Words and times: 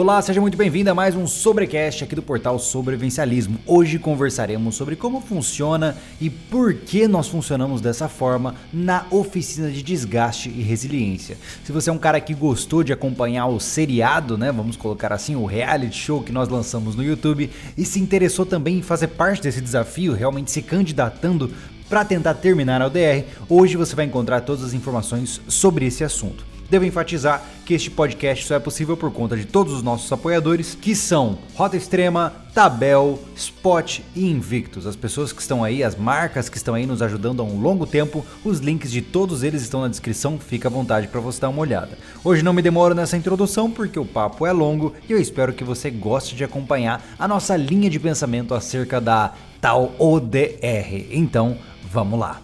Olá, 0.00 0.22
seja 0.22 0.40
muito 0.40 0.56
bem-vindo 0.56 0.88
a 0.88 0.94
mais 0.94 1.16
um 1.16 1.26
Sobrecast 1.26 2.04
aqui 2.04 2.14
do 2.14 2.22
portal 2.22 2.56
Sobrevivencialismo. 2.56 3.58
Hoje 3.66 3.98
conversaremos 3.98 4.76
sobre 4.76 4.94
como 4.94 5.20
funciona 5.20 5.96
e 6.20 6.30
por 6.30 6.72
que 6.72 7.08
nós 7.08 7.26
funcionamos 7.26 7.80
dessa 7.80 8.08
forma 8.08 8.54
na 8.72 9.06
oficina 9.10 9.68
de 9.72 9.82
desgaste 9.82 10.50
e 10.50 10.62
resiliência. 10.62 11.36
Se 11.64 11.72
você 11.72 11.90
é 11.90 11.92
um 11.92 11.98
cara 11.98 12.20
que 12.20 12.32
gostou 12.32 12.84
de 12.84 12.92
acompanhar 12.92 13.48
o 13.48 13.58
seriado, 13.58 14.38
né, 14.38 14.52
vamos 14.52 14.76
colocar 14.76 15.12
assim, 15.12 15.34
o 15.34 15.44
reality 15.44 15.96
show 15.96 16.22
que 16.22 16.30
nós 16.30 16.48
lançamos 16.48 16.94
no 16.94 17.02
YouTube 17.02 17.50
e 17.76 17.84
se 17.84 17.98
interessou 17.98 18.46
também 18.46 18.78
em 18.78 18.82
fazer 18.82 19.08
parte 19.08 19.42
desse 19.42 19.60
desafio, 19.60 20.14
realmente 20.14 20.52
se 20.52 20.62
candidatando 20.62 21.52
para 21.88 22.04
tentar 22.04 22.34
terminar 22.34 22.80
a 22.80 22.86
ODR, 22.86 23.24
hoje 23.48 23.76
você 23.76 23.96
vai 23.96 24.04
encontrar 24.04 24.42
todas 24.42 24.62
as 24.62 24.74
informações 24.74 25.40
sobre 25.48 25.86
esse 25.86 26.04
assunto. 26.04 26.47
Devo 26.70 26.84
enfatizar 26.84 27.42
que 27.64 27.72
este 27.72 27.90
podcast 27.90 28.46
só 28.46 28.54
é 28.54 28.58
possível 28.58 28.96
por 28.96 29.10
conta 29.10 29.36
de 29.36 29.46
todos 29.46 29.72
os 29.72 29.82
nossos 29.82 30.10
apoiadores, 30.12 30.76
que 30.78 30.94
são 30.94 31.38
Rota 31.54 31.76
Extrema, 31.76 32.32
Tabel, 32.52 33.18
Spot 33.34 34.00
e 34.14 34.26
Invictus. 34.26 34.86
As 34.86 34.96
pessoas 34.96 35.32
que 35.32 35.40
estão 35.40 35.64
aí, 35.64 35.82
as 35.82 35.96
marcas 35.96 36.50
que 36.50 36.58
estão 36.58 36.74
aí 36.74 36.84
nos 36.84 37.00
ajudando 37.00 37.40
há 37.40 37.44
um 37.44 37.58
longo 37.60 37.86
tempo, 37.86 38.24
os 38.44 38.58
links 38.58 38.90
de 38.90 39.00
todos 39.00 39.42
eles 39.42 39.62
estão 39.62 39.80
na 39.80 39.88
descrição, 39.88 40.38
fica 40.38 40.68
à 40.68 40.70
vontade 40.70 41.08
para 41.08 41.20
você 41.20 41.40
dar 41.40 41.48
uma 41.48 41.60
olhada. 41.60 41.96
Hoje 42.22 42.42
não 42.42 42.52
me 42.52 42.60
demoro 42.60 42.94
nessa 42.94 43.16
introdução 43.16 43.70
porque 43.70 43.98
o 43.98 44.04
papo 44.04 44.44
é 44.44 44.52
longo 44.52 44.94
e 45.08 45.12
eu 45.12 45.20
espero 45.20 45.54
que 45.54 45.64
você 45.64 45.90
goste 45.90 46.36
de 46.36 46.44
acompanhar 46.44 47.02
a 47.18 47.26
nossa 47.26 47.56
linha 47.56 47.88
de 47.88 47.98
pensamento 47.98 48.54
acerca 48.54 49.00
da 49.00 49.32
tal 49.60 49.94
ODR. 49.98 51.06
Então, 51.10 51.56
vamos 51.90 52.18
lá. 52.18 52.42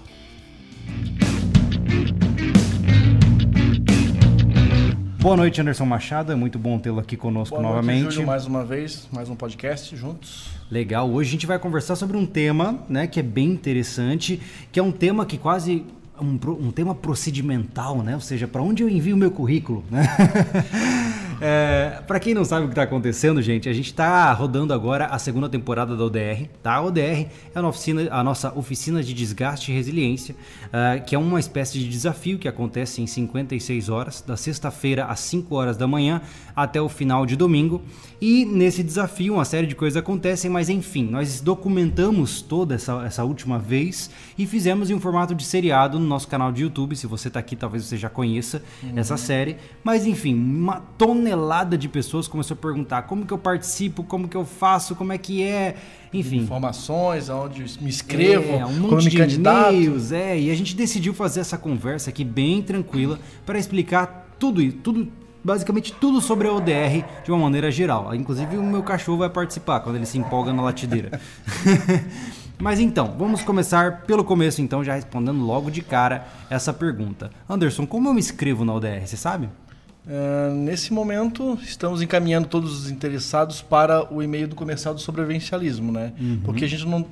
Boa 5.24 5.38
noite, 5.38 5.58
Anderson 5.58 5.86
Machado. 5.86 6.32
É 6.32 6.34
muito 6.34 6.58
bom 6.58 6.78
tê-lo 6.78 7.00
aqui 7.00 7.16
conosco 7.16 7.56
Boa 7.56 7.66
novamente. 7.66 8.02
Noite, 8.02 8.14
Júlio, 8.16 8.26
mais 8.26 8.44
uma 8.44 8.62
vez, 8.62 9.08
mais 9.10 9.30
um 9.30 9.34
podcast 9.34 9.96
juntos. 9.96 10.50
Legal. 10.70 11.10
Hoje 11.10 11.30
a 11.30 11.32
gente 11.32 11.46
vai 11.46 11.58
conversar 11.58 11.96
sobre 11.96 12.18
um 12.18 12.26
tema, 12.26 12.78
né, 12.90 13.06
que 13.06 13.18
é 13.18 13.22
bem 13.22 13.46
interessante, 13.46 14.38
que 14.70 14.78
é 14.78 14.82
um 14.82 14.92
tema 14.92 15.24
que 15.24 15.38
quase 15.38 15.82
um, 16.20 16.38
um 16.66 16.70
tema 16.70 16.94
procedimental, 16.94 18.02
né? 18.02 18.14
Ou 18.14 18.20
seja, 18.20 18.46
para 18.46 18.62
onde 18.62 18.82
eu 18.82 18.88
envio 18.88 19.16
o 19.16 19.18
meu 19.18 19.30
currículo, 19.30 19.84
né? 19.90 20.04
É, 21.40 22.02
para 22.06 22.18
quem 22.20 22.34
não 22.34 22.44
sabe 22.44 22.64
o 22.64 22.68
que 22.68 22.72
está 22.72 22.82
acontecendo, 22.82 23.42
gente, 23.42 23.68
a 23.68 23.72
gente 23.72 23.86
está 23.86 24.32
rodando 24.32 24.72
agora 24.72 25.06
a 25.06 25.18
segunda 25.18 25.48
temporada 25.48 25.96
da 25.96 26.04
ODR. 26.04 26.48
Tá? 26.62 26.74
A 26.74 26.82
ODR 26.82 27.00
é 27.00 27.28
a, 27.54 27.66
oficina, 27.66 28.08
a 28.10 28.24
nossa 28.24 28.56
oficina 28.56 29.02
de 29.02 29.12
desgaste 29.12 29.70
e 29.70 29.74
resiliência, 29.74 30.34
uh, 30.66 31.04
que 31.04 31.14
é 31.14 31.18
uma 31.18 31.40
espécie 31.40 31.78
de 31.78 31.88
desafio 31.88 32.38
que 32.38 32.48
acontece 32.48 33.02
em 33.02 33.06
56 33.06 33.88
horas, 33.88 34.22
da 34.26 34.36
sexta-feira 34.36 35.06
às 35.06 35.20
5 35.20 35.54
horas 35.54 35.76
da 35.76 35.86
manhã 35.86 36.22
até 36.54 36.80
o 36.80 36.88
final 36.88 37.26
de 37.26 37.36
domingo. 37.36 37.82
E 38.20 38.44
nesse 38.44 38.82
desafio 38.82 39.34
uma 39.34 39.44
série 39.44 39.66
de 39.66 39.74
coisas 39.74 39.96
acontecem, 39.96 40.50
mas 40.50 40.68
enfim, 40.70 41.04
nós 41.04 41.40
documentamos 41.40 42.40
toda 42.40 42.74
essa, 42.74 43.04
essa 43.04 43.24
última 43.24 43.58
vez 43.58 44.10
e 44.38 44.46
fizemos 44.46 44.88
em 44.88 44.94
um 44.94 45.00
formato 45.00 45.34
de 45.34 45.44
seriado 45.44 45.98
no 46.04 46.10
nosso 46.10 46.28
canal 46.28 46.52
de 46.52 46.62
YouTube. 46.62 46.94
Se 46.94 47.06
você 47.06 47.28
está 47.28 47.40
aqui, 47.40 47.56
talvez 47.56 47.84
você 47.84 47.96
já 47.96 48.08
conheça 48.08 48.62
uhum. 48.82 48.92
essa 48.96 49.16
série. 49.16 49.56
Mas 49.82 50.06
enfim, 50.06 50.34
uma 50.34 50.80
tonelada 50.96 51.76
de 51.76 51.88
pessoas 51.88 52.28
começou 52.28 52.54
a 52.54 52.58
perguntar 52.58 53.02
como 53.02 53.26
que 53.26 53.32
eu 53.32 53.38
participo, 53.38 54.04
como 54.04 54.28
que 54.28 54.36
eu 54.36 54.44
faço, 54.44 54.94
como 54.94 55.12
é 55.12 55.18
que 55.18 55.42
é, 55.42 55.76
enfim. 56.12 56.38
Informações, 56.38 57.28
aonde 57.28 57.64
me 57.80 57.88
inscrevo, 57.88 58.52
é, 58.52 58.64
um 58.64 58.72
monte 58.72 59.08
de 59.08 59.34
e-mails, 59.34 60.12
é, 60.12 60.38
e 60.38 60.50
a 60.50 60.54
gente 60.54 60.76
decidiu 60.76 61.12
fazer 61.12 61.40
essa 61.40 61.58
conversa 61.58 62.10
aqui 62.10 62.24
bem 62.24 62.62
tranquila 62.62 63.18
para 63.44 63.58
explicar 63.58 64.28
tudo, 64.38 64.72
tudo 64.72 65.08
basicamente 65.42 65.92
tudo 65.92 66.20
sobre 66.20 66.48
a 66.48 66.52
ODR 66.52 67.04
de 67.22 67.30
uma 67.30 67.38
maneira 67.38 67.70
geral. 67.70 68.14
Inclusive 68.14 68.56
o 68.56 68.62
meu 68.62 68.82
cachorro 68.82 69.18
vai 69.18 69.28
participar 69.28 69.80
quando 69.80 69.96
ele 69.96 70.06
se 70.06 70.16
empolga 70.16 70.52
na 70.52 70.62
latideira. 70.62 71.20
Mas 72.58 72.80
então, 72.80 73.14
vamos 73.18 73.42
começar 73.42 74.02
pelo 74.02 74.24
começo 74.24 74.62
então, 74.62 74.84
já 74.84 74.94
respondendo 74.94 75.44
logo 75.44 75.70
de 75.70 75.82
cara 75.82 76.26
essa 76.48 76.72
pergunta. 76.72 77.30
Anderson, 77.48 77.86
como 77.86 78.08
eu 78.08 78.14
me 78.14 78.20
inscrevo 78.20 78.64
na 78.64 78.72
ODR, 78.72 79.06
você 79.06 79.16
sabe? 79.16 79.48
Uh, 80.06 80.54
nesse 80.54 80.92
momento, 80.92 81.58
estamos 81.62 82.02
encaminhando 82.02 82.46
todos 82.46 82.78
os 82.78 82.90
interessados 82.90 83.62
para 83.62 84.12
o 84.12 84.22
e-mail 84.22 84.46
do 84.46 84.54
comercial 84.54 84.94
do 84.94 85.00
sobrevivencialismo, 85.00 85.90
né? 85.90 86.12
Uhum. 86.20 86.40
Porque 86.44 86.64
a 86.64 86.68
gente 86.68 86.86
não... 86.86 87.06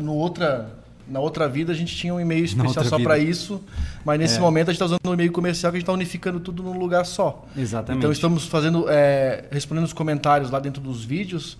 No 0.00 0.14
outra 0.14 0.70
na 1.08 1.20
outra 1.20 1.48
vida 1.48 1.72
a 1.72 1.74
gente 1.74 1.94
tinha 1.94 2.12
um 2.12 2.18
e-mail 2.18 2.44
especial 2.44 2.84
só 2.84 2.98
para 2.98 3.16
isso, 3.16 3.62
mas 4.04 4.18
nesse 4.18 4.38
é. 4.38 4.40
momento 4.40 4.68
a 4.68 4.72
gente 4.72 4.82
está 4.82 4.86
usando 4.86 5.08
um 5.08 5.14
e-mail 5.14 5.30
comercial 5.30 5.70
que 5.70 5.76
a 5.76 5.78
gente 5.78 5.84
está 5.84 5.92
unificando 5.92 6.40
tudo 6.40 6.62
num 6.62 6.76
lugar 6.76 7.06
só. 7.06 7.46
Exatamente. 7.56 8.00
Então 8.00 8.10
estamos 8.10 8.46
fazendo, 8.46 8.86
é, 8.88 9.44
respondendo 9.50 9.84
os 9.84 9.92
comentários 9.92 10.50
lá 10.50 10.58
dentro 10.58 10.82
dos 10.82 11.04
vídeos 11.04 11.56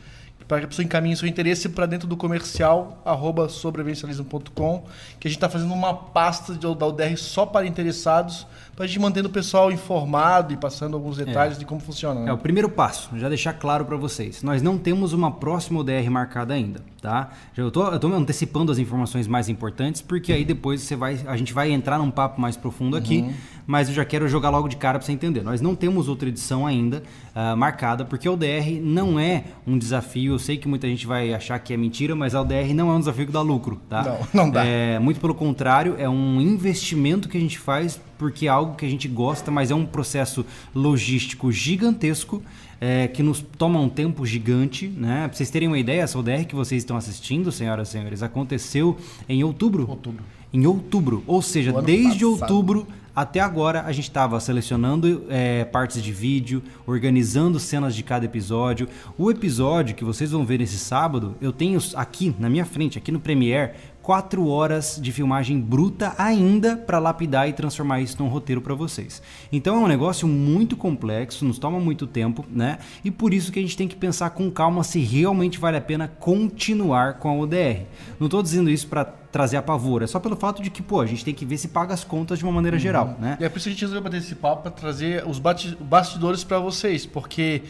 para 0.48 0.60
que 0.60 0.64
a 0.66 0.68
pessoa 0.68 0.84
encaminhe 0.84 1.16
seu 1.16 1.28
interesse 1.28 1.68
para 1.68 1.86
dentro 1.86 2.06
do 2.06 2.16
comercial 2.16 3.02
arroba 3.04 3.48
que 3.48 5.26
a 5.26 5.30
gente 5.30 5.36
está 5.36 5.48
fazendo 5.48 5.74
uma 5.74 5.94
pasta 5.94 6.54
de, 6.54 6.60
da 6.74 6.86
UDR 6.86 7.16
só 7.16 7.44
para 7.44 7.66
interessados, 7.66 8.46
para 8.76 8.84
a 8.84 8.86
gente 8.88 9.00
mantendo 9.00 9.28
o 9.28 9.32
pessoal 9.32 9.72
informado 9.72 10.52
e 10.52 10.56
passando 10.56 10.94
alguns 10.94 11.16
detalhes 11.16 11.56
é. 11.56 11.58
de 11.58 11.64
como 11.64 11.80
funciona. 11.80 12.20
Né? 12.20 12.30
É 12.30 12.32
o 12.32 12.36
primeiro 12.36 12.68
passo, 12.68 13.18
já 13.18 13.26
deixar 13.26 13.54
claro 13.54 13.86
para 13.86 13.96
vocês. 13.96 14.42
Nós 14.42 14.60
não 14.60 14.76
temos 14.76 15.14
uma 15.14 15.30
próxima 15.30 15.80
UDR 15.80 16.10
marcada 16.10 16.52
ainda, 16.52 16.80
tá? 17.00 17.30
Já 17.54 17.62
eu 17.62 17.70
tô, 17.70 17.88
eu 17.88 17.98
tô 17.98 18.08
antecipando 18.08 18.70
as 18.70 18.78
informações 18.78 19.26
mais 19.26 19.48
importantes, 19.48 20.02
porque 20.02 20.30
aí 20.30 20.44
depois 20.44 20.82
você 20.82 20.94
vai, 20.94 21.18
a 21.26 21.36
gente 21.38 21.54
vai 21.54 21.72
entrar 21.72 21.98
num 21.98 22.10
papo 22.10 22.38
mais 22.38 22.54
profundo 22.54 22.98
aqui. 22.98 23.20
Uhum 23.20 23.34
mas 23.66 23.88
eu 23.88 23.94
já 23.94 24.04
quero 24.04 24.28
jogar 24.28 24.50
logo 24.50 24.68
de 24.68 24.76
cara 24.76 24.98
para 24.98 25.04
você 25.04 25.12
entender. 25.12 25.42
Nós 25.42 25.60
não 25.60 25.74
temos 25.74 26.08
outra 26.08 26.28
edição 26.28 26.66
ainda 26.66 27.02
uh, 27.34 27.56
marcada, 27.56 28.04
porque 28.04 28.28
o 28.28 28.36
DR 28.36 28.80
não 28.80 29.18
é 29.18 29.44
um 29.66 29.76
desafio. 29.76 30.34
Eu 30.34 30.38
sei 30.38 30.56
que 30.56 30.68
muita 30.68 30.86
gente 30.86 31.06
vai 31.06 31.34
achar 31.34 31.58
que 31.58 31.74
é 31.74 31.76
mentira, 31.76 32.14
mas 32.14 32.34
a 32.34 32.40
ODR 32.40 32.72
não 32.74 32.90
é 32.90 32.94
um 32.94 32.98
desafio 33.00 33.26
que 33.26 33.32
dá 33.32 33.42
lucro, 33.42 33.80
tá? 33.88 34.02
Não, 34.32 34.44
não 34.44 34.50
dá. 34.50 34.64
É, 34.64 34.98
muito 34.98 35.20
pelo 35.20 35.34
contrário, 35.34 35.96
é 35.98 36.08
um 36.08 36.40
investimento 36.40 37.28
que 37.28 37.36
a 37.36 37.40
gente 37.40 37.58
faz 37.58 38.00
porque 38.18 38.46
é 38.46 38.48
algo 38.48 38.74
que 38.74 38.84
a 38.84 38.88
gente 38.88 39.08
gosta, 39.08 39.50
mas 39.50 39.70
é 39.70 39.74
um 39.74 39.86
processo 39.86 40.44
logístico 40.74 41.50
gigantesco. 41.50 42.42
É, 42.78 43.08
que 43.08 43.22
nos 43.22 43.40
toma 43.40 43.80
um 43.80 43.88
tempo 43.88 44.26
gigante, 44.26 44.86
né? 44.86 45.26
Pra 45.28 45.34
vocês 45.34 45.48
terem 45.48 45.66
uma 45.66 45.78
ideia, 45.78 46.02
essa 46.02 46.18
ODR 46.18 46.44
que 46.46 46.54
vocês 46.54 46.82
estão 46.82 46.94
assistindo, 46.94 47.50
senhoras 47.50 47.88
e 47.88 47.92
senhores, 47.92 48.22
aconteceu 48.22 48.98
em 49.26 49.42
outubro. 49.42 49.88
Outubro. 49.88 50.22
Em 50.52 50.66
outubro. 50.66 51.24
Ou 51.26 51.40
seja, 51.40 51.72
desde 51.80 52.22
passado. 52.22 52.42
outubro 52.42 52.86
até 53.16 53.40
agora 53.40 53.80
a 53.86 53.92
gente 53.92 54.04
estava 54.04 54.38
selecionando 54.38 55.24
é, 55.30 55.64
partes 55.64 56.02
de 56.02 56.12
vídeo, 56.12 56.62
organizando 56.86 57.58
cenas 57.58 57.94
de 57.94 58.02
cada 58.02 58.26
episódio. 58.26 58.86
O 59.16 59.30
episódio 59.30 59.96
que 59.96 60.04
vocês 60.04 60.32
vão 60.32 60.44
ver 60.44 60.58
nesse 60.58 60.76
sábado, 60.76 61.34
eu 61.40 61.50
tenho 61.50 61.80
aqui 61.94 62.36
na 62.38 62.50
minha 62.50 62.66
frente, 62.66 62.98
aqui 62.98 63.10
no 63.10 63.18
Premiere, 63.18 63.72
quatro 64.06 64.46
horas 64.46 65.00
de 65.02 65.10
filmagem 65.10 65.60
bruta 65.60 66.14
ainda 66.16 66.76
para 66.76 67.00
lapidar 67.00 67.48
e 67.48 67.52
transformar 67.52 68.00
isso 68.00 68.22
num 68.22 68.28
roteiro 68.28 68.60
para 68.60 68.72
vocês. 68.72 69.20
Então 69.50 69.74
é 69.74 69.78
um 69.80 69.88
negócio 69.88 70.28
muito 70.28 70.76
complexo, 70.76 71.44
nos 71.44 71.58
toma 71.58 71.80
muito 71.80 72.06
tempo, 72.06 72.44
né? 72.48 72.78
E 73.04 73.10
por 73.10 73.34
isso 73.34 73.50
que 73.50 73.58
a 73.58 73.62
gente 73.62 73.76
tem 73.76 73.88
que 73.88 73.96
pensar 73.96 74.30
com 74.30 74.48
calma 74.48 74.84
se 74.84 75.00
realmente 75.00 75.58
vale 75.58 75.76
a 75.76 75.80
pena 75.80 76.06
continuar 76.06 77.14
com 77.14 77.28
a 77.30 77.34
ODR. 77.34 77.82
Não 78.20 78.28
estou 78.28 78.44
dizendo 78.44 78.70
isso 78.70 78.86
para 78.86 79.04
trazer 79.04 79.56
a 79.56 79.62
pavor, 79.62 80.04
é 80.04 80.06
só 80.06 80.20
pelo 80.20 80.36
fato 80.36 80.62
de 80.62 80.70
que, 80.70 80.82
pô, 80.82 81.00
a 81.00 81.06
gente 81.06 81.24
tem 81.24 81.34
que 81.34 81.44
ver 81.44 81.58
se 81.58 81.66
paga 81.66 81.92
as 81.92 82.04
contas 82.04 82.38
de 82.38 82.44
uma 82.44 82.52
maneira 82.52 82.76
uhum. 82.76 82.80
geral, 82.80 83.16
né? 83.18 83.36
E 83.40 83.44
é 83.44 83.48
por 83.48 83.58
isso 83.58 83.64
que 83.64 83.70
a 83.70 83.72
gente 83.72 83.80
resolveu 83.80 84.04
bater 84.04 84.18
esse 84.18 84.36
papo 84.36 84.62
para 84.62 84.70
trazer 84.70 85.26
os 85.26 85.40
bastidores 85.40 86.44
para 86.44 86.60
vocês, 86.60 87.04
porque 87.04 87.64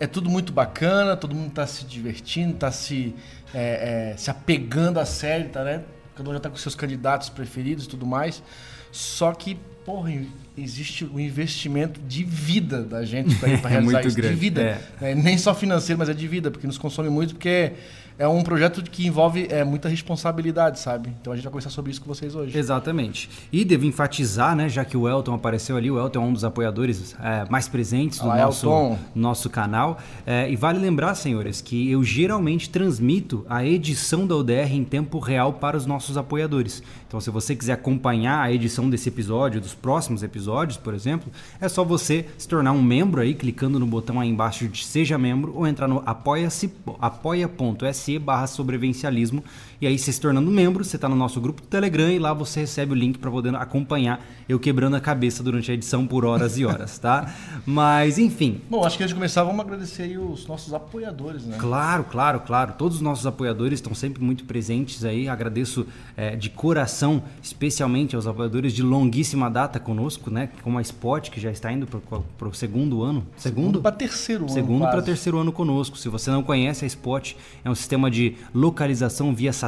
é 0.00 0.06
tudo 0.06 0.30
muito 0.30 0.52
bacana, 0.52 1.16
todo 1.16 1.34
mundo 1.34 1.48
está 1.48 1.66
se 1.66 1.84
divertindo, 1.84 2.54
está 2.54 2.70
se, 2.70 3.14
é, 3.54 4.12
é, 4.12 4.16
se 4.16 4.30
apegando 4.30 4.98
à 4.98 5.04
série, 5.04 5.44
tá, 5.44 5.64
né? 5.64 5.82
Cada 6.16 6.28
um 6.28 6.32
já 6.32 6.38
está 6.38 6.50
com 6.50 6.56
seus 6.56 6.74
candidatos 6.74 7.28
preferidos 7.28 7.84
e 7.84 7.88
tudo 7.88 8.04
mais. 8.04 8.42
Só 8.90 9.32
que, 9.32 9.56
porra, 9.84 10.12
existe 10.56 11.04
o 11.04 11.14
um 11.14 11.20
investimento 11.20 12.00
de 12.00 12.24
vida 12.24 12.82
da 12.82 13.04
gente 13.04 13.34
para 13.36 13.50
é 13.52 13.56
realizar 13.56 14.04
isso. 14.04 14.16
Grande. 14.16 14.34
De 14.34 14.40
vida. 14.40 14.62
É. 14.62 14.80
Né? 15.00 15.14
Nem 15.14 15.38
só 15.38 15.54
financeiro, 15.54 15.98
mas 15.98 16.08
é 16.08 16.14
de 16.14 16.26
vida, 16.26 16.50
porque 16.50 16.66
nos 16.66 16.78
consome 16.78 17.08
muito, 17.08 17.34
porque 17.34 17.72
é 18.18 18.26
um 18.26 18.42
projeto 18.42 18.82
que 18.82 19.06
envolve 19.06 19.46
é, 19.48 19.62
muita 19.62 19.88
responsabilidade, 19.88 20.80
sabe? 20.80 21.12
Então 21.20 21.32
a 21.32 21.36
gente 21.36 21.44
vai 21.44 21.52
conversar 21.52 21.70
sobre 21.70 21.92
isso 21.92 22.00
com 22.00 22.08
vocês 22.08 22.34
hoje. 22.34 22.58
Exatamente. 22.58 23.30
E 23.52 23.64
devo 23.64 23.86
enfatizar, 23.86 24.56
né, 24.56 24.68
já 24.68 24.84
que 24.84 24.96
o 24.96 25.08
Elton 25.08 25.34
apareceu 25.34 25.76
ali, 25.76 25.90
o 25.90 25.98
Elton 25.98 26.18
é 26.18 26.26
um 26.26 26.32
dos 26.32 26.42
apoiadores 26.42 27.14
é, 27.22 27.46
mais 27.48 27.68
presentes 27.68 28.18
do 28.18 28.26
nosso, 28.26 28.98
nosso 29.14 29.48
canal. 29.48 29.98
É, 30.26 30.50
e 30.50 30.56
vale 30.56 30.78
lembrar, 30.78 31.14
senhores, 31.14 31.60
que 31.60 31.90
eu 31.90 32.02
geralmente 32.02 32.68
transmito 32.68 33.46
a 33.48 33.64
edição 33.64 34.26
da 34.26 34.34
ODR 34.34 34.72
em 34.72 34.84
tempo 34.84 35.20
real 35.20 35.52
para 35.52 35.76
os 35.76 35.86
nossos 35.86 36.16
apoiadores. 36.16 36.82
Então, 37.08 37.22
se 37.22 37.30
você 37.30 37.56
quiser 37.56 37.72
acompanhar 37.72 38.42
a 38.42 38.52
edição 38.52 38.88
desse 38.90 39.08
episódio, 39.08 39.62
dos 39.62 39.72
próximos 39.72 40.22
episódios, 40.22 40.76
por 40.76 40.92
exemplo, 40.92 41.32
é 41.58 41.66
só 41.66 41.82
você 41.82 42.26
se 42.36 42.46
tornar 42.46 42.72
um 42.72 42.82
membro 42.82 43.22
aí, 43.22 43.34
clicando 43.34 43.80
no 43.80 43.86
botão 43.86 44.20
aí 44.20 44.28
embaixo 44.28 44.68
de 44.68 44.84
Seja 44.84 45.16
Membro, 45.16 45.54
ou 45.56 45.66
entrar 45.66 45.88
no 45.88 46.02
apoia-se, 46.04 46.70
apoia.se 47.00 48.18
barra 48.18 48.46
sobrevivencialismo, 48.46 49.42
e 49.80 49.86
aí 49.86 49.98
você 49.98 50.12
se 50.12 50.20
tornando 50.20 50.50
membro, 50.50 50.84
você 50.84 50.96
está 50.96 51.08
no 51.08 51.16
nosso 51.16 51.40
grupo 51.40 51.62
do 51.62 51.68
Telegram 51.68 52.10
e 52.10 52.18
lá 52.18 52.32
você 52.32 52.60
recebe 52.60 52.92
o 52.92 52.94
link 52.94 53.18
para 53.18 53.30
poder 53.30 53.54
acompanhar 53.54 54.24
eu 54.48 54.58
quebrando 54.58 54.96
a 54.96 55.00
cabeça 55.00 55.42
durante 55.42 55.70
a 55.70 55.74
edição 55.74 56.06
por 56.06 56.24
horas 56.24 56.56
e 56.56 56.64
horas, 56.64 56.98
tá? 56.98 57.34
Mas, 57.66 58.18
enfim. 58.18 58.62
Bom, 58.70 58.82
acho 58.84 58.96
que 58.96 59.02
antes 59.02 59.10
de 59.10 59.14
começar, 59.14 59.44
vamos 59.44 59.60
agradecer 59.60 60.04
aí 60.04 60.16
os 60.16 60.46
nossos 60.46 60.72
apoiadores, 60.72 61.44
né? 61.44 61.58
Claro, 61.58 62.04
claro, 62.04 62.40
claro. 62.40 62.72
Todos 62.78 62.96
os 62.96 63.02
nossos 63.02 63.26
apoiadores 63.26 63.78
estão 63.78 63.94
sempre 63.94 64.22
muito 64.24 64.44
presentes 64.44 65.04
aí. 65.04 65.28
Agradeço 65.28 65.86
é, 66.16 66.34
de 66.34 66.48
coração, 66.48 67.22
especialmente 67.42 68.16
aos 68.16 68.26
apoiadores 68.26 68.72
de 68.72 68.82
longuíssima 68.82 69.50
data 69.50 69.78
conosco, 69.78 70.30
né? 70.30 70.48
Como 70.62 70.78
a 70.78 70.82
Spot, 70.82 71.28
que 71.28 71.38
já 71.38 71.50
está 71.50 71.70
indo 71.70 71.86
para 71.86 72.48
o 72.48 72.54
segundo 72.54 73.02
ano. 73.02 73.26
Segundo, 73.36 73.58
segundo 73.58 73.82
para 73.82 73.92
terceiro 73.92 74.44
ano. 74.44 74.52
Segundo 74.52 74.80
para 74.84 75.02
terceiro 75.02 75.38
ano 75.38 75.52
conosco. 75.52 75.98
Se 75.98 76.08
você 76.08 76.30
não 76.30 76.42
conhece, 76.42 76.84
a 76.84 76.88
Spot 76.88 77.34
é 77.62 77.68
um 77.68 77.74
sistema 77.74 78.10
de 78.10 78.34
localização 78.54 79.34
via 79.34 79.52
satélite, 79.52 79.67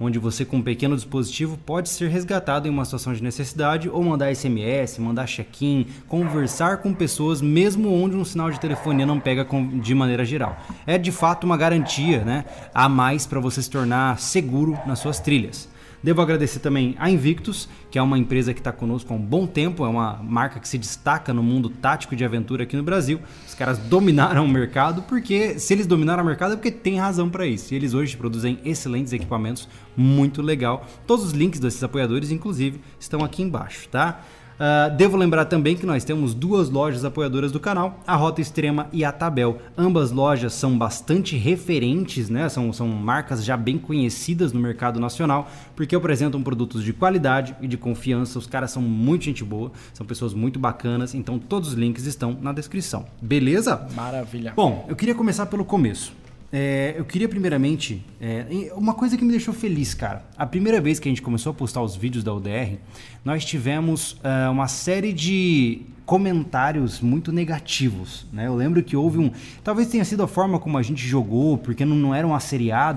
onde 0.00 0.18
você, 0.18 0.44
com 0.44 0.58
um 0.58 0.62
pequeno 0.62 0.96
dispositivo, 0.96 1.56
pode 1.64 1.88
ser 1.88 2.08
resgatado 2.08 2.66
em 2.66 2.70
uma 2.70 2.84
situação 2.84 3.12
de 3.12 3.22
necessidade 3.22 3.88
ou 3.88 4.02
mandar 4.02 4.34
SMS, 4.34 4.98
mandar 4.98 5.26
check-in, 5.26 5.86
conversar 6.08 6.78
com 6.78 6.92
pessoas, 6.92 7.40
mesmo 7.40 7.92
onde 7.92 8.16
um 8.16 8.24
sinal 8.24 8.50
de 8.50 8.60
telefonia 8.60 9.06
não 9.06 9.20
pega 9.20 9.46
de 9.80 9.94
maneira 9.94 10.24
geral. 10.24 10.56
É 10.86 10.98
de 10.98 11.12
fato 11.12 11.44
uma 11.44 11.56
garantia 11.56 12.24
né, 12.24 12.44
a 12.74 12.88
mais 12.88 13.26
para 13.26 13.40
você 13.40 13.62
se 13.62 13.70
tornar 13.70 14.18
seguro 14.18 14.78
nas 14.86 14.98
suas 14.98 15.20
trilhas. 15.20 15.71
Devo 16.02 16.20
agradecer 16.20 16.58
também 16.58 16.96
a 16.98 17.08
Invictus, 17.08 17.68
que 17.90 17.98
é 17.98 18.02
uma 18.02 18.18
empresa 18.18 18.52
que 18.52 18.58
está 18.58 18.72
conosco 18.72 19.12
há 19.12 19.16
um 19.16 19.20
bom 19.20 19.46
tempo, 19.46 19.84
é 19.84 19.88
uma 19.88 20.14
marca 20.22 20.58
que 20.58 20.66
se 20.68 20.76
destaca 20.76 21.32
no 21.32 21.42
mundo 21.42 21.70
tático 21.70 22.16
de 22.16 22.24
aventura 22.24 22.64
aqui 22.64 22.76
no 22.76 22.82
Brasil. 22.82 23.20
Os 23.46 23.54
caras 23.54 23.78
dominaram 23.78 24.44
o 24.44 24.48
mercado, 24.48 25.02
porque 25.02 25.60
se 25.60 25.72
eles 25.72 25.86
dominaram 25.86 26.24
o 26.24 26.26
mercado 26.26 26.54
é 26.54 26.56
porque 26.56 26.72
tem 26.72 26.98
razão 26.98 27.30
para 27.30 27.46
isso. 27.46 27.72
E 27.72 27.76
eles 27.76 27.94
hoje 27.94 28.16
produzem 28.16 28.58
excelentes 28.64 29.12
equipamentos, 29.12 29.68
muito 29.96 30.42
legal. 30.42 30.84
Todos 31.06 31.24
os 31.26 31.32
links 31.32 31.60
desses 31.60 31.82
apoiadores, 31.84 32.32
inclusive, 32.32 32.80
estão 32.98 33.24
aqui 33.24 33.42
embaixo, 33.42 33.88
tá? 33.88 34.22
Uh, 34.58 34.94
devo 34.96 35.16
lembrar 35.16 35.46
também 35.46 35.76
que 35.76 35.86
nós 35.86 36.04
temos 36.04 36.34
duas 36.34 36.70
lojas 36.70 37.04
apoiadoras 37.04 37.50
do 37.50 37.58
canal, 37.58 38.00
a 38.06 38.14
Rota 38.14 38.40
Extrema 38.40 38.88
e 38.92 39.04
a 39.04 39.12
Tabel. 39.12 39.58
Ambas 39.76 40.10
lojas 40.10 40.52
são 40.52 40.76
bastante 40.76 41.36
referentes, 41.36 42.28
né? 42.30 42.48
são, 42.48 42.72
são 42.72 42.88
marcas 42.88 43.44
já 43.44 43.56
bem 43.56 43.78
conhecidas 43.78 44.52
no 44.52 44.60
mercado 44.60 45.00
nacional, 45.00 45.50
porque 45.74 45.96
apresentam 45.96 46.42
produtos 46.42 46.84
de 46.84 46.92
qualidade 46.92 47.56
e 47.60 47.66
de 47.66 47.76
confiança. 47.76 48.38
Os 48.38 48.46
caras 48.46 48.70
são 48.70 48.82
muito 48.82 49.24
gente 49.24 49.44
boa, 49.44 49.72
são 49.92 50.06
pessoas 50.06 50.34
muito 50.34 50.58
bacanas, 50.58 51.14
então 51.14 51.38
todos 51.38 51.70
os 51.70 51.74
links 51.74 52.06
estão 52.06 52.36
na 52.40 52.52
descrição. 52.52 53.06
Beleza? 53.20 53.86
Maravilha. 53.94 54.52
Bom, 54.54 54.86
eu 54.88 54.96
queria 54.96 55.14
começar 55.14 55.46
pelo 55.46 55.64
começo. 55.64 56.21
É, 56.52 56.94
eu 56.98 57.04
queria 57.04 57.28
primeiramente. 57.28 58.04
É, 58.20 58.70
uma 58.74 58.92
coisa 58.92 59.16
que 59.16 59.24
me 59.24 59.30
deixou 59.30 59.54
feliz, 59.54 59.94
cara. 59.94 60.22
A 60.36 60.44
primeira 60.44 60.80
vez 60.80 61.00
que 61.00 61.08
a 61.08 61.10
gente 61.10 61.22
começou 61.22 61.50
a 61.50 61.54
postar 61.54 61.80
os 61.82 61.96
vídeos 61.96 62.22
da 62.22 62.34
UDR, 62.34 62.76
nós 63.24 63.42
tivemos 63.44 64.12
uh, 64.12 64.50
uma 64.50 64.68
série 64.68 65.14
de 65.14 65.80
comentários 66.04 67.00
muito 67.00 67.32
negativos. 67.32 68.26
Né? 68.30 68.46
Eu 68.46 68.54
lembro 68.54 68.82
que 68.82 68.94
houve 68.94 69.18
um. 69.18 69.30
Talvez 69.64 69.88
tenha 69.88 70.04
sido 70.04 70.22
a 70.22 70.28
forma 70.28 70.58
como 70.58 70.76
a 70.76 70.82
gente 70.82 71.06
jogou, 71.06 71.56
porque 71.56 71.86
não, 71.86 71.96
não 71.96 72.14
era 72.14 72.26
um 72.26 72.34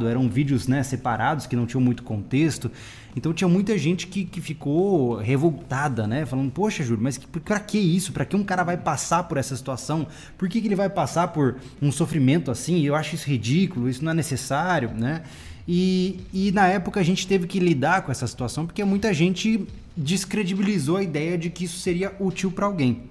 eram 0.08 0.28
vídeos 0.28 0.68
né, 0.68 0.84
separados 0.84 1.48
que 1.48 1.56
não 1.56 1.66
tinham 1.66 1.82
muito 1.82 2.04
contexto. 2.04 2.70
Então 3.16 3.34
tinha 3.34 3.48
muita 3.48 3.78
gente 3.78 4.08
que, 4.08 4.26
que 4.26 4.42
ficou 4.42 5.16
revoltada, 5.16 6.06
né? 6.06 6.26
Falando, 6.26 6.52
poxa, 6.52 6.84
Júlio, 6.84 7.02
mas 7.02 7.18
que, 7.18 7.26
pra 7.26 7.60
que 7.60 7.78
isso? 7.78 8.12
Pra 8.12 8.26
que 8.26 8.36
um 8.36 8.44
cara 8.44 8.64
vai 8.64 8.76
passar 8.76 9.24
por 9.24 9.38
essa 9.38 9.56
situação? 9.56 10.06
Por 10.38 10.50
que, 10.50 10.60
que 10.60 10.68
ele 10.68 10.76
vai 10.76 10.90
passar 10.90 11.30
por 11.30 11.56
um 11.82 11.92
sofrimento 11.92 12.52
assim? 12.52 12.82
Eu 12.82 12.94
acho 12.94 13.16
isso 13.16 13.30
ridículo, 13.30 13.90
isso 13.90 14.04
não 14.04 14.12
é 14.12 14.16
necessário, 14.16 14.92
né? 14.94 15.24
E, 15.68 16.20
e 16.34 16.52
na 16.52 16.68
época 16.68 17.00
a 17.00 17.04
gente 17.04 17.26
teve 17.26 17.48
que 17.48 17.60
lidar 17.60 18.04
com 18.04 18.12
essa 18.12 18.28
situação 18.28 18.66
porque 18.66 18.84
muita 18.84 19.14
gente 19.14 19.66
descredibilizou 19.96 20.98
a 20.98 21.04
ideia 21.04 21.38
de 21.38 21.50
que 21.50 21.64
isso 21.64 21.80
seria 21.80 22.14
útil 22.20 22.52
para 22.52 22.66
alguém. 22.66 23.04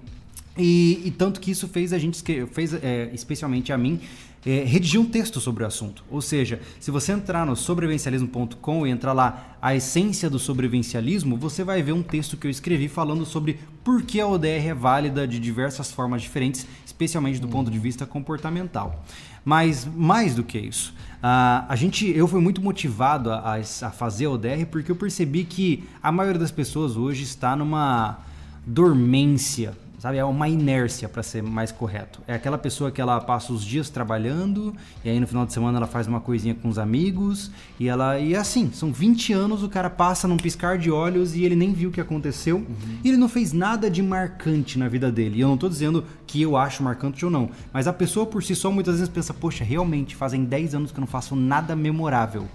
E, 0.57 1.01
e, 1.03 1.11
tanto 1.11 1.41
que 1.41 1.51
isso 1.51 1.67
fez 1.67 1.91
a 1.91 1.97
gente, 1.97 2.23
fez 2.53 2.73
é, 2.73 3.09
especialmente 3.13 3.73
a 3.73 3.77
mim, 3.77 3.99
é, 4.45 4.63
redigir 4.63 5.01
um 5.01 5.05
texto 5.05 5.41
sobre 5.41 5.63
o 5.63 5.67
assunto. 5.67 6.03
Ou 6.09 6.21
seja, 6.21 6.61
se 6.79 6.91
você 6.91 7.11
entrar 7.11 7.45
no 7.45 7.55
sobrevivencialismo.com 7.55 8.85
e 8.85 8.91
entrar 8.91 9.11
lá 9.11 9.57
a 9.61 9.73
essência 9.73 10.29
do 10.29 10.37
sobrevivencialismo, 10.37 11.35
você 11.35 11.63
vai 11.63 11.81
ver 11.81 11.93
um 11.93 12.03
texto 12.03 12.37
que 12.37 12.45
eu 12.45 12.51
escrevi 12.51 12.87
falando 12.87 13.25
sobre 13.25 13.59
por 13.83 14.03
que 14.03 14.21
a 14.21 14.27
ODR 14.27 14.67
é 14.67 14.73
válida 14.73 15.27
de 15.27 15.39
diversas 15.39 15.91
formas 15.91 16.21
diferentes, 16.21 16.67
especialmente 16.85 17.39
do 17.39 17.47
ponto 17.47 17.71
de 17.71 17.79
vista 17.79 18.05
comportamental. 18.05 19.03
Mas 19.43 19.85
mais 19.85 20.35
do 20.35 20.43
que 20.43 20.57
isso, 20.57 20.93
a, 21.21 21.65
a 21.67 21.75
gente, 21.75 22.07
eu 22.07 22.27
fui 22.27 22.41
muito 22.41 22.61
motivado 22.61 23.31
a, 23.31 23.55
a 23.55 23.91
fazer 23.91 24.25
a 24.25 24.31
ODR 24.31 24.65
porque 24.69 24.91
eu 24.91 24.95
percebi 24.95 25.43
que 25.43 25.83
a 26.01 26.11
maioria 26.11 26.39
das 26.39 26.51
pessoas 26.51 26.95
hoje 26.95 27.23
está 27.23 27.55
numa 27.55 28.19
dormência 28.65 29.73
sabe? 30.05 30.19
É 30.19 30.23
uma 30.23 30.47
inércia, 30.47 31.09
para 31.09 31.23
ser 31.23 31.41
mais 31.41 31.71
correto. 31.71 32.21
É 32.27 32.35
aquela 32.35 32.59
pessoa 32.59 32.91
que 32.91 33.01
ela 33.01 33.19
passa 33.19 33.51
os 33.51 33.65
dias 33.65 33.89
trabalhando 33.89 34.71
e 35.03 35.09
aí 35.09 35.19
no 35.19 35.25
final 35.25 35.47
de 35.47 35.51
semana 35.51 35.79
ela 35.79 35.87
faz 35.87 36.05
uma 36.05 36.21
coisinha 36.21 36.53
com 36.53 36.69
os 36.69 36.77
amigos 36.77 37.49
e 37.79 37.87
ela 37.87 38.19
e 38.19 38.35
é 38.35 38.37
assim, 38.37 38.69
são 38.71 38.93
20 38.93 39.33
anos, 39.33 39.63
o 39.63 39.69
cara 39.69 39.89
passa 39.89 40.27
num 40.27 40.37
piscar 40.37 40.77
de 40.77 40.91
olhos 40.91 41.35
e 41.35 41.43
ele 41.43 41.55
nem 41.55 41.73
viu 41.73 41.89
o 41.89 41.91
que 41.91 41.99
aconteceu 41.99 42.57
uhum. 42.57 42.99
e 43.03 43.09
ele 43.09 43.17
não 43.17 43.27
fez 43.27 43.51
nada 43.51 43.89
de 43.89 44.03
marcante 44.03 44.77
na 44.77 44.87
vida 44.87 45.11
dele. 45.11 45.37
E 45.37 45.41
eu 45.41 45.47
não 45.47 45.57
tô 45.57 45.67
dizendo 45.67 46.05
que 46.27 46.39
eu 46.39 46.55
acho 46.55 46.83
marcante 46.83 47.25
ou 47.25 47.31
não, 47.31 47.49
mas 47.73 47.87
a 47.87 47.93
pessoa 47.93 48.27
por 48.27 48.43
si 48.43 48.55
só 48.55 48.69
muitas 48.69 48.99
vezes 48.99 49.09
pensa, 49.09 49.33
poxa, 49.33 49.63
realmente 49.63 50.15
fazem 50.15 50.45
10 50.45 50.75
anos 50.75 50.91
que 50.91 50.99
eu 50.99 51.01
não 51.01 51.07
faço 51.07 51.35
nada 51.35 51.75
memorável. 51.75 52.45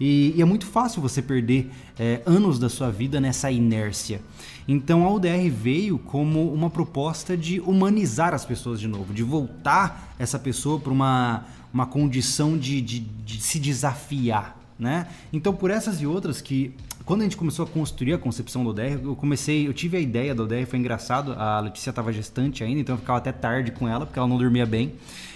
E, 0.00 0.32
e 0.34 0.40
é 0.40 0.44
muito 0.46 0.64
fácil 0.64 1.02
você 1.02 1.20
perder 1.20 1.70
é, 1.98 2.22
anos 2.24 2.58
da 2.58 2.70
sua 2.70 2.90
vida 2.90 3.20
nessa 3.20 3.50
inércia. 3.50 4.22
Então 4.66 5.04
a 5.04 5.12
UDR 5.12 5.50
veio 5.50 5.98
como 5.98 6.52
uma 6.52 6.70
proposta 6.70 7.36
de 7.36 7.60
humanizar 7.60 8.32
as 8.32 8.44
pessoas 8.44 8.80
de 8.80 8.88
novo, 8.88 9.12
de 9.12 9.22
voltar 9.22 10.14
essa 10.18 10.38
pessoa 10.38 10.80
para 10.80 10.92
uma, 10.92 11.44
uma 11.72 11.86
condição 11.86 12.56
de, 12.56 12.80
de, 12.80 13.00
de 13.00 13.40
se 13.42 13.58
desafiar. 13.58 14.56
Né? 14.78 15.06
Então, 15.30 15.54
por 15.54 15.70
essas 15.70 16.00
e 16.00 16.06
outras 16.06 16.40
que 16.40 16.74
quando 17.04 17.20
a 17.20 17.24
gente 17.24 17.36
começou 17.36 17.66
a 17.66 17.68
construir 17.68 18.14
a 18.14 18.18
concepção 18.18 18.64
do 18.64 18.70
ODR, 18.70 19.00
eu 19.02 19.16
comecei, 19.16 19.66
eu 19.66 19.74
tive 19.74 19.96
a 19.96 20.00
ideia 20.00 20.34
do 20.34 20.44
ODR, 20.44 20.64
foi 20.66 20.78
engraçado, 20.78 21.32
a 21.32 21.60
Letícia 21.60 21.90
estava 21.90 22.12
gestante 22.12 22.62
ainda, 22.62 22.80
então 22.80 22.94
eu 22.94 22.98
ficava 23.00 23.18
até 23.18 23.32
tarde 23.32 23.72
com 23.72 23.88
ela, 23.88 24.06
porque 24.06 24.18
ela 24.18 24.28
não 24.28 24.38
dormia 24.38 24.64
bem. 24.64 24.94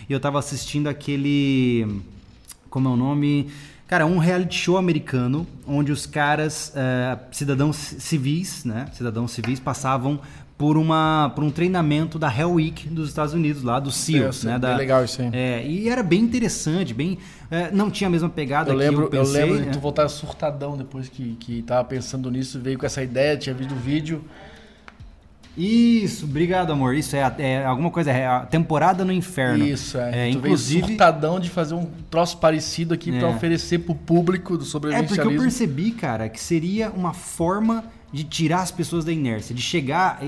E 0.09 0.13
eu 0.13 0.19
estava 0.19 0.39
assistindo 0.39 0.87
aquele 0.87 2.03
como 2.75 2.89
é 2.89 2.93
o 2.93 2.97
nome? 2.97 3.51
Cara, 3.95 4.07
um 4.07 4.19
reality 4.19 4.59
show 4.59 4.77
americano 4.77 5.47
onde 5.65 5.93
os 5.93 6.05
caras, 6.05 6.73
uh, 6.75 7.17
cidadãos 7.31 7.77
civis, 7.77 8.65
né? 8.65 8.87
Cidadãos 8.93 9.31
civis 9.31 9.61
passavam 9.61 10.19
por, 10.59 10.77
uma, 10.77 11.31
por 11.33 11.45
um 11.45 11.51
treinamento 11.53 12.19
da 12.19 12.27
Hell 12.29 12.55
Week 12.55 12.89
dos 12.89 13.09
Estados 13.09 13.35
Unidos, 13.35 13.63
lá 13.63 13.79
do 13.79 13.93
SEALs. 13.93 14.45
É, 14.45 14.49
né, 14.49 14.59
da, 14.59 14.75
legal 14.75 15.05
isso 15.05 15.23
aí. 15.23 15.31
É, 15.33 15.65
e 15.65 15.89
era 15.89 16.03
bem 16.03 16.23
interessante, 16.23 16.93
bem. 16.93 17.19
É, 17.49 17.71
não 17.71 17.89
tinha 17.89 18.09
a 18.09 18.11
mesma 18.11 18.29
pegada 18.29 18.73
eu 18.73 18.77
lembro, 18.77 19.09
que 19.09 19.17
eu 19.17 19.21
pensei. 19.21 19.43
Eu 19.43 19.47
lembro 19.47 19.65
de 19.67 19.71
tu 19.71 19.79
voltar 19.79 20.09
surtadão 20.09 20.77
depois 20.77 21.09
que, 21.09 21.37
que 21.37 21.63
tava 21.63 21.85
pensando 21.85 22.29
nisso, 22.33 22.59
veio 22.59 22.77
com 22.77 22.87
essa 22.87 23.01
ideia, 23.01 23.37
tinha 23.37 23.55
visto 23.55 23.71
o 23.71 23.79
vídeo. 23.79 24.25
Isso, 25.57 26.25
obrigado, 26.25 26.73
amor. 26.73 26.95
Isso 26.95 27.15
é, 27.15 27.35
é 27.39 27.65
alguma 27.65 27.91
coisa, 27.91 28.11
é 28.11 28.27
a 28.27 28.41
temporada 28.41 29.05
no 29.05 29.13
inferno. 29.13 29.65
Isso, 29.65 29.99
é. 29.99 30.29
é 30.29 30.33
tu 30.33 30.39
inclusive 30.39 30.87
surtadão 30.89 31.39
de 31.39 31.49
fazer 31.49 31.75
um 31.75 31.87
troço 32.11 32.39
parecido 32.39 32.95
aqui 32.95 33.15
é. 33.15 33.19
para 33.19 33.29
oferecer 33.29 33.79
pro 33.79 33.95
público 33.95 34.59
do 34.59 34.65
sobrevivencialismo. 34.65 35.23
É 35.23 35.25
porque 35.25 35.37
eu 35.37 35.43
percebi, 35.43 35.91
cara, 35.93 36.29
que 36.29 36.41
seria 36.41 36.91
uma 36.91 37.13
forma 37.13 37.85
de 38.13 38.23
tirar 38.23 38.61
as 38.61 38.71
pessoas 38.71 39.05
da 39.05 39.11
inércia, 39.11 39.53
de 39.53 39.61
chegar. 39.61 40.21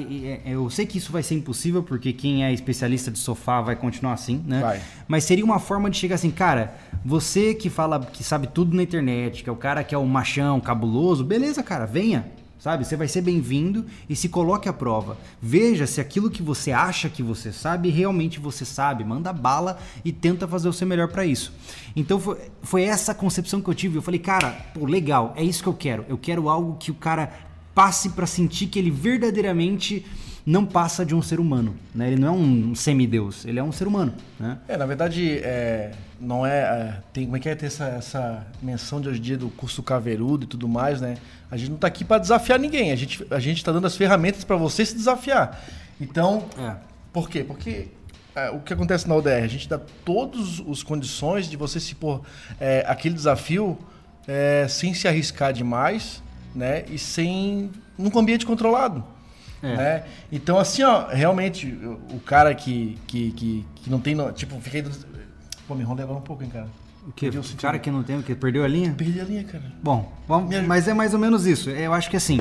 Eu 0.44 0.68
sei 0.70 0.84
que 0.84 0.98
isso 0.98 1.12
vai 1.12 1.22
ser 1.22 1.36
impossível, 1.36 1.84
porque 1.84 2.12
quem 2.12 2.44
é 2.44 2.52
especialista 2.52 3.12
de 3.12 3.18
sofá 3.18 3.60
vai 3.60 3.76
continuar 3.76 4.14
assim, 4.14 4.42
né? 4.44 4.60
Vai. 4.60 4.80
Mas 5.06 5.22
seria 5.22 5.44
uma 5.44 5.60
forma 5.60 5.88
de 5.88 5.96
chegar 5.96 6.16
assim, 6.16 6.32
cara, 6.32 6.74
você 7.04 7.54
que 7.54 7.70
fala 7.70 8.00
que 8.00 8.24
sabe 8.24 8.48
tudo 8.48 8.76
na 8.76 8.82
internet, 8.82 9.44
que 9.44 9.48
é 9.48 9.52
o 9.52 9.56
cara 9.56 9.84
que 9.84 9.94
é 9.94 9.98
o 9.98 10.04
machão, 10.04 10.60
cabuloso, 10.60 11.22
beleza, 11.22 11.62
cara, 11.62 11.86
venha 11.86 12.26
sabe? 12.58 12.84
Você 12.84 12.96
vai 12.96 13.08
ser 13.08 13.22
bem-vindo 13.22 13.84
e 14.08 14.16
se 14.16 14.28
coloque 14.28 14.68
à 14.68 14.72
prova. 14.72 15.16
Veja 15.40 15.86
se 15.86 16.00
aquilo 16.00 16.30
que 16.30 16.42
você 16.42 16.72
acha 16.72 17.08
que 17.08 17.22
você 17.22 17.52
sabe, 17.52 17.90
realmente 17.90 18.40
você 18.40 18.64
sabe. 18.64 19.04
Manda 19.04 19.32
bala 19.32 19.78
e 20.04 20.12
tenta 20.12 20.48
fazer 20.48 20.68
o 20.68 20.72
seu 20.72 20.86
melhor 20.86 21.08
para 21.08 21.24
isso. 21.24 21.52
Então 21.94 22.18
foi, 22.18 22.38
foi 22.62 22.82
essa 22.82 23.14
concepção 23.14 23.60
que 23.60 23.68
eu 23.68 23.74
tive. 23.74 23.96
Eu 23.96 24.02
falei, 24.02 24.20
cara, 24.20 24.50
pô, 24.74 24.84
legal, 24.84 25.32
é 25.36 25.42
isso 25.42 25.62
que 25.62 25.68
eu 25.68 25.74
quero. 25.74 26.04
Eu 26.08 26.18
quero 26.18 26.48
algo 26.48 26.76
que 26.76 26.90
o 26.90 26.94
cara 26.94 27.32
passe 27.74 28.10
para 28.10 28.26
sentir 28.26 28.68
que 28.68 28.78
ele 28.78 28.90
verdadeiramente 28.90 30.04
não 30.46 30.64
passa 30.64 31.04
de 31.04 31.12
um 31.12 31.20
ser 31.20 31.40
humano, 31.40 31.74
né? 31.92 32.06
Ele 32.06 32.20
não 32.20 32.28
é 32.28 32.30
um 32.30 32.74
semideus, 32.76 33.44
ele 33.44 33.58
é 33.58 33.62
um 33.62 33.72
ser 33.72 33.88
humano, 33.88 34.14
né? 34.38 34.58
É, 34.68 34.76
na 34.76 34.86
verdade, 34.86 35.40
é, 35.42 35.90
não 36.20 36.46
é, 36.46 36.58
é, 36.58 37.02
tem 37.12 37.24
como 37.24 37.36
é 37.36 37.40
que 37.40 37.48
é 37.48 37.54
ter 37.56 37.66
essa, 37.66 37.86
essa 37.86 38.46
menção 38.62 39.00
de 39.00 39.08
hoje 39.08 39.18
em 39.18 39.22
dia 39.22 39.36
do 39.36 39.48
curso 39.48 39.82
caveirudo 39.82 40.44
e 40.44 40.46
tudo 40.46 40.68
mais, 40.68 41.00
né? 41.00 41.16
A 41.50 41.56
gente 41.56 41.70
não 41.70 41.74
está 41.74 41.88
aqui 41.88 42.04
para 42.04 42.18
desafiar 42.18 42.60
ninguém, 42.60 42.92
a 42.92 42.96
gente 42.96 43.26
a 43.28 43.40
gente 43.40 43.56
está 43.56 43.72
dando 43.72 43.88
as 43.88 43.96
ferramentas 43.96 44.44
para 44.44 44.54
você 44.54 44.86
se 44.86 44.94
desafiar. 44.94 45.64
Então, 46.00 46.44
é. 46.56 46.76
por 47.12 47.28
quê? 47.28 47.42
Porque 47.42 47.88
é, 48.36 48.48
o 48.50 48.60
que 48.60 48.72
acontece 48.72 49.08
na 49.08 49.16
ODR? 49.16 49.42
A 49.42 49.48
gente 49.48 49.68
dá 49.68 49.80
todas 50.04 50.62
as 50.70 50.80
condições 50.80 51.50
de 51.50 51.56
você 51.56 51.80
se 51.80 51.96
pôr 51.96 52.22
é, 52.60 52.84
aquele 52.86 53.16
desafio 53.16 53.76
é, 54.28 54.68
sem 54.68 54.94
se 54.94 55.08
arriscar 55.08 55.52
demais, 55.52 56.22
né? 56.54 56.84
E 56.88 56.98
sem 56.98 57.72
num 57.98 58.16
ambiente 58.16 58.46
controlado. 58.46 59.15
É. 59.72 59.76
Né? 59.76 60.02
Então, 60.30 60.58
assim, 60.58 60.82
ó, 60.82 61.08
realmente, 61.08 61.66
o 62.10 62.20
cara 62.20 62.54
que, 62.54 62.98
que, 63.06 63.30
que, 63.32 63.66
que 63.76 63.90
não 63.90 64.00
tem. 64.00 64.16
Tipo, 64.32 64.60
fiquei. 64.60 64.84
Pô, 65.66 65.74
me 65.74 65.82
enrolei 65.82 66.04
agora 66.04 66.18
um 66.18 66.22
pouco, 66.22 66.42
hein, 66.42 66.50
cara. 66.50 66.68
O 67.06 67.12
que? 67.12 67.28
O 67.28 67.42
cara 67.56 67.78
que 67.78 67.90
não 67.90 68.02
tem, 68.02 68.20
que? 68.20 68.34
Perdeu 68.34 68.64
a 68.64 68.68
linha? 68.68 68.92
Perdi 68.92 69.20
a 69.20 69.24
linha, 69.24 69.44
cara. 69.44 69.64
Bom, 69.82 70.12
vamos, 70.26 70.54
mas 70.66 70.88
é 70.88 70.94
mais 70.94 71.14
ou 71.14 71.20
menos 71.20 71.46
isso. 71.46 71.70
Eu 71.70 71.92
acho 71.92 72.10
que 72.10 72.16
assim. 72.16 72.40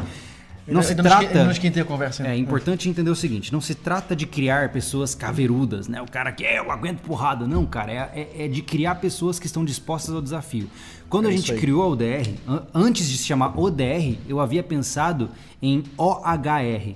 Não 0.67 0.81
se 0.81 0.95
trata. 0.95 1.43
Não 1.43 1.51
esquentei 1.51 1.83
a 1.83 1.85
conversa. 1.85 2.27
É 2.27 2.35
importante 2.35 2.89
entender 2.89 3.09
o 3.09 3.15
seguinte: 3.15 3.53
não 3.53 3.61
se 3.61 3.75
trata 3.75 4.15
de 4.15 4.25
criar 4.25 4.69
pessoas 4.69 5.13
caveirudas, 5.13 5.87
né? 5.87 6.01
O 6.01 6.09
cara 6.09 6.31
que 6.31 6.43
é, 6.43 6.59
eu 6.59 6.71
aguento 6.71 7.01
porrada. 7.01 7.47
Não, 7.47 7.65
cara. 7.65 7.91
É, 7.91 7.97
é, 8.15 8.45
é, 8.45 8.47
de 8.47 8.61
criar 8.61 8.95
pessoas 8.95 9.37
que 9.37 9.45
estão 9.45 9.63
dispostas 9.63 10.15
ao 10.15 10.21
desafio. 10.21 10.67
Quando 11.07 11.25
é 11.25 11.29
a 11.29 11.31
gente 11.31 11.53
criou 11.53 11.83
a 11.83 11.87
ODR, 11.87 12.33
antes 12.73 13.07
de 13.07 13.17
se 13.17 13.25
chamar 13.25 13.57
ODR, 13.59 14.17
eu 14.27 14.39
havia 14.39 14.63
pensado 14.63 15.29
em 15.61 15.83
OHR, 15.97 16.95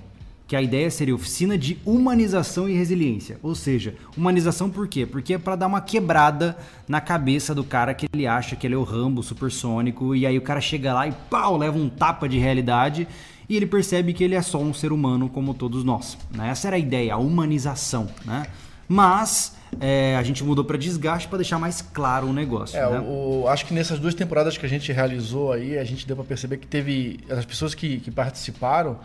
que 0.50 0.56
a 0.56 0.60
ideia 0.60 0.90
seria 0.90 1.14
oficina 1.14 1.56
de 1.56 1.78
humanização 1.86 2.68
e 2.68 2.74
resiliência. 2.74 3.38
Ou 3.40 3.54
seja, 3.54 3.94
humanização 4.16 4.68
por 4.68 4.88
quê? 4.88 5.06
Porque 5.06 5.34
é 5.34 5.38
para 5.38 5.54
dar 5.54 5.68
uma 5.68 5.80
quebrada 5.80 6.56
na 6.88 7.00
cabeça 7.00 7.54
do 7.54 7.62
cara 7.62 7.94
que 7.94 8.06
ele 8.12 8.26
acha 8.26 8.56
que 8.56 8.66
ele 8.66 8.74
é 8.74 8.76
o 8.76 8.82
Rambo 8.82 9.22
supersônico 9.22 10.12
e 10.12 10.26
aí 10.26 10.36
o 10.36 10.42
cara 10.42 10.60
chega 10.60 10.92
lá 10.92 11.06
e 11.06 11.12
pau, 11.12 11.56
leva 11.56 11.78
um 11.78 11.88
tapa 11.88 12.28
de 12.28 12.36
realidade 12.36 13.06
e 13.48 13.56
ele 13.56 13.64
percebe 13.64 14.12
que 14.12 14.24
ele 14.24 14.34
é 14.34 14.42
só 14.42 14.58
um 14.58 14.74
ser 14.74 14.90
humano 14.90 15.28
como 15.28 15.54
todos 15.54 15.84
nós. 15.84 16.18
Né? 16.34 16.48
Essa 16.48 16.66
era 16.66 16.74
a 16.74 16.80
ideia, 16.80 17.14
a 17.14 17.18
humanização. 17.18 18.08
Né? 18.24 18.44
Mas 18.88 19.54
é, 19.80 20.16
a 20.16 20.22
gente 20.24 20.42
mudou 20.42 20.64
para 20.64 20.76
desgaste 20.76 21.28
para 21.28 21.38
deixar 21.38 21.60
mais 21.60 21.80
claro 21.80 22.26
o 22.26 22.32
negócio. 22.32 22.76
É, 22.76 22.90
né? 22.90 22.98
o, 22.98 23.46
acho 23.46 23.64
que 23.66 23.72
nessas 23.72 24.00
duas 24.00 24.14
temporadas 24.14 24.58
que 24.58 24.66
a 24.66 24.68
gente 24.68 24.90
realizou 24.90 25.52
aí, 25.52 25.78
a 25.78 25.84
gente 25.84 26.04
deu 26.08 26.16
para 26.16 26.24
perceber 26.24 26.56
que 26.56 26.66
teve 26.66 27.20
as 27.30 27.44
pessoas 27.44 27.72
que, 27.72 28.00
que 28.00 28.10
participaram 28.10 28.98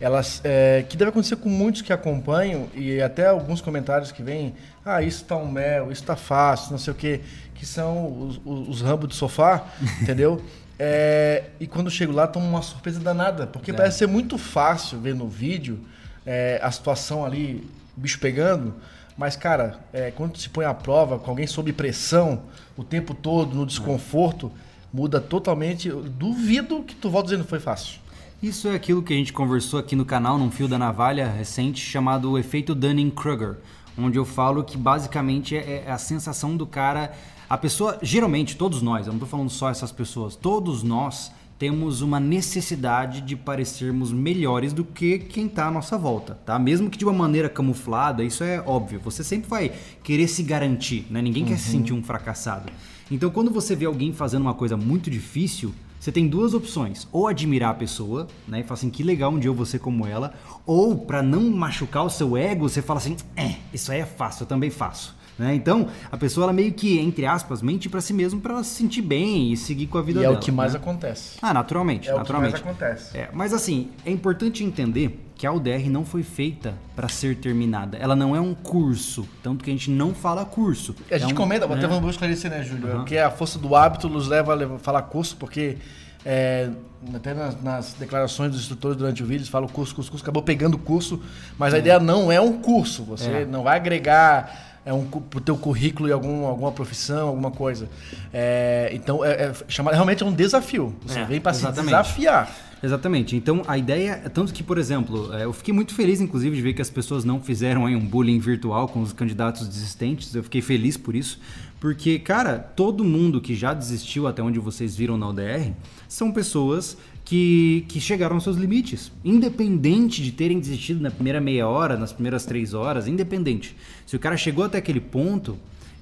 elas 0.00 0.40
é, 0.42 0.84
que 0.88 0.96
deve 0.96 1.10
acontecer 1.10 1.36
com 1.36 1.48
muitos 1.48 1.82
que 1.82 1.92
acompanham 1.92 2.68
e 2.74 3.00
até 3.02 3.26
alguns 3.26 3.60
comentários 3.60 4.10
que 4.10 4.22
vêm, 4.22 4.54
ah, 4.84 5.02
isso 5.02 5.24
tá 5.24 5.36
um 5.36 5.50
mel, 5.50 5.92
isso 5.92 6.02
tá 6.02 6.16
fácil, 6.16 6.72
não 6.72 6.78
sei 6.78 6.92
o 6.92 6.96
quê, 6.96 7.20
que 7.54 7.66
são 7.66 8.20
os, 8.20 8.40
os, 8.44 8.68
os 8.68 8.80
rambos 8.80 9.10
de 9.10 9.14
sofá, 9.14 9.66
entendeu? 10.00 10.42
É, 10.78 11.44
e 11.60 11.66
quando 11.66 11.90
chego 11.90 12.12
lá, 12.12 12.26
tomo 12.26 12.46
uma 12.46 12.62
surpresa 12.62 12.98
danada, 12.98 13.46
porque 13.46 13.70
é. 13.70 13.74
parece 13.74 13.98
ser 13.98 14.06
muito 14.06 14.38
fácil 14.38 14.98
ver 14.98 15.14
no 15.14 15.28
vídeo 15.28 15.78
é, 16.24 16.58
a 16.62 16.70
situação 16.70 17.22
ali, 17.22 17.68
bicho 17.94 18.18
pegando, 18.18 18.74
mas, 19.20 19.36
cara, 19.36 19.78
é, 19.92 20.10
quando 20.10 20.38
se 20.38 20.48
põe 20.48 20.64
à 20.64 20.72
prova 20.72 21.18
com 21.18 21.30
alguém 21.30 21.46
sob 21.46 21.70
pressão 21.74 22.44
o 22.74 22.82
tempo 22.82 23.12
todo, 23.12 23.54
no 23.54 23.66
desconforto, 23.66 24.50
muda 24.90 25.20
totalmente. 25.20 25.88
Eu 25.88 26.02
duvido 26.04 26.82
que 26.82 26.94
tu 26.94 27.10
volta 27.10 27.26
dizendo 27.26 27.44
que 27.44 27.50
foi 27.50 27.60
fácil. 27.60 28.00
Isso 28.42 28.68
é 28.68 28.74
aquilo 28.74 29.02
que 29.02 29.12
a 29.12 29.16
gente 29.16 29.34
conversou 29.34 29.78
aqui 29.78 29.94
no 29.94 30.02
canal, 30.02 30.38
num 30.38 30.50
fio 30.50 30.66
da 30.66 30.78
navalha 30.78 31.28
recente, 31.28 31.84
chamado 31.84 32.30
o 32.30 32.38
efeito 32.38 32.74
Dunning-Kruger, 32.74 33.58
onde 33.98 34.18
eu 34.18 34.24
falo 34.24 34.64
que 34.64 34.78
basicamente 34.78 35.54
é, 35.54 35.84
é 35.86 35.90
a 35.90 35.98
sensação 35.98 36.56
do 36.56 36.66
cara. 36.66 37.12
A 37.50 37.58
pessoa, 37.58 37.98
geralmente, 38.00 38.56
todos 38.56 38.80
nós, 38.80 39.06
eu 39.06 39.12
não 39.12 39.18
estou 39.18 39.28
falando 39.28 39.50
só 39.50 39.68
essas 39.68 39.92
pessoas, 39.92 40.36
todos 40.36 40.82
nós 40.82 41.30
temos 41.58 42.00
uma 42.00 42.18
necessidade 42.18 43.20
de 43.20 43.36
parecermos 43.36 44.10
melhores 44.10 44.72
do 44.72 44.86
que 44.86 45.18
quem 45.18 45.44
está 45.44 45.66
à 45.66 45.70
nossa 45.70 45.98
volta, 45.98 46.38
tá? 46.46 46.58
Mesmo 46.58 46.88
que 46.88 46.96
de 46.96 47.04
uma 47.04 47.12
maneira 47.12 47.50
camuflada, 47.50 48.24
isso 48.24 48.42
é 48.42 48.62
óbvio. 48.66 49.00
Você 49.04 49.22
sempre 49.22 49.50
vai 49.50 49.70
querer 50.02 50.26
se 50.28 50.42
garantir, 50.42 51.06
né? 51.10 51.20
Ninguém 51.20 51.42
uhum. 51.42 51.48
quer 51.50 51.58
se 51.58 51.66
uhum. 51.66 51.72
sentir 51.72 51.92
um 51.92 52.02
fracassado. 52.02 52.72
Então, 53.10 53.28
quando 53.28 53.50
você 53.50 53.76
vê 53.76 53.84
alguém 53.84 54.14
fazendo 54.14 54.40
uma 54.40 54.54
coisa 54.54 54.78
muito 54.78 55.10
difícil, 55.10 55.74
você 56.00 56.10
tem 56.10 56.26
duas 56.26 56.54
opções: 56.54 57.06
ou 57.12 57.28
admirar 57.28 57.70
a 57.70 57.74
pessoa, 57.74 58.26
né, 58.48 58.60
e 58.60 58.62
falar 58.62 58.74
assim, 58.74 58.90
que 58.90 59.02
legal 59.02 59.30
um 59.30 59.38
dia 59.38 59.50
eu 59.50 59.54
vou 59.54 59.66
ser 59.66 59.78
como 59.78 60.06
ela, 60.06 60.32
ou 60.66 60.96
para 60.96 61.22
não 61.22 61.42
machucar 61.50 62.04
o 62.04 62.10
seu 62.10 62.36
ego, 62.36 62.68
você 62.68 62.80
fala 62.80 62.98
assim, 62.98 63.16
é, 63.36 63.56
isso 63.72 63.92
aí 63.92 64.00
é 64.00 64.06
fácil, 64.06 64.44
eu 64.44 64.46
também 64.48 64.70
faço. 64.70 65.14
Né? 65.38 65.54
Então, 65.54 65.88
a 66.12 66.16
pessoa 66.18 66.44
ela 66.44 66.52
meio 66.52 66.72
que, 66.72 66.98
entre 66.98 67.24
aspas, 67.24 67.62
mente 67.62 67.88
para 67.88 68.00
si 68.00 68.12
mesmo 68.12 68.40
para 68.40 68.54
ela 68.54 68.64
se 68.64 68.74
sentir 68.74 69.00
bem 69.00 69.52
e 69.52 69.56
seguir 69.56 69.86
com 69.86 69.96
a 69.96 70.02
vida 70.02 70.20
e 70.20 70.22
dela. 70.22 70.34
é 70.34 70.36
o 70.36 70.40
que 70.40 70.52
mais 70.52 70.74
né? 70.74 70.78
acontece. 70.78 71.38
Ah, 71.40 71.54
naturalmente. 71.54 72.10
É 72.10 72.14
naturalmente. 72.14 72.56
o 72.56 72.58
que 72.58 72.64
mais 72.64 72.76
acontece. 72.76 73.16
É, 73.16 73.30
mas 73.32 73.54
assim, 73.54 73.88
é 74.04 74.10
importante 74.10 74.62
entender 74.62 75.29
que 75.40 75.46
a 75.46 75.52
UDR 75.52 75.88
não 75.88 76.04
foi 76.04 76.22
feita 76.22 76.74
para 76.94 77.08
ser 77.08 77.34
terminada. 77.34 77.96
Ela 77.96 78.14
não 78.14 78.36
é 78.36 78.40
um 78.42 78.54
curso, 78.54 79.26
tanto 79.42 79.64
que 79.64 79.70
a 79.70 79.72
gente 79.72 79.90
não 79.90 80.12
fala 80.14 80.44
curso. 80.44 80.94
A 81.10 81.16
gente 81.16 81.30
é 81.30 81.32
um, 81.32 81.34
comenta, 81.34 81.66
né? 81.66 81.76
até 81.76 81.86
vamos 81.86 82.10
esclarecer, 82.10 82.50
né, 82.50 82.62
Júlio? 82.62 82.98
Uhum. 82.98 83.04
Que 83.06 83.16
a 83.16 83.30
força 83.30 83.58
do 83.58 83.74
hábito 83.74 84.06
nos 84.06 84.28
leva 84.28 84.74
a 84.74 84.78
falar 84.78 85.00
curso, 85.00 85.38
porque 85.38 85.78
é, 86.26 86.68
até 87.14 87.32
nas, 87.32 87.62
nas, 87.62 87.94
declarações 87.94 88.50
dos 88.50 88.60
instrutores 88.60 88.98
durante 88.98 89.22
o 89.22 89.26
vídeo, 89.26 89.38
eles 89.38 89.48
falam 89.48 89.66
curso, 89.66 89.94
curso, 89.94 90.10
curso, 90.10 90.22
acabou 90.22 90.42
pegando 90.42 90.74
o 90.74 90.78
curso, 90.78 91.18
mas 91.56 91.72
a 91.72 91.78
ideia 91.78 91.98
não 91.98 92.30
é 92.30 92.38
um 92.38 92.60
curso, 92.60 93.02
você 93.02 93.30
é. 93.30 93.44
não 93.46 93.62
vai 93.62 93.76
agregar 93.76 94.68
é 94.84 94.92
um 94.92 95.04
pro 95.06 95.40
teu 95.40 95.56
currículo 95.56 96.08
e 96.08 96.12
algum, 96.12 96.44
alguma 96.44 96.72
profissão, 96.72 97.28
alguma 97.28 97.50
coisa. 97.50 97.88
É, 98.32 98.90
então, 98.92 99.24
é, 99.24 99.30
é, 99.30 99.52
chamar, 99.68 99.92
realmente 99.92 100.22
é 100.22 100.26
um 100.26 100.32
desafio. 100.32 100.94
Você 101.06 101.20
é, 101.20 101.24
vem 101.24 101.40
para 101.40 101.54
se 101.54 101.70
desafiar. 101.70 102.50
Exatamente. 102.82 103.36
Então, 103.36 103.62
a 103.66 103.76
ideia 103.76 104.22
é 104.24 104.28
tanto 104.28 104.54
que, 104.54 104.62
por 104.62 104.78
exemplo, 104.78 105.32
é, 105.34 105.44
eu 105.44 105.52
fiquei 105.52 105.72
muito 105.72 105.94
feliz, 105.94 106.20
inclusive, 106.20 106.56
de 106.56 106.62
ver 106.62 106.72
que 106.72 106.80
as 106.80 106.88
pessoas 106.88 107.24
não 107.24 107.40
fizeram 107.40 107.84
aí, 107.84 107.94
um 107.94 108.04
bullying 108.04 108.38
virtual 108.38 108.88
com 108.88 109.02
os 109.02 109.12
candidatos 109.12 109.68
desistentes. 109.68 110.34
Eu 110.34 110.42
fiquei 110.42 110.62
feliz 110.62 110.96
por 110.96 111.14
isso. 111.14 111.38
Porque, 111.78 112.18
cara, 112.18 112.58
todo 112.58 113.04
mundo 113.04 113.40
que 113.40 113.54
já 113.54 113.74
desistiu 113.74 114.26
até 114.26 114.42
onde 114.42 114.58
vocês 114.58 114.96
viram 114.96 115.16
na 115.16 115.28
UDR 115.28 115.72
são 116.08 116.32
pessoas 116.32 116.96
que, 117.24 117.84
que 117.88 118.00
chegaram 118.00 118.36
aos 118.36 118.44
seus 118.44 118.56
limites. 118.56 119.12
Independente 119.24 120.22
de 120.22 120.32
terem 120.32 120.58
desistido 120.58 121.00
na 121.00 121.10
primeira 121.10 121.40
meia 121.40 121.68
hora, 121.68 121.96
nas 121.96 122.12
primeiras 122.12 122.44
três 122.44 122.74
horas, 122.74 123.06
independente. 123.06 123.76
Se 124.06 124.16
o 124.16 124.18
cara 124.18 124.36
chegou 124.36 124.64
até 124.64 124.78
aquele 124.78 125.00
ponto, 125.00 125.58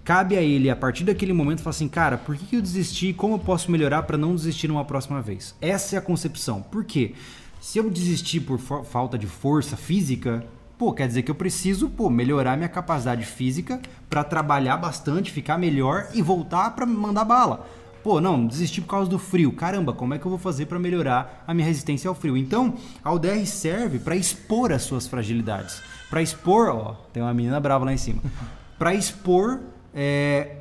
cabe 0.08 0.38
a 0.38 0.40
ele, 0.40 0.70
a 0.70 0.76
partir 0.76 1.04
daquele 1.04 1.34
momento, 1.34 1.60
falar 1.60 1.72
assim: 1.72 1.86
cara, 1.86 2.16
por 2.16 2.34
que 2.34 2.56
eu 2.56 2.62
desisti? 2.62 3.12
Como 3.12 3.34
eu 3.34 3.38
posso 3.38 3.70
melhorar 3.70 4.04
para 4.04 4.16
não 4.16 4.34
desistir 4.34 4.66
numa 4.66 4.82
próxima 4.82 5.20
vez? 5.20 5.54
Essa 5.60 5.96
é 5.96 5.98
a 5.98 6.02
concepção. 6.02 6.62
Por 6.62 6.82
quê? 6.82 7.12
Se 7.60 7.76
eu 7.76 7.90
desistir 7.90 8.40
por 8.40 8.58
falta 8.58 9.18
de 9.18 9.26
força 9.26 9.76
física, 9.76 10.46
pô, 10.78 10.94
quer 10.94 11.06
dizer 11.06 11.24
que 11.24 11.30
eu 11.30 11.34
preciso, 11.34 11.90
pô, 11.90 12.08
melhorar 12.08 12.56
minha 12.56 12.70
capacidade 12.70 13.26
física 13.26 13.82
para 14.08 14.24
trabalhar 14.24 14.78
bastante, 14.78 15.30
ficar 15.30 15.58
melhor 15.58 16.08
e 16.14 16.22
voltar 16.22 16.70
para 16.70 16.86
mandar 16.86 17.26
bala. 17.26 17.68
Pô, 18.02 18.18
não, 18.18 18.46
desisti 18.46 18.80
por 18.80 18.88
causa 18.88 19.10
do 19.10 19.18
frio. 19.18 19.52
Caramba, 19.52 19.92
como 19.92 20.14
é 20.14 20.18
que 20.18 20.24
eu 20.24 20.30
vou 20.30 20.38
fazer 20.38 20.64
para 20.64 20.78
melhorar 20.78 21.44
a 21.46 21.52
minha 21.52 21.66
resistência 21.66 22.08
ao 22.08 22.14
frio? 22.14 22.34
Então, 22.34 22.76
a 23.04 23.12
UDR 23.12 23.44
serve 23.44 23.98
para 23.98 24.16
expor 24.16 24.72
as 24.72 24.84
suas 24.84 25.06
fragilidades. 25.06 25.82
Para 26.08 26.22
expor, 26.22 26.68
ó, 26.70 26.92
tem 27.12 27.22
uma 27.22 27.34
menina 27.34 27.60
brava 27.60 27.84
lá 27.84 27.92
em 27.92 27.98
cima. 27.98 28.22
Para 28.78 28.94
expor 28.94 29.60
é, 29.94 30.56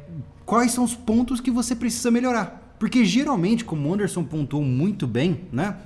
quais 0.45 0.71
são 0.71 0.83
os 0.83 0.95
pontos 0.95 1.39
que 1.39 1.51
você 1.51 1.75
precisa 1.75 2.09
melhorar. 2.09 2.75
Porque 2.79 3.03
geralmente, 3.03 3.65
como 3.65 3.89
o 3.89 3.93
Anderson 3.93 4.23
pontuou 4.23 4.63
muito 4.63 5.07
bem, 5.07 5.41
né? 5.51 5.77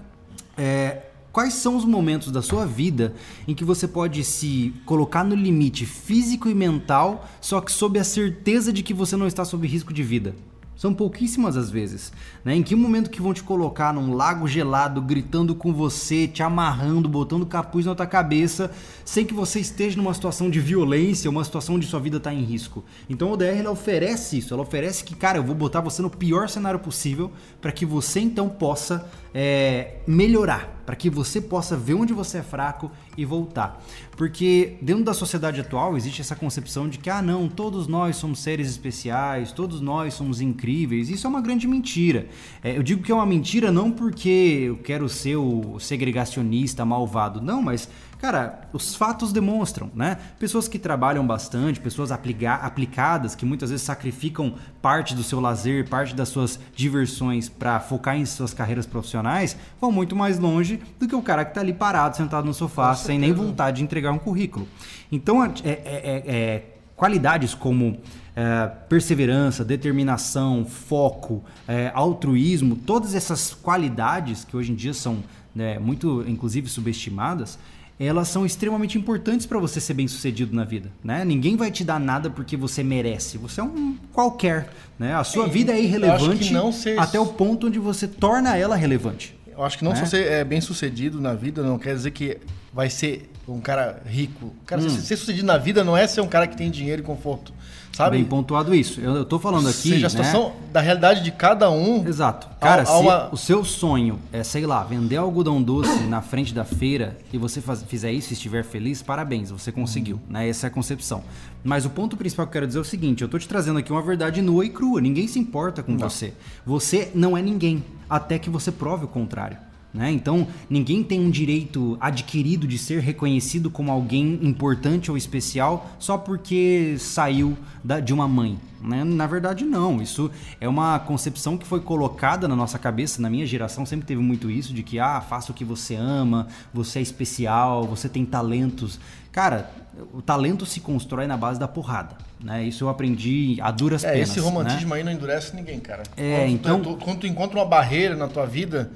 É, 0.58 1.04
quais 1.32 1.54
são 1.54 1.76
os 1.76 1.86
momentos 1.86 2.32
da 2.32 2.42
sua 2.42 2.66
vida 2.66 3.14
em 3.48 3.56
que 3.56 3.64
você 3.64 3.88
pode 3.88 4.24
se 4.24 4.74
colocar 4.86 5.24
no 5.24 5.36
limite 5.36 5.86
físico 5.86 6.50
e 6.50 6.54
mental, 6.54 7.28
só 7.40 7.62
que 7.62 7.72
sob 7.72 7.98
a 7.98 8.04
certeza 8.04 8.74
de 8.74 8.84
que 8.84 8.94
você 8.94 9.16
não 9.16 9.28
está 9.28 9.46
sob 9.46 9.66
risco 9.66 9.94
de 9.94 10.04
vida? 10.04 10.36
São 10.82 10.96
pouquíssimas 10.96 11.58
as 11.58 11.70
vezes. 11.70 12.12
Né? 12.44 12.56
Em 12.56 12.64
que 12.64 12.76
momento 12.76 13.12
que 13.12 13.22
vão 13.22 13.36
te 13.36 13.44
colocar 13.44 13.94
num 13.94 14.16
lago 14.16 14.48
gelado, 14.48 15.00
gritando 15.00 15.54
com 15.54 15.72
você, 15.72 16.28
te 16.28 16.42
amarrando, 16.42 17.08
botando 17.08 17.46
capuz 17.46 17.86
na 17.86 17.94
tua 17.94 18.08
cabeça, 18.08 18.72
sem 19.06 19.24
que 19.24 19.32
você 19.32 19.60
esteja 19.60 19.96
numa 19.96 20.12
situação 20.12 20.50
de 20.50 20.60
violência, 20.60 21.30
uma 21.30 21.44
situação 21.44 21.76
onde 21.76 21.86
sua 21.86 22.00
vida 22.00 22.18
está 22.18 22.34
em 22.34 22.42
risco. 22.42 22.84
Então 23.08 23.30
a 23.30 23.34
ODR 23.34 23.60
ela 23.60 23.70
oferece 23.70 24.40
isso, 24.40 24.56
ela 24.56 24.64
oferece 24.64 25.04
que, 25.04 25.16
cara, 25.16 25.38
eu 25.38 25.44
vou 25.44 25.54
botar 25.54 25.82
você 25.82 26.02
no 26.02 26.10
pior 26.10 26.50
cenário 26.50 26.80
possível 26.80 27.32
para 27.62 27.72
que 27.72 27.86
você 27.86 28.20
então 28.20 28.50
possa 28.50 29.08
é, 29.34 29.96
melhorar, 30.06 30.82
para 30.86 30.96
que 30.96 31.10
você 31.10 31.40
possa 31.40 31.78
ver 31.78 31.94
onde 31.94 32.14
você 32.14 32.40
é 32.40 32.44
fraco 32.44 32.92
e 33.18 33.24
voltar. 33.24 33.82
Porque 34.18 34.78
dentro 34.82 35.04
da 35.04 35.14
sociedade 35.14 35.62
atual 35.62 35.96
existe 35.96 36.22
essa 36.22 36.36
concepção 36.36 36.90
de 36.90 36.98
que, 36.98 37.10
ah, 37.10 37.22
não, 37.22 37.48
todos 37.48 37.88
nós 37.88 38.18
somos 38.18 38.40
seres 38.40 38.70
especiais, 38.70 39.52
todos 39.52 39.80
nós 39.80 40.14
somos 40.14 40.42
incríveis. 40.42 41.10
Isso 41.10 41.26
é 41.26 41.30
uma 41.30 41.42
grande 41.42 41.68
mentira. 41.68 42.28
É, 42.64 42.78
eu 42.78 42.84
digo 42.84 43.04
que 43.04 43.12
é 43.12 43.16
uma 43.16 43.26
mentira 43.26 43.72
não 43.72 43.92
porque 43.92 44.64
eu 44.68 44.78
quero 44.78 45.08
ser 45.08 45.38
o 45.38 45.80
segregacionista 45.80 46.84
malvado, 46.84 47.42
não, 47.42 47.62
mas 47.62 47.88
Cara, 48.22 48.62
os 48.72 48.94
fatos 48.94 49.34
demonstram, 49.34 49.90
né? 49.96 50.16
Pessoas 50.38 50.68
que 50.68 50.78
trabalham 50.78 51.26
bastante, 51.26 51.80
pessoas 51.80 52.12
aplica 52.12 52.54
aplicadas, 52.54 53.34
que 53.34 53.44
muitas 53.44 53.72
vezes 53.72 53.84
sacrificam 53.84 54.54
parte 54.80 55.16
do 55.16 55.24
seu 55.24 55.40
lazer, 55.40 55.90
parte 55.90 56.14
das 56.14 56.30
suas 56.30 56.60
diversões 56.76 57.50
para 57.50 57.80
focar 57.80 58.16
em 58.16 58.24
suas 58.28 58.54
carreiras 58.54 58.86
profissionais, 58.86 59.58
vão 59.80 59.92
muito 59.92 60.16
mais 60.16 60.38
longe 60.38 60.80
do 61.00 61.08
que 61.08 61.16
o 61.16 61.22
cara 61.24 61.44
que 61.44 61.50
está 61.50 61.62
ali 61.62 61.74
parado, 61.74 62.16
sentado 62.16 62.46
no 62.46 62.54
sofá, 62.54 62.94
sem 62.94 63.18
nem 63.18 63.34
vontade 63.34 63.78
de 63.78 63.84
entregar 63.84 64.12
um 64.12 64.20
currículo. 64.20 64.68
Então, 65.12 65.44
é, 65.44 65.50
é, 65.64 65.72
é, 65.74 66.24
é 66.28 66.66
qualidades 66.96 67.56
como 67.56 67.98
é, 68.36 68.68
perseverança, 68.88 69.66
determinação, 69.66 70.64
foco, 70.64 71.44
é, 71.68 71.92
altruísmo, 71.96 72.76
todas 72.76 73.16
essas 73.16 73.52
qualidades 73.52 74.46
que 74.46 74.56
hoje 74.56 74.72
em 74.72 74.76
dia 74.76 74.94
são 74.94 75.24
né, 75.56 75.80
muito, 75.80 76.24
inclusive, 76.28 76.70
subestimadas, 76.70 77.58
elas 78.06 78.28
são 78.28 78.46
extremamente 78.46 78.98
importantes 78.98 79.46
para 79.46 79.60
você 79.60 79.80
ser 79.80 79.94
bem 79.94 80.08
sucedido 80.08 80.56
na 80.56 80.64
vida, 80.64 80.92
né? 81.04 81.24
Ninguém 81.24 81.56
vai 81.56 81.70
te 81.70 81.84
dar 81.84 82.00
nada 82.00 82.30
porque 82.30 82.58
você 82.58 82.84
merece. 82.84 83.38
Você 83.38 83.62
é 83.62 83.64
um 83.64 83.98
qualquer, 84.12 84.70
né? 84.98 85.16
A 85.16 85.24
sua 85.24 85.46
é, 85.46 85.50
vida 85.50 85.72
é 85.72 85.82
irrelevante 85.82 86.52
ser... 86.74 87.00
até 87.00 87.20
o 87.20 87.28
ponto 87.28 87.68
onde 87.68 87.80
você 87.80 88.08
torna 88.08 88.58
ela 88.58 88.76
relevante. 88.76 89.36
Eu 89.52 89.64
acho 89.64 89.78
que 89.78 89.84
não 89.84 89.92
né? 89.92 89.98
só 89.98 90.06
ser 90.06 90.26
é, 90.26 90.44
bem 90.44 90.62
sucedido 90.62 91.22
na 91.22 91.34
vida 91.34 91.62
não 91.62 91.78
quer 91.78 91.94
dizer 91.94 92.12
que 92.12 92.38
vai 92.74 92.90
ser 92.90 93.30
um 93.48 93.60
cara 93.60 94.02
rico. 94.06 94.54
Cara, 94.66 94.82
hum. 94.82 94.90
ser, 94.90 95.02
ser 95.02 95.18
sucedido 95.18 95.46
na 95.46 95.58
vida 95.58 95.84
não 95.84 95.96
é 95.96 96.08
ser 96.08 96.22
um 96.22 96.28
cara 96.28 96.48
que 96.48 96.56
tem 96.56 96.72
dinheiro 96.72 97.02
e 97.02 97.06
conforto. 97.06 97.54
Sabe? 97.94 98.18
Bem 98.18 98.26
pontuado 98.26 98.74
isso. 98.74 99.02
Eu, 99.02 99.16
eu 99.18 99.26
tô 99.26 99.38
falando 99.38 99.68
aqui. 99.68 99.90
Seja 99.90 100.08
a 100.08 100.10
né? 100.10 100.10
situação 100.10 100.50
né? 100.50 100.56
da 100.72 100.80
realidade 100.80 101.24
de 101.24 101.32
cada 101.32 101.70
um. 101.70 102.08
Exato. 102.08 102.48
Cara, 102.60 102.86
se 102.86 102.92
uma... 102.92 103.30
o 103.32 103.38
seu 103.38 103.66
sonho 103.66 104.18
é, 104.32 104.44
sei 104.44 104.66
lá, 104.66 104.84
vender 104.84 105.18
algodão 105.18 105.62
doce 105.62 106.04
na 106.04 106.22
frente 106.22 106.54
da 106.54 106.64
feira 106.64 107.18
e 107.34 107.38
você 107.38 107.60
faz, 107.60 107.84
fizer 107.84 108.12
isso 108.12 108.32
e 108.32 108.34
estiver 108.34 108.64
feliz, 108.64 109.02
parabéns, 109.02 109.52
você 109.52 109.72
conseguiu. 109.72 110.16
Uhum. 110.16 110.34
Né? 110.34 110.48
Essa 110.48 110.68
é 110.68 110.70
a 110.70 110.72
concepção. 110.72 111.24
Mas 111.64 111.86
o 111.86 111.90
ponto 111.90 112.16
principal 112.16 112.46
que 112.46 112.52
eu 112.52 112.54
quero 112.54 112.68
dizer 112.68 112.80
é 112.80 112.82
o 112.82 112.86
seguinte: 112.86 113.24
eu 113.24 113.28
tô 113.28 113.38
te 113.38 113.48
trazendo 113.48 113.80
aqui 113.80 113.92
uma 113.92 114.02
verdade 114.02 114.42
nua 114.42 114.66
e 114.66 114.70
crua. 114.70 115.02
Ninguém 115.02 115.28
se 115.28 115.38
importa 115.38 115.84
com 115.84 115.92
não. 115.92 116.00
você. 116.10 116.34
Você 116.66 117.12
não 117.14 117.38
é 117.38 117.42
ninguém, 117.42 117.84
até 118.10 118.40
que 118.40 118.50
você 118.50 118.72
prove 118.72 119.06
o 119.06 119.08
contrário. 119.08 119.58
Né? 119.94 120.10
Então, 120.12 120.48
ninguém 120.70 121.04
tem 121.04 121.20
um 121.20 121.30
direito 121.30 121.98
adquirido 122.00 122.66
de 122.66 122.78
ser 122.78 123.02
reconhecido 123.02 123.70
como 123.70 123.92
alguém 123.92 124.40
importante 124.42 125.12
ou 125.12 125.18
especial 125.18 125.92
só 126.00 126.18
porque 126.18 126.96
saiu 126.98 127.58
da, 127.84 128.00
de 128.00 128.14
uma 128.14 128.28
mãe. 128.28 128.58
Né? 128.82 129.04
Na 129.04 129.28
verdade, 129.28 129.66
não. 129.66 130.02
Isso 130.02 130.32
é 130.62 130.68
uma 130.68 130.98
concepção 130.98 131.58
que 131.58 131.68
foi 131.68 131.82
colocada 131.82 132.48
na 132.48 132.56
nossa 132.56 132.80
cabeça. 132.80 133.22
Na 133.22 133.30
minha 133.30 133.46
geração 133.46 133.86
sempre 133.86 134.08
teve 134.08 134.22
muito 134.22 134.50
isso 134.50 134.74
de 134.74 134.82
que, 134.82 134.98
ah, 134.98 135.20
faça 135.20 135.52
o 135.52 135.56
que 135.56 135.66
você 135.66 135.96
ama, 135.96 136.48
você 136.74 137.00
é 137.00 137.02
especial, 137.02 137.86
você 137.86 138.08
tem 138.08 138.26
talentos. 138.26 138.98
Cara, 139.30 139.70
o 140.14 140.22
talento 140.22 140.66
se 140.66 140.80
constrói 140.80 141.28
na 141.28 141.36
base 141.36 141.60
da 141.60 141.68
porrada. 141.68 142.16
Né? 142.42 142.64
Isso 142.64 142.86
eu 142.86 142.90
aprendi 142.90 143.58
a 143.62 143.72
duras 143.72 144.06
é, 144.06 144.14
penas. 144.14 144.30
Esse 144.30 144.40
romantismo 144.40 144.92
né? 144.92 144.96
aí 144.96 145.04
não 145.04 145.12
endurece 145.12 145.54
ninguém, 145.54 145.82
cara. 145.82 146.04
É, 146.16 146.40
quando, 146.40 146.52
então... 146.52 146.82
Tu, 146.82 146.96
quando 146.96 147.20
tu 147.20 147.28
encontra 147.28 147.60
uma 147.60 147.66
barreira 147.66 148.16
na 148.16 148.30
tua 148.30 148.46
vida 148.46 148.90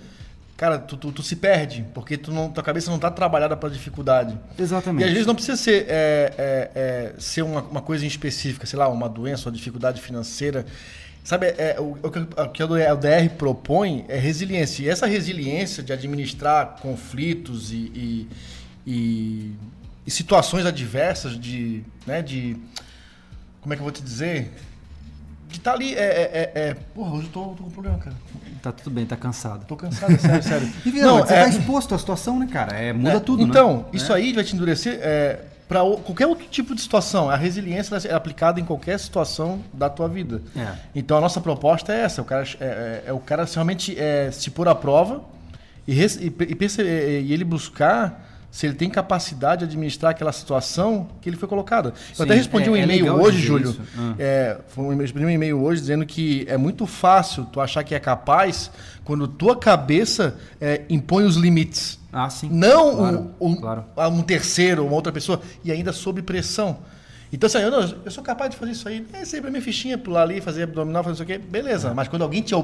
cara, 0.57 0.79
tu, 0.79 0.95
tu, 0.95 1.11
tu, 1.11 1.21
se 1.21 1.35
perde, 1.35 1.85
porque 1.93 2.17
tu 2.17 2.31
não, 2.31 2.49
tua 2.49 2.63
cabeça 2.63 2.89
não 2.89 2.95
está 2.95 3.11
trabalhada 3.11 3.57
para 3.57 3.69
dificuldade. 3.69 4.37
Exatamente. 4.57 5.03
E 5.03 5.07
às 5.07 5.11
vezes 5.11 5.27
não 5.27 5.35
precisa 5.35 5.57
ser, 5.57 5.85
é, 5.87 6.33
é, 6.37 6.71
é, 6.75 7.13
ser 7.17 7.41
uma, 7.41 7.61
uma 7.61 7.81
coisa 7.81 8.05
em 8.05 8.07
específica, 8.07 8.65
sei 8.65 8.79
lá, 8.79 8.87
uma 8.87 9.09
doença, 9.09 9.49
uma 9.49 9.55
dificuldade 9.55 10.01
financeira. 10.01 10.65
Sabe, 11.23 11.47
é, 11.57 11.75
o, 11.79 11.97
o, 12.03 12.49
que 12.51 12.63
o 12.63 12.67
DR 12.67 13.29
propõe 13.37 14.05
é 14.07 14.17
resiliência. 14.17 14.83
E 14.83 14.89
essa 14.89 15.07
resiliência 15.07 15.81
de 15.81 15.91
administrar 15.91 16.77
conflitos 16.81 17.71
e, 17.71 17.75
e, 17.75 18.29
e, 18.85 19.51
e 20.05 20.11
situações 20.11 20.65
adversas, 20.65 21.37
de, 21.39 21.83
né, 22.05 22.21
de. 22.21 22.55
Como 23.59 23.73
é 23.73 23.75
que 23.75 23.81
eu 23.81 23.85
vou 23.85 23.91
te 23.91 24.03
dizer? 24.03 24.51
De 25.47 25.57
estar 25.57 25.71
tá 25.71 25.77
ali. 25.77 25.93
É, 25.93 25.97
é, 25.97 26.51
é, 26.55 26.61
é, 26.69 26.73
Porra, 26.93 27.15
hoje 27.15 27.27
eu 27.27 27.31
tô, 27.31 27.43
tô 27.49 27.63
com 27.63 27.69
problema, 27.69 27.97
cara. 27.97 28.15
Tá 28.61 28.71
tudo 28.71 28.89
bem, 28.89 29.05
tá 29.05 29.15
cansado. 29.15 29.65
Tô 29.65 29.75
cansado, 29.75 30.13
é 30.13 30.17
sério, 30.17 30.43
sério. 30.43 30.73
E, 30.85 30.91
não, 31.01 31.19
você 31.19 31.33
é... 31.33 31.43
tá 31.43 31.49
exposto 31.49 31.93
à 31.93 31.97
situação, 31.97 32.39
né, 32.39 32.47
cara? 32.51 32.75
É, 32.75 32.91
muda 32.91 33.17
é, 33.17 33.19
tudo, 33.19 33.43
então, 33.43 33.77
né? 33.77 33.85
isso 33.93 34.11
aí 34.11 34.33
vai 34.33 34.43
te 34.43 34.55
endurecer 34.55 34.99
é, 35.01 35.39
para 35.67 35.81
qualquer 35.81 36.25
outro 36.25 36.47
tipo 36.47 36.73
de 36.73 36.81
situação. 36.81 37.29
A 37.29 37.35
resiliência 37.35 37.95
é 38.07 38.13
aplicada 38.13 38.59
em 38.59 38.65
qualquer 38.65 38.99
situação 38.99 39.61
da 39.71 39.89
tua 39.89 40.07
vida. 40.07 40.41
É. 40.55 40.73
Então, 40.95 41.17
a 41.17 41.21
nossa 41.21 41.39
proposta 41.39 41.93
é 41.93 42.01
essa. 42.01 42.21
O 42.21 42.25
cara, 42.25 42.43
é, 42.59 42.65
é, 42.65 43.03
é 43.07 43.13
o 43.13 43.19
cara 43.19 43.45
realmente 43.45 43.95
se 44.31 44.49
pôr 44.49 44.67
à 44.67 44.73
prova 44.73 45.23
e, 45.87 45.93
e, 45.93 46.33
e, 46.39 47.21
e 47.21 47.33
ele 47.33 47.43
buscar 47.43 48.34
se 48.55 48.65
ele 48.65 48.73
tem 48.73 48.89
capacidade 48.89 49.59
de 49.59 49.65
administrar 49.65 50.11
aquela 50.11 50.31
situação 50.31 51.09
que 51.19 51.27
ele 51.27 51.35
foi 51.35 51.45
colocado. 51.45 51.91
Eu 52.17 52.23
até 52.23 52.35
respondi 52.35 52.69
é, 52.69 52.71
um 52.71 52.75
é 52.77 52.83
e-mail 52.83 53.07
é 53.07 53.11
hoje, 53.11 53.37
Júlio. 53.39 53.75
Ah. 53.97 54.15
É, 54.17 54.57
um, 54.77 54.95
respondi 54.95 55.25
um 55.25 55.29
e-mail 55.29 55.61
hoje 55.61 55.81
dizendo 55.81 56.05
que 56.05 56.45
é 56.47 56.55
muito 56.55 56.87
fácil 56.87 57.43
tu 57.51 57.59
achar 57.59 57.83
que 57.83 57.93
é 57.93 57.99
capaz 57.99 58.71
quando 59.03 59.27
tua 59.27 59.57
cabeça 59.57 60.37
é, 60.61 60.83
impõe 60.89 61.25
os 61.25 61.35
limites. 61.35 61.99
Ah, 62.13 62.29
sim. 62.29 62.47
Não 62.49 62.95
claro, 62.95 63.31
um, 63.41 63.49
um, 63.49 63.55
claro. 63.57 63.83
um 64.09 64.21
terceiro, 64.21 64.85
uma 64.85 64.95
outra 64.95 65.11
pessoa, 65.11 65.41
e 65.61 65.69
ainda 65.69 65.91
sob 65.91 66.21
pressão. 66.21 66.77
Então, 67.35 67.47
assim, 67.47 67.57
eu, 67.57 67.69
não, 67.69 67.81
eu 68.05 68.11
sou 68.11 68.23
capaz 68.23 68.51
de 68.51 68.55
fazer 68.55 68.71
isso 68.71 68.87
aí. 68.87 69.05
É 69.11 69.25
sempre 69.25 69.49
a 69.49 69.51
minha 69.51 69.61
fichinha, 69.61 69.97
pular 69.97 70.21
ali, 70.21 70.39
fazer 70.39 70.63
abdominal, 70.63 71.03
fazer 71.03 71.15
isso 71.15 71.23
aqui. 71.23 71.37
Beleza. 71.37 71.89
É. 71.89 71.93
Mas 71.93 72.07
quando 72.07 72.21
alguém 72.21 72.41
te, 72.41 72.55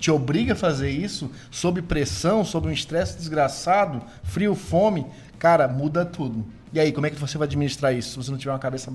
te 0.00 0.10
obriga 0.10 0.54
a 0.54 0.56
fazer 0.56 0.90
isso, 0.90 1.30
sob 1.48 1.80
pressão, 1.82 2.44
sob 2.44 2.66
um 2.66 2.72
estresse 2.72 3.16
desgraçado, 3.16 4.02
frio, 4.24 4.56
fome, 4.56 5.06
cara, 5.38 5.68
muda 5.68 6.04
tudo. 6.04 6.44
E 6.72 6.80
aí, 6.80 6.92
como 6.92 7.06
é 7.06 7.10
que 7.10 7.18
você 7.18 7.38
vai 7.38 7.46
administrar 7.46 7.94
isso? 7.94 8.10
Se 8.10 8.16
você 8.16 8.30
não 8.30 8.38
tiver 8.38 8.52
uma 8.52 8.58
cabeça 8.58 8.90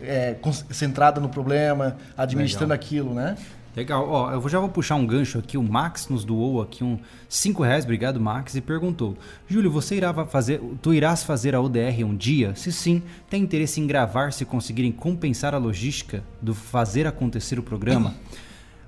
é, 0.00 0.36
centrada 0.70 1.20
no 1.20 1.28
problema, 1.28 1.96
administrando 2.16 2.72
Legal. 2.72 2.84
aquilo, 2.84 3.14
né? 3.14 3.36
Legal. 3.76 4.08
Ó, 4.08 4.32
eu 4.32 4.48
já 4.48 4.58
vou 4.58 4.70
puxar 4.70 4.94
um 4.94 5.06
gancho 5.06 5.38
aqui. 5.38 5.58
O 5.58 5.62
Max 5.62 6.08
nos 6.08 6.24
doou 6.24 6.62
aqui 6.62 6.82
um 6.82 6.98
5 7.28 7.62
reais, 7.62 7.84
obrigado 7.84 8.18
Max, 8.18 8.54
e 8.54 8.60
perguntou: 8.62 9.18
Júlio, 9.46 9.70
você 9.70 9.96
irá 9.96 10.14
fazer, 10.26 10.62
tu 10.80 10.94
irás 10.94 11.22
fazer 11.22 11.54
a 11.54 11.60
ODR 11.60 12.04
um 12.04 12.16
dia? 12.16 12.54
Se 12.54 12.72
sim, 12.72 13.02
tem 13.28 13.42
interesse 13.42 13.78
em 13.78 13.86
gravar 13.86 14.32
se 14.32 14.46
conseguirem 14.46 14.90
compensar 14.90 15.54
a 15.54 15.58
logística 15.58 16.24
do 16.40 16.54
fazer 16.54 17.06
acontecer 17.06 17.58
o 17.58 17.62
programa? 17.62 18.14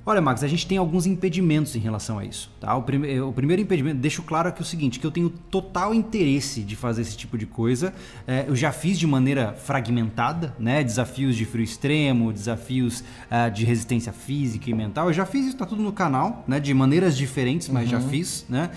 Olha, 0.08 0.22
Max, 0.22 0.42
a 0.42 0.48
gente 0.48 0.66
tem 0.66 0.78
alguns 0.78 1.04
impedimentos 1.04 1.76
em 1.76 1.78
relação 1.78 2.18
a 2.18 2.24
isso. 2.24 2.50
Tá? 2.58 2.74
O, 2.74 2.82
prime 2.82 3.20
o 3.20 3.30
primeiro 3.30 3.60
impedimento, 3.60 3.98
deixo 3.98 4.22
claro 4.22 4.48
aqui 4.48 4.62
o 4.62 4.64
seguinte, 4.64 4.98
que 4.98 5.06
eu 5.06 5.10
tenho 5.10 5.28
total 5.28 5.92
interesse 5.92 6.62
de 6.62 6.74
fazer 6.76 7.02
esse 7.02 7.14
tipo 7.14 7.36
de 7.36 7.44
coisa. 7.44 7.92
É, 8.26 8.46
eu 8.48 8.56
já 8.56 8.72
fiz 8.72 8.98
de 8.98 9.06
maneira 9.06 9.52
fragmentada, 9.52 10.56
né? 10.58 10.82
Desafios 10.82 11.36
de 11.36 11.44
frio 11.44 11.62
extremo, 11.62 12.32
desafios 12.32 13.00
uh, 13.00 13.50
de 13.52 13.66
resistência 13.66 14.10
física 14.10 14.70
e 14.70 14.72
mental. 14.72 15.08
Eu 15.08 15.12
já 15.12 15.26
fiz 15.26 15.44
isso, 15.44 15.58
tá 15.58 15.66
tudo 15.66 15.82
no 15.82 15.92
canal, 15.92 16.42
né? 16.48 16.58
De 16.58 16.72
maneiras 16.72 17.14
diferentes, 17.14 17.68
mas 17.68 17.84
uhum. 17.84 17.90
já 17.90 18.00
fiz, 18.00 18.46
né? 18.48 18.70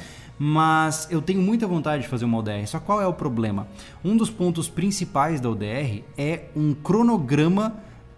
mas 0.44 1.08
eu 1.12 1.22
tenho 1.22 1.40
muita 1.40 1.68
vontade 1.68 2.02
de 2.02 2.10
fazer 2.10 2.26
uma 2.26 2.40
ODR. 2.40 2.66
Só 2.66 2.80
qual 2.80 3.00
é 3.00 3.06
o 3.06 3.14
problema? 3.14 3.68
Um 4.04 4.18
dos 4.18 4.32
pontos 4.32 4.68
principais 4.68 5.40
da 5.40 5.48
ODR 5.48 6.02
é 6.18 6.46
um 6.56 6.74
cronograma 6.74 7.76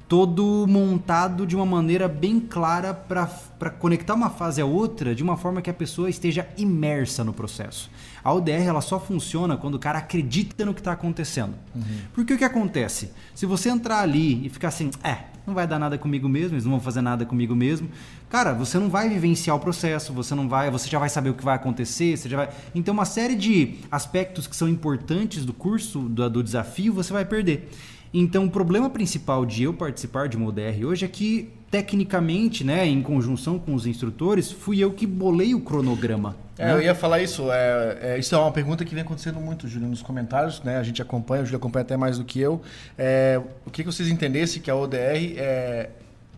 todo 0.08 0.66
montado 0.68 1.46
de 1.46 1.56
uma 1.56 1.66
maneira 1.66 2.08
bem 2.08 2.40
clara 2.40 2.94
para 2.94 3.70
conectar 3.72 4.14
uma 4.14 4.30
fase 4.30 4.62
à 4.62 4.66
outra 4.66 5.16
de 5.16 5.24
uma 5.24 5.38
forma 5.38 5.62
que 5.62 5.70
a 5.70 5.74
pessoa 5.74 6.10
esteja 6.10 6.48
imersa 6.58 7.24
no 7.24 7.34
processo. 7.34 7.90
A 8.24 8.32
ODR 8.32 8.64
ela 8.66 8.82
só 8.82 9.00
funciona 9.00 9.58
quando 9.58 9.76
o 9.76 9.80
cara 9.80 10.00
acredita 10.00 10.66
no 10.66 10.74
que 10.74 10.80
está 10.80 10.94
acontecendo. 10.94 11.56
Uhum. 11.76 11.82
Porque 12.14 12.34
o 12.34 12.38
que 12.38 12.44
acontece? 12.44 13.12
Se 13.36 13.46
você 13.46 13.70
entrar 13.70 14.00
ali 14.00 14.46
e 14.46 14.50
ficar 14.50 14.70
assim, 14.70 14.92
é, 15.04 15.34
não 15.46 15.54
vai 15.54 15.68
dar 15.68 15.78
nada 15.78 15.98
comigo 15.98 16.30
mesmo, 16.30 16.56
eles 16.56 16.64
não 16.64 16.72
vão 16.72 16.80
fazer 16.80 17.02
nada 17.02 17.26
comigo 17.26 17.56
mesmo. 17.56 17.90
Cara, 18.30 18.54
você 18.54 18.80
não 18.80 18.90
vai 18.90 19.10
vivenciar 19.10 19.56
o 19.56 19.60
processo, 19.60 20.14
você 20.14 20.34
não 20.34 20.48
vai, 20.48 20.72
você 20.72 20.90
já 20.90 20.98
vai 20.98 21.10
saber 21.10 21.30
o 21.30 21.34
que 21.34 21.44
vai 21.44 21.56
acontecer, 21.56 22.18
você 22.18 22.30
já 22.30 22.38
vai. 22.38 22.50
Então, 22.74 22.94
uma 22.94 23.06
série 23.06 23.36
de 23.36 23.76
aspectos 23.92 24.48
que 24.48 24.56
são 24.56 24.70
importantes 24.70 25.46
do 25.46 25.54
curso, 25.54 26.00
do, 26.00 26.30
do 26.30 26.44
desafio, 26.44 26.94
você 26.94 27.12
vai 27.12 27.26
perder. 27.26 27.70
Então, 28.14 28.46
o 28.46 28.50
problema 28.50 28.90
principal 28.90 29.46
de 29.46 29.64
eu 29.64 29.74
participar 29.74 30.28
de 30.28 30.38
uma 30.38 30.48
ODR 30.48 30.86
hoje 30.86 31.04
é 31.04 31.08
que, 31.08 31.52
tecnicamente, 31.72 32.64
né, 32.64 32.86
em 32.86 33.02
conjunção 33.02 33.58
com 33.58 33.74
os 33.74 33.88
instrutores, 33.88 34.52
fui 34.52 34.80
eu 34.80 34.92
que 34.92 35.08
bolei 35.08 35.56
o 35.56 35.62
cronograma. 35.62 36.36
É, 36.58 36.68
né? 36.68 36.74
eu 36.74 36.82
ia 36.82 36.94
falar 36.94 37.22
isso. 37.22 37.52
É, 37.52 37.98
é, 38.02 38.20
isso 38.20 38.36
é 38.36 38.38
uma 38.38 38.52
pergunta 38.52 38.86
que 38.86 38.94
vem 38.94 39.04
acontecendo 39.04 39.40
muito, 39.40 39.68
Júlio, 39.68 39.88
nos 39.88 40.04
comentários. 40.04 40.62
Né? 40.62 40.78
A 40.78 40.84
gente 40.84 41.02
acompanha, 41.02 41.42
o 41.42 41.46
Júlio 41.46 41.58
acompanha 41.58 41.82
até 41.82 41.98
mais 41.98 42.20
do 42.20 42.24
que 42.24 42.40
eu. 42.40 42.62
É, 42.98 43.42
o 43.66 43.72
que, 43.72 43.84
que 43.84 43.92
vocês 43.92 44.08
entendessem 44.08 44.62
que 44.62 44.70
a 44.70 44.76
ODR 44.76 44.98
é, 45.38 45.90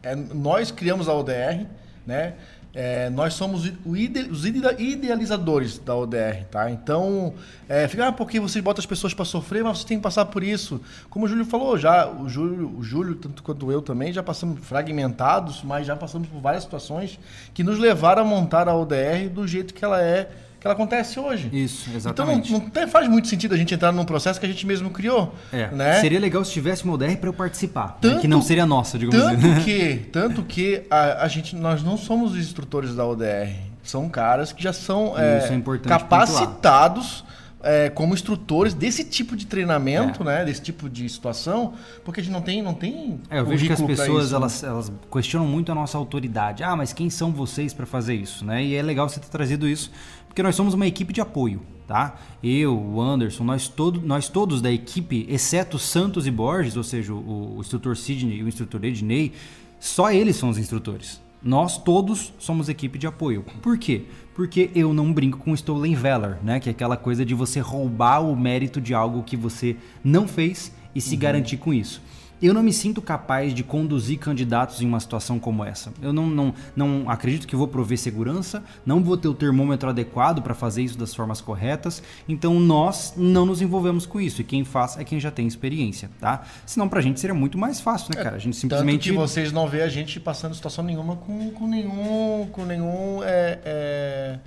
é, 0.01 0.15
Nós 0.15 0.71
criamos 0.71 1.09
a 1.09 1.13
ODR, 1.13 1.65
né? 2.07 2.35
É, 2.75 3.09
nós 3.09 3.33
somos 3.35 3.65
ide, 3.65 4.29
os 4.29 4.45
idealizadores 4.45 5.79
da 5.79 5.95
ODR, 5.95 6.43
tá? 6.51 6.69
Então, 6.69 7.33
é, 7.69 7.88
fica, 7.88 8.09
ah, 8.09 8.11
porque 8.11 8.38
você 8.38 8.61
bota 8.61 8.81
as 8.81 8.85
pessoas 8.85 9.13
para 9.13 9.23
sofrer, 9.23 9.63
mas 9.63 9.79
você 9.79 9.88
tem 9.88 9.97
que 9.97 10.03
passar 10.03 10.25
por 10.25 10.43
isso. 10.43 10.81
Como 11.09 11.25
o 11.25 11.27
Júlio 11.29 11.45
falou, 11.45 11.77
já 11.77 12.05
o 12.05 12.27
Júlio, 12.27 12.77
o 12.77 12.83
Júlio, 12.83 13.15
tanto 13.15 13.41
quanto 13.41 13.71
eu 13.71 13.81
também, 13.81 14.11
já 14.11 14.21
passamos 14.21 14.59
fragmentados, 14.59 15.63
mas 15.63 15.88
já 15.88 15.95
passamos 15.95 16.27
por 16.27 16.41
várias 16.41 16.63
situações 16.63 17.17
que 17.53 17.63
nos 17.63 17.79
levaram 17.79 18.23
a 18.23 18.25
montar 18.25 18.67
a 18.67 18.75
ODR 18.75 19.29
do 19.33 19.47
jeito 19.47 19.73
que 19.73 19.85
ela 19.85 20.01
é 20.01 20.29
que 20.65 20.67
ela 20.67 20.73
acontece 20.73 21.19
hoje. 21.19 21.49
Isso, 21.54 21.91
exatamente. 21.95 22.51
Então 22.51 22.71
não, 22.73 22.82
não 22.82 22.88
faz 22.88 23.08
muito 23.08 23.28
sentido 23.28 23.54
a 23.54 23.58
gente 23.58 23.73
entrar 23.73 23.91
num 23.91 24.04
processo 24.04 24.39
que 24.39 24.45
a 24.47 24.49
gente 24.49 24.65
mesmo 24.65 24.89
criou. 24.89 25.34
É. 25.54 25.67
Né? 25.67 25.99
Seria 26.01 26.19
legal 26.19 26.43
se 26.43 26.51
tivesse 26.51 26.84
uma 26.84 26.93
ODR 26.93 27.15
para 27.17 27.30
eu 27.30 27.34
participar, 27.34 27.88
né? 27.88 27.93
Tanto, 28.01 28.15
né? 28.15 28.21
que 28.21 28.28
não 28.28 28.41
seria 28.41 28.65
nossa, 28.65 28.97
digamos 28.97 29.23
tanto 29.23 29.45
assim. 29.45 29.62
Que, 29.65 29.95
tanto 30.12 30.43
que 30.43 30.84
a, 30.89 31.23
a, 31.23 31.28
gente, 31.28 31.56
nós 31.56 31.84
não 31.84 31.97
somos 31.97 32.32
os 32.32 32.39
instrutores 32.39 32.95
da 32.95 33.06
ODR. 33.06 33.54
São 33.84 34.10
caras 34.10 34.51
que 34.51 34.63
já 34.63 34.73
são 34.73 35.13
é, 35.17 35.38
é 35.38 35.78
capacitados 35.88 37.23
é, 37.62 37.89
como 37.89 38.13
instrutores 38.13 38.73
desse 38.73 39.04
tipo 39.04 39.36
de 39.36 39.47
treinamento, 39.47 40.21
é. 40.21 40.25
né? 40.25 40.45
Desse 40.45 40.62
tipo 40.62 40.88
de 40.88 41.10
situação, 41.10 41.73
porque 42.04 42.21
a 42.21 42.23
gente 42.23 42.32
não 42.32 42.41
tem, 42.41 42.62
não 42.62 42.73
tem. 42.73 43.19
É, 43.30 43.39
eu 43.39 43.45
vejo 43.45 43.65
que 43.65 43.73
as 43.73 43.82
pessoas 43.82 44.34
elas, 44.34 44.63
elas 44.63 44.91
questionam 45.12 45.47
muito 45.47 45.71
a 45.71 45.75
nossa 45.75 45.97
autoridade. 45.97 46.63
Ah, 46.63 46.75
mas 46.75 46.93
quem 46.93 47.10
são 47.10 47.32
vocês 47.32 47.73
para 47.73 47.86
fazer 47.86 48.15
isso, 48.15 48.45
né? 48.45 48.63
E 48.63 48.75
é 48.75 48.82
legal 48.84 49.10
você 49.10 49.19
ter 49.19 49.30
trazido 49.30 49.67
isso 49.67 49.91
porque 50.36 50.43
nós 50.43 50.54
somos 50.54 50.74
uma 50.74 50.86
equipe 50.86 51.13
de 51.13 51.21
apoio, 51.21 51.62
tá? 51.88 52.19
Eu, 52.43 52.78
o 52.78 53.02
Anderson, 53.02 53.45
nós, 53.45 53.69
todo, 53.69 54.02
nós 54.02 54.28
todos 54.28 54.62
da 54.62 54.69
equipe, 54.69 55.26
exceto 55.30 55.80
Santos 55.80 56.28
e 56.28 56.32
Borges, 56.32 56.76
ou 56.76 56.84
seja, 56.84 57.13
o, 57.13 57.56
o 57.56 57.62
instrutor 57.62 57.95
Sidney 57.95 58.39
e 58.39 58.43
o 58.43 58.48
instrutor 58.50 58.84
Ednei, 58.84 59.32
só 59.80 60.12
eles 60.12 60.36
são 60.36 60.50
os 60.50 60.58
instrutores. 60.58 61.21
Nós 61.41 61.78
todos 61.78 62.34
somos 62.38 62.67
equipe 62.67 63.00
de 63.00 63.08
apoio. 63.08 63.45
Por 63.62 63.78
quê? 63.78 64.02
Porque 64.34 64.69
eu 64.76 64.93
não 64.93 65.13
brinco 65.13 65.38
com 65.38 65.54
Stolen 65.54 65.95
Valor, 65.95 66.38
né? 66.43 66.60
Que 66.60 66.67
é 66.67 66.74
aquela 66.74 66.98
coisa 66.98 67.26
de 67.26 67.34
você 67.34 67.62
roubar 67.62 68.19
o 68.19 68.36
mérito 68.36 68.82
de 68.82 68.93
algo 68.93 69.24
que 69.24 69.38
você 69.38 69.78
não 70.04 70.28
fez 70.28 70.69
e 70.93 71.00
se 71.00 71.13
uhum. 71.13 71.21
garantir 71.21 71.56
com 71.56 71.74
isso. 71.74 72.02
Eu 72.41 72.54
não 72.54 72.62
me 72.62 72.74
sinto 72.74 73.02
capaz 73.02 73.54
de 73.54 73.63
conduzir 73.63 74.19
candidatos 74.19 74.82
em 74.82 74.86
uma 74.86 75.00
situação 75.00 75.39
como 75.39 75.63
essa. 75.63 75.91
Eu 76.02 76.12
não, 76.12 76.28
não, 76.28 76.54
não 76.76 77.10
acredito 77.10 77.48
que 77.48 77.56
vou 77.56 77.67
prover 77.67 77.98
segurança, 77.98 78.63
não 78.86 79.02
vou 79.02 79.15
ter 79.15 79.28
o 79.28 79.34
termômetro 79.34 79.89
adequado 79.89 80.41
para 80.41 80.54
fazer 80.54 80.84
isso 80.84 80.98
das 80.98 81.13
formas 81.13 81.39
corretas, 81.41 82.04
então 82.28 82.60
nós 82.60 83.13
não 83.15 83.45
nos 83.45 83.62
envolvemos 83.62 84.06
com 84.06 84.19
isso. 84.19 84.41
E 84.41 84.43
quem 84.43 84.63
faz 84.63 84.98
é 84.98 85.04
quem 85.04 85.19
já 85.19 85.32
tem 85.32 85.48
experiência, 85.48 86.10
tá? 86.19 86.43
Senão 86.65 86.89
pra 86.89 87.02
gente 87.02 87.19
seria 87.19 87.34
muito 87.34 87.58
mais 87.58 87.80
fácil, 87.80 88.13
né, 88.13 88.21
é, 88.21 88.24
cara? 88.24 88.36
A 88.36 88.39
gente 88.39 88.56
simplesmente. 88.56 89.10
Tanto 89.10 89.13
que 89.13 89.28
vocês 89.28 89.52
não 89.52 89.67
vê 89.67 89.82
a 89.82 89.89
gente 89.89 90.19
passando 90.19 90.54
situação 90.54 90.84
nenhuma 90.84 91.15
com, 91.15 91.52
com 91.52 91.67
nenhum. 91.67 92.48
com 92.52 92.65
nenhum. 92.65 93.24
É, 93.24 93.60
é... 93.65 94.39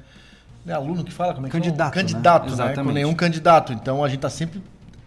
É 0.67 0.73
aluno 0.73 1.03
que 1.03 1.13
fala? 1.13 1.33
Como 1.33 1.47
é 1.47 1.51
que 1.51 1.57
candidato, 1.57 1.95
Candidato, 1.95 2.55
né? 2.55 2.67
né? 2.67 2.75
Com 2.75 2.93
nenhum 2.93 3.15
candidato. 3.15 3.73
Então 3.73 4.05
a 4.05 4.09
gente 4.09 4.19
está 4.19 4.29
sempre 4.29 4.61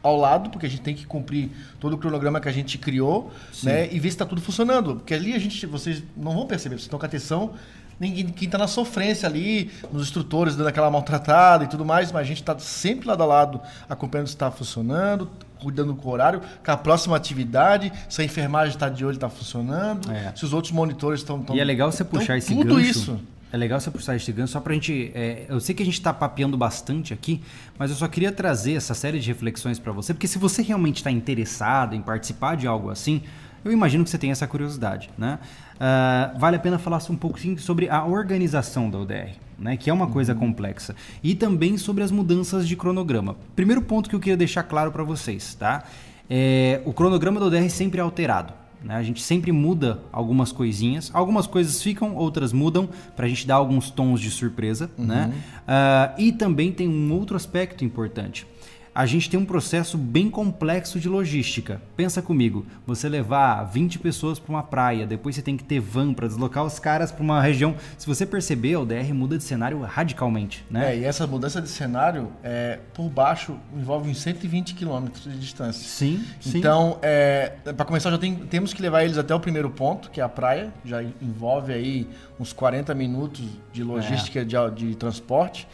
ao 0.03 0.17
lado, 0.17 0.49
porque 0.49 0.65
a 0.65 0.69
gente 0.69 0.81
tem 0.81 0.95
que 0.95 1.05
cumprir 1.05 1.49
todo 1.79 1.93
o 1.93 1.97
cronograma 1.97 2.39
que 2.39 2.49
a 2.49 2.51
gente 2.51 2.77
criou, 2.77 3.31
Sim. 3.51 3.67
né? 3.67 3.85
E 3.91 3.99
ver 3.99 4.09
se 4.09 4.15
está 4.15 4.25
tudo 4.25 4.41
funcionando. 4.41 4.95
Porque 4.95 5.13
ali 5.13 5.33
a 5.33 5.39
gente, 5.39 5.65
vocês 5.65 6.03
não 6.17 6.33
vão 6.33 6.47
perceber, 6.47 6.75
vocês 6.75 6.83
estão 6.83 6.99
com 6.99 7.05
atenção, 7.05 7.51
ninguém, 7.99 8.27
quem 8.27 8.47
está 8.47 8.57
na 8.57 8.67
sofrência 8.67 9.29
ali, 9.29 9.69
nos 9.91 10.03
instrutores 10.03 10.55
dando 10.55 10.67
aquela 10.67 10.89
maltratada 10.89 11.65
e 11.65 11.67
tudo 11.67 11.85
mais, 11.85 12.11
mas 12.11 12.21
a 12.21 12.25
gente 12.25 12.41
está 12.41 12.57
sempre 12.57 13.07
lado 13.07 13.21
a 13.21 13.25
lado 13.25 13.61
acompanhando 13.87 14.27
se 14.27 14.33
está 14.33 14.49
funcionando, 14.49 15.29
cuidando 15.59 15.93
com 15.93 16.09
o 16.09 16.11
horário, 16.11 16.41
com 16.65 16.71
a 16.71 16.77
próxima 16.77 17.15
atividade, 17.15 17.93
se 18.09 18.21
a 18.21 18.25
enfermagem 18.25 18.73
está 18.73 18.89
de 18.89 19.05
olho 19.05 19.13
está 19.13 19.29
funcionando, 19.29 20.11
é. 20.11 20.33
se 20.35 20.43
os 20.43 20.53
outros 20.53 20.73
monitores 20.73 21.19
estão... 21.19 21.45
E 21.53 21.59
é 21.59 21.63
legal 21.63 21.91
você 21.91 22.03
puxar 22.03 22.37
esse 22.37 22.55
tudo 22.55 22.75
gancho. 22.75 22.89
isso 22.89 23.19
é 23.51 23.57
legal 23.57 23.79
você 23.79 23.91
puxar 23.91 24.15
este 24.15 24.31
gancho 24.31 24.53
só 24.53 24.59
para 24.59 24.71
a 24.71 24.75
gente. 24.75 25.11
É, 25.13 25.45
eu 25.49 25.59
sei 25.59 25.75
que 25.75 25.83
a 25.83 25.85
gente 25.85 25.95
está 25.95 26.13
papeando 26.13 26.57
bastante 26.57 27.13
aqui, 27.13 27.41
mas 27.77 27.91
eu 27.91 27.97
só 27.97 28.07
queria 28.07 28.31
trazer 28.31 28.73
essa 28.73 28.93
série 28.93 29.19
de 29.19 29.27
reflexões 29.27 29.77
para 29.77 29.91
você, 29.91 30.13
porque 30.13 30.27
se 30.27 30.37
você 30.37 30.61
realmente 30.61 30.97
está 30.97 31.11
interessado 31.11 31.95
em 31.95 32.01
participar 32.01 32.55
de 32.55 32.65
algo 32.65 32.89
assim, 32.89 33.21
eu 33.63 33.71
imagino 33.71 34.03
que 34.03 34.09
você 34.09 34.17
tem 34.17 34.31
essa 34.31 34.47
curiosidade, 34.47 35.09
né? 35.17 35.37
Uh, 35.75 36.39
vale 36.39 36.55
a 36.55 36.59
pena 36.59 36.79
falar 36.79 37.01
um 37.09 37.15
pouco 37.15 37.39
sobre 37.59 37.89
a 37.89 38.05
organização 38.05 38.89
da 38.89 38.99
UDR, 38.99 39.31
né? 39.59 39.75
Que 39.75 39.89
é 39.89 39.93
uma 39.93 40.07
coisa 40.07 40.33
uhum. 40.33 40.39
complexa. 40.39 40.95
E 41.21 41.35
também 41.35 41.77
sobre 41.77 42.03
as 42.03 42.11
mudanças 42.11 42.67
de 42.67 42.75
cronograma. 42.75 43.35
Primeiro 43.55 43.81
ponto 43.81 44.09
que 44.09 44.15
eu 44.15 44.19
queria 44.19 44.37
deixar 44.37 44.63
claro 44.63 44.91
para 44.91 45.03
vocês, 45.03 45.55
tá? 45.55 45.83
É, 46.29 46.81
o 46.85 46.93
cronograma 46.93 47.39
da 47.39 47.47
UDR 47.47 47.69
sempre 47.69 47.99
é 47.99 48.03
alterado. 48.03 48.60
Né? 48.83 48.95
A 48.95 49.03
gente 49.03 49.21
sempre 49.21 49.51
muda 49.51 49.99
algumas 50.11 50.51
coisinhas. 50.51 51.11
Algumas 51.13 51.47
coisas 51.47 51.81
ficam, 51.81 52.15
outras 52.15 52.51
mudam, 52.51 52.89
para 53.15 53.25
a 53.25 53.29
gente 53.29 53.45
dar 53.45 53.55
alguns 53.55 53.89
tons 53.89 54.19
de 54.19 54.31
surpresa. 54.31 54.89
Né? 54.97 55.25
Uhum. 55.25 55.29
Né? 55.29 55.35
Uh, 56.17 56.21
e 56.21 56.31
também 56.31 56.71
tem 56.71 56.87
um 56.87 57.13
outro 57.13 57.35
aspecto 57.35 57.85
importante 57.85 58.45
a 58.93 59.05
gente 59.05 59.29
tem 59.29 59.39
um 59.39 59.45
processo 59.45 59.97
bem 59.97 60.29
complexo 60.29 60.99
de 60.99 61.07
logística. 61.07 61.81
Pensa 61.95 62.21
comigo, 62.21 62.65
você 62.85 63.07
levar 63.07 63.63
20 63.63 63.99
pessoas 63.99 64.37
para 64.37 64.49
uma 64.49 64.63
praia, 64.63 65.07
depois 65.07 65.35
você 65.35 65.41
tem 65.41 65.55
que 65.55 65.63
ter 65.63 65.79
van 65.79 66.13
para 66.13 66.27
deslocar 66.27 66.65
os 66.65 66.77
caras 66.77 67.11
para 67.11 67.23
uma 67.23 67.41
região. 67.41 67.75
Se 67.97 68.05
você 68.05 68.25
perceber, 68.25 68.75
o 68.75 68.85
DR 68.85 69.13
muda 69.13 69.37
de 69.37 69.43
cenário 69.43 69.79
radicalmente, 69.81 70.65
né? 70.69 70.93
É, 70.93 70.99
e 70.99 71.03
essa 71.05 71.25
mudança 71.25 71.61
de 71.61 71.69
cenário, 71.69 72.31
é, 72.43 72.79
por 72.93 73.09
baixo, 73.09 73.57
envolve 73.73 74.09
uns 74.09 74.21
120 74.21 74.75
quilômetros 74.75 75.23
de 75.23 75.39
distância. 75.39 75.87
Sim, 75.87 76.25
sim. 76.41 76.57
Então, 76.57 76.99
é, 77.01 77.53
para 77.75 77.85
começar, 77.85 78.11
já 78.11 78.17
tem, 78.17 78.35
temos 78.35 78.73
que 78.73 78.81
levar 78.81 79.05
eles 79.05 79.17
até 79.17 79.33
o 79.33 79.39
primeiro 79.39 79.69
ponto, 79.69 80.11
que 80.11 80.19
é 80.19 80.23
a 80.23 80.29
praia. 80.29 80.73
Já 80.83 81.01
envolve 81.01 81.71
aí 81.71 82.09
uns 82.37 82.51
40 82.51 82.93
minutos 82.93 83.45
de 83.71 83.83
logística 83.83 84.41
é. 84.41 84.43
de, 84.43 84.57
de 84.75 84.95
transporte. 84.95 85.67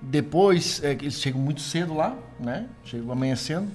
Depois, 0.00 0.82
é, 0.82 0.92
eles 0.92 1.20
chegam 1.20 1.40
muito 1.40 1.60
cedo 1.60 1.94
lá, 1.94 2.16
né? 2.38 2.66
Chegam 2.84 3.10
amanhecendo. 3.10 3.68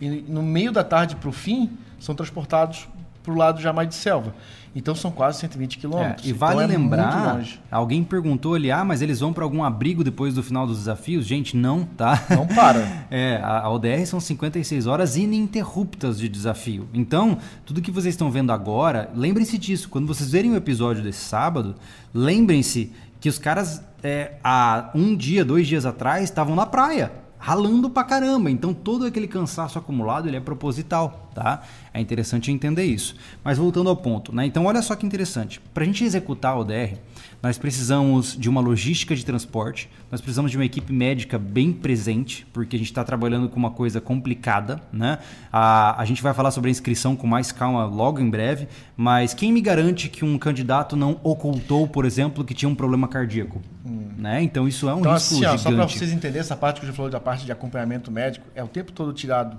E 0.00 0.08
no 0.28 0.42
meio 0.42 0.72
da 0.72 0.84
tarde 0.84 1.16
para 1.16 1.28
o 1.28 1.32
fim, 1.32 1.76
são 1.98 2.14
transportados 2.14 2.88
para 3.22 3.32
o 3.32 3.36
lado 3.36 3.60
já 3.60 3.72
mais 3.72 3.88
de 3.88 3.94
selva. 3.94 4.34
Então 4.74 4.94
são 4.94 5.10
quase 5.10 5.40
120 5.40 5.78
quilômetros. 5.78 6.26
É, 6.26 6.30
e 6.30 6.32
vale 6.32 6.62
então, 6.62 6.74
é 6.74 6.78
lembrar, 6.78 7.42
alguém 7.70 8.04
perguntou 8.04 8.54
ali, 8.54 8.70
ah, 8.70 8.84
mas 8.84 9.02
eles 9.02 9.20
vão 9.20 9.32
para 9.32 9.44
algum 9.44 9.64
abrigo 9.64 10.04
depois 10.04 10.34
do 10.34 10.42
final 10.42 10.66
dos 10.66 10.78
desafios? 10.78 11.26
Gente, 11.26 11.56
não, 11.56 11.84
tá? 11.84 12.24
Não 12.30 12.46
para. 12.46 13.06
é, 13.10 13.40
a, 13.42 13.62
a 13.62 13.70
ODR 13.70 14.06
são 14.06 14.20
56 14.20 14.86
horas 14.86 15.16
ininterruptas 15.16 16.18
de 16.18 16.28
desafio. 16.28 16.88
Então, 16.94 17.38
tudo 17.66 17.82
que 17.82 17.90
vocês 17.90 18.14
estão 18.14 18.30
vendo 18.30 18.52
agora, 18.52 19.10
lembrem-se 19.14 19.58
disso. 19.58 19.88
Quando 19.88 20.06
vocês 20.06 20.30
verem 20.30 20.52
o 20.52 20.56
episódio 20.56 21.02
desse 21.02 21.24
sábado, 21.24 21.74
lembrem-se 22.14 22.92
que 23.20 23.28
os 23.28 23.38
caras 23.38 23.82
é, 24.02 24.36
há 24.42 24.90
um 24.94 25.16
dia, 25.16 25.44
dois 25.44 25.66
dias 25.66 25.84
atrás 25.86 26.24
estavam 26.24 26.54
na 26.54 26.66
praia, 26.66 27.12
ralando 27.38 27.90
pra 27.90 28.04
caramba. 28.04 28.50
Então 28.50 28.72
todo 28.74 29.06
aquele 29.06 29.28
cansaço 29.28 29.78
acumulado 29.78 30.28
ele 30.28 30.36
é 30.36 30.40
proposital, 30.40 31.27
tá? 31.38 31.62
É 31.94 32.00
interessante 32.00 32.50
entender 32.50 32.84
isso. 32.84 33.14
Mas 33.44 33.58
voltando 33.58 33.88
ao 33.88 33.96
ponto, 33.96 34.34
né? 34.34 34.44
Então 34.44 34.64
olha 34.64 34.82
só 34.82 34.96
que 34.96 35.06
interessante. 35.06 35.60
Para 35.72 35.84
a 35.84 35.86
gente 35.86 36.02
executar 36.02 36.56
o 36.56 36.60
ODR, 36.60 36.96
nós 37.40 37.56
precisamos 37.56 38.36
de 38.36 38.48
uma 38.48 38.60
logística 38.60 39.14
de 39.14 39.24
transporte, 39.24 39.88
nós 40.10 40.20
precisamos 40.20 40.50
de 40.50 40.56
uma 40.56 40.64
equipe 40.64 40.92
médica 40.92 41.38
bem 41.38 41.72
presente, 41.72 42.44
porque 42.52 42.74
a 42.74 42.78
gente 42.78 42.88
está 42.88 43.04
trabalhando 43.04 43.48
com 43.48 43.56
uma 43.56 43.70
coisa 43.70 44.00
complicada. 44.00 44.80
Né? 44.92 45.18
A, 45.52 46.00
a 46.00 46.04
gente 46.04 46.20
vai 46.20 46.34
falar 46.34 46.50
sobre 46.50 46.68
a 46.68 46.72
inscrição 46.72 47.14
com 47.14 47.26
mais 47.26 47.52
calma 47.52 47.84
logo 47.84 48.18
em 48.18 48.28
breve, 48.28 48.66
mas 48.96 49.32
quem 49.32 49.52
me 49.52 49.60
garante 49.60 50.08
que 50.08 50.24
um 50.24 50.36
candidato 50.36 50.96
não 50.96 51.20
ocultou, 51.22 51.86
por 51.86 52.04
exemplo, 52.04 52.44
que 52.44 52.54
tinha 52.54 52.68
um 52.68 52.74
problema 52.74 53.06
cardíaco? 53.06 53.62
Hum. 53.86 54.08
Né? 54.18 54.42
Então 54.42 54.66
isso 54.66 54.88
é 54.88 54.94
um 54.94 55.00
então, 55.00 55.12
risco 55.12 55.34
assim, 55.34 55.44
ó, 55.44 55.56
Só 55.56 55.70
para 55.70 55.86
vocês 55.86 56.10
entenderem, 56.10 56.40
essa 56.40 56.56
parte 56.56 56.80
que 56.80 56.86
já 56.86 56.92
falou 56.92 57.10
da 57.10 57.20
parte 57.20 57.44
de 57.44 57.52
acompanhamento 57.52 58.10
médico, 58.10 58.46
é 58.56 58.64
o 58.64 58.68
tempo 58.68 58.90
todo 58.90 59.12
tirado 59.12 59.56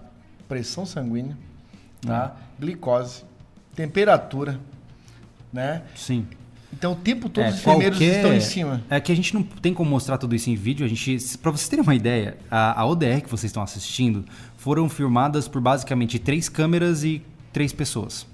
pressão 0.50 0.86
sanguínea, 0.86 1.38
tá? 2.02 2.36
Hum. 2.36 2.44
glicose, 2.60 3.24
temperatura, 3.76 4.60
né? 5.52 5.84
Sim. 5.96 6.26
Então 6.72 6.94
o 6.94 6.96
tempo 6.96 7.28
todo 7.30 7.46
é, 7.46 7.50
os 7.50 7.56
enfermeiros 7.56 7.98
qualquer... 7.98 8.16
estão 8.16 8.34
em 8.34 8.42
cima. 8.42 8.82
É 8.90 9.00
que 9.00 9.12
a 9.12 9.16
gente 9.16 9.34
não 9.34 9.42
tem 9.44 9.74
como 9.74 9.90
mostrar 9.90 10.18
tudo 10.18 10.36
isso 10.36 10.50
em 10.50 10.56
vídeo. 10.56 10.86
A 10.86 10.90
gente, 10.90 11.18
para 11.40 11.52
vocês 11.52 11.68
terem 11.68 11.84
uma 11.84 11.96
ideia, 11.96 12.38
a, 12.50 12.82
a 12.82 12.86
ODR 12.86 13.22
que 13.24 13.30
vocês 13.30 13.50
estão 13.50 13.64
assistindo 13.64 14.24
foram 14.58 14.88
filmadas 14.88 15.48
por 15.48 15.62
basicamente 15.62 16.20
três 16.20 16.48
câmeras 16.48 17.04
e 17.04 17.24
três 17.52 17.74
pessoas. 17.74 18.28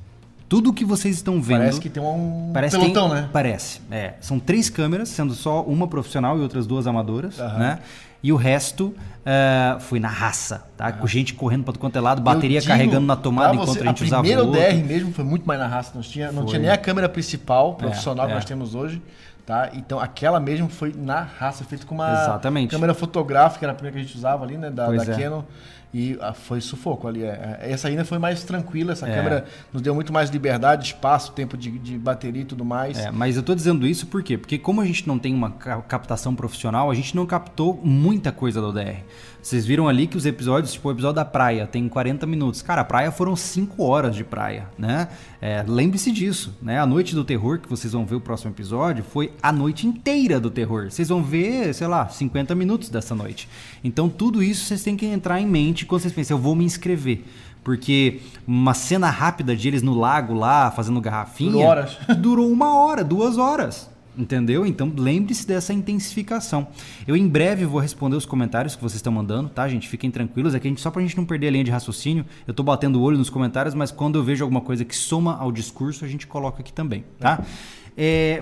Tudo 0.48 0.72
que 0.74 0.86
vocês 0.86 1.16
estão 1.16 1.42
vendo. 1.42 1.60
Parece 1.60 1.82
que 1.82 1.90
tem 1.90 2.04
um 2.04 2.52
parece 2.54 2.78
pelotão, 2.78 3.10
tem, 3.10 3.22
né? 3.22 3.30
Parece. 3.34 3.82
É. 3.90 4.14
São 4.22 4.38
três 4.40 4.70
câmeras, 4.70 5.10
sendo 5.10 5.34
só 5.34 5.64
uma 5.64 5.88
profissional 5.88 6.38
e 6.38 6.42
outras 6.42 6.68
duas 6.68 6.86
amadoras, 6.86 7.40
uhum. 7.40 7.58
né? 7.58 7.80
E 8.26 8.34
o 8.34 8.38
resto 8.38 8.88
uh, 8.88 9.80
foi 9.82 10.00
na 10.00 10.08
raça, 10.08 10.66
tá? 10.76 10.92
Com 10.92 11.06
gente 11.06 11.36
correndo 11.36 11.64
para 11.64 11.78
quanto 11.78 11.96
é 11.96 12.02
lado, 12.02 12.24
bateria 12.24 12.60
digo, 12.60 12.72
carregando 12.72 13.06
na 13.06 13.16
tomada 13.16 13.54
enquanto 13.54 13.84
a 13.84 13.86
gente 13.86 14.04
usava 14.04 14.28
o 14.28 14.32
A 14.32 14.36
primeira 14.36 14.74
DR 14.74 14.84
mesmo 14.84 15.14
foi 15.14 15.24
muito 15.24 15.46
mais 15.46 15.60
na 15.60 15.68
raça. 15.68 15.92
Não 15.94 16.02
tinha, 16.02 16.32
não 16.32 16.44
tinha 16.44 16.58
nem 16.58 16.72
a 16.72 16.78
câmera 16.78 17.08
principal, 17.08 17.76
é, 17.78 17.84
profissional 17.84 18.26
é, 18.26 18.30
que 18.30 18.34
nós 18.34 18.46
temos 18.46 18.74
hoje. 18.74 19.00
Tá? 19.46 19.70
Então 19.76 20.00
aquela 20.00 20.40
mesmo 20.40 20.68
foi 20.68 20.92
na 20.98 21.22
raça, 21.22 21.64
feita 21.64 21.86
com 21.86 21.94
uma 21.94 22.12
Exatamente. 22.12 22.72
câmera 22.72 22.96
fotográfica, 22.96 23.64
era 23.64 23.74
a 23.74 23.76
primeira 23.76 23.96
que 23.96 24.02
a 24.02 24.04
gente 24.08 24.18
usava 24.18 24.44
ali, 24.44 24.58
né? 24.58 24.72
Da, 24.72 24.88
Pois 24.88 25.06
da 25.06 25.14
é. 25.14 25.22
Canon. 25.22 25.44
E 25.94 26.18
ah, 26.20 26.34
foi 26.34 26.60
sufoco 26.60 27.08
ali. 27.08 27.24
é. 27.24 27.58
É, 27.62 27.72
Essa 27.72 27.88
ainda 27.88 28.04
foi 28.04 28.18
mais 28.18 28.44
tranquila, 28.44 28.92
essa 28.92 29.08
É. 29.08 29.16
câmera 29.16 29.46
nos 29.72 29.82
deu 29.82 29.96
muito 29.96 30.12
mais 30.12 30.30
liberdade, 30.30 30.88
espaço, 30.88 31.32
tempo 31.32 31.56
de, 31.56 31.72
de 31.80 31.98
bateria 31.98 32.42
e 32.42 32.46
tudo 32.46 32.66
mais. 32.66 32.98
É, 32.98 33.12
mas 33.12 33.38
eu 33.38 33.44
tô 33.44 33.56
dizendo 33.56 33.88
isso 33.88 34.08
por 34.08 34.22
quê? 34.22 34.38
Porque 34.38 34.58
como 34.58 34.82
a 34.82 34.86
gente 34.86 35.08
não 35.08 35.18
tem 35.18 35.34
uma 35.34 35.52
ca- 35.52 35.82
captação 35.84 36.36
profissional, 36.36 36.92
a 36.92 36.94
gente 36.96 37.16
não 37.16 37.26
captou 37.26 37.80
muita 37.84 38.32
coisa 38.32 38.60
da 38.62 38.68
ODR. 38.68 39.04
Vocês 39.46 39.64
viram 39.64 39.88
ali 39.88 40.08
que 40.08 40.18
os 40.18 40.26
episódios, 40.26 40.74
tipo 40.74 40.88
o 40.88 40.92
episódio 40.92 41.18
da 41.18 41.24
praia, 41.24 41.68
tem 41.68 41.88
40 41.88 42.26
minutos. 42.26 42.64
Cara, 42.64 42.82
a 42.82 42.84
praia 42.84 43.12
foram 43.12 43.36
5 43.36 43.84
horas 43.84 44.16
de 44.16 44.24
praia, 44.24 44.68
né? 44.76 45.08
É, 45.40 45.64
Lembre-se 45.68 46.12
disso, 46.12 46.58
né? 46.60 46.80
A 46.80 46.86
noite 46.88 47.14
do 47.14 47.24
terror, 47.24 47.60
que 47.60 47.70
vocês 47.70 47.94
vão 47.94 48.08
ver 48.08 48.16
o 48.16 48.20
próximo 48.20 48.50
episódio, 48.50 49.04
foi 49.04 49.32
a 49.44 49.52
noite 49.52 49.86
inteira 49.86 50.40
do 50.40 50.50
terror. 50.50 50.90
Vocês 50.90 51.10
vão 51.10 51.22
ver, 51.22 51.76
sei 51.76 51.86
lá, 51.86 52.10
50 52.10 52.56
minutos 52.56 52.90
dessa 52.90 53.14
noite. 53.14 53.48
Então 53.84 54.10
tudo 54.10 54.42
isso 54.42 54.66
vocês 54.66 54.82
têm 54.82 54.98
que 54.98 55.06
entrar 55.06 55.40
em 55.40 55.46
mente 55.46 55.86
quando 55.86 56.02
vocês 56.02 56.14
pensam, 56.14 56.38
eu 56.38 56.42
vou 56.42 56.56
me 56.56 56.66
inscrever. 56.66 57.24
Porque 57.64 58.22
uma 58.48 58.74
cena 58.74 59.12
rápida 59.12 59.56
de 59.56 59.68
eles 59.68 59.84
no 59.84 59.94
lago 59.94 60.34
lá, 60.34 60.72
fazendo 60.72 61.00
garrafinha. 61.00 61.52
Durou 61.52 61.68
horas. 61.68 61.98
durou 62.18 62.52
uma 62.52 62.76
hora, 62.80 63.04
duas 63.04 63.38
horas. 63.38 63.94
Entendeu? 64.18 64.66
Então 64.66 64.92
lembre-se 64.96 65.46
dessa 65.46 65.74
intensificação. 65.74 66.68
Eu 67.08 67.16
em 67.16 67.28
breve 67.28 67.66
vou 67.66 67.82
responder 67.82 68.16
os 68.16 68.26
comentários 68.26 68.76
que 68.76 68.82
vocês 68.82 68.98
estão 68.98 69.12
mandando, 69.12 69.50
tá, 69.50 69.68
gente? 69.68 69.90
Fiquem 69.90 70.10
tranquilos. 70.10 70.56
É 70.56 70.60
que 70.60 70.68
a 70.68 70.70
gente, 70.70 70.82
só 70.82 70.90
pra 70.90 71.02
gente 71.02 71.18
não 71.18 71.26
perder 71.26 71.48
a 71.48 71.52
linha 71.52 71.64
de 71.64 71.72
raciocínio, 71.72 72.26
eu 72.48 72.54
tô 72.54 72.64
batendo 72.64 73.00
o 73.00 73.02
olho 73.02 73.18
nos 73.18 73.30
comentários, 73.30 73.74
mas 73.74 73.92
quando 73.92 74.18
eu 74.18 74.24
vejo 74.24 74.44
alguma 74.44 74.62
coisa 74.62 74.86
que 74.86 74.96
soma 74.96 75.36
ao 75.38 75.52
discurso, 75.52 76.06
a 76.06 76.08
gente 76.08 76.26
coloca 76.28 76.62
aqui 76.62 76.72
também, 76.72 77.04
tá? 77.20 77.44
É, 77.44 77.85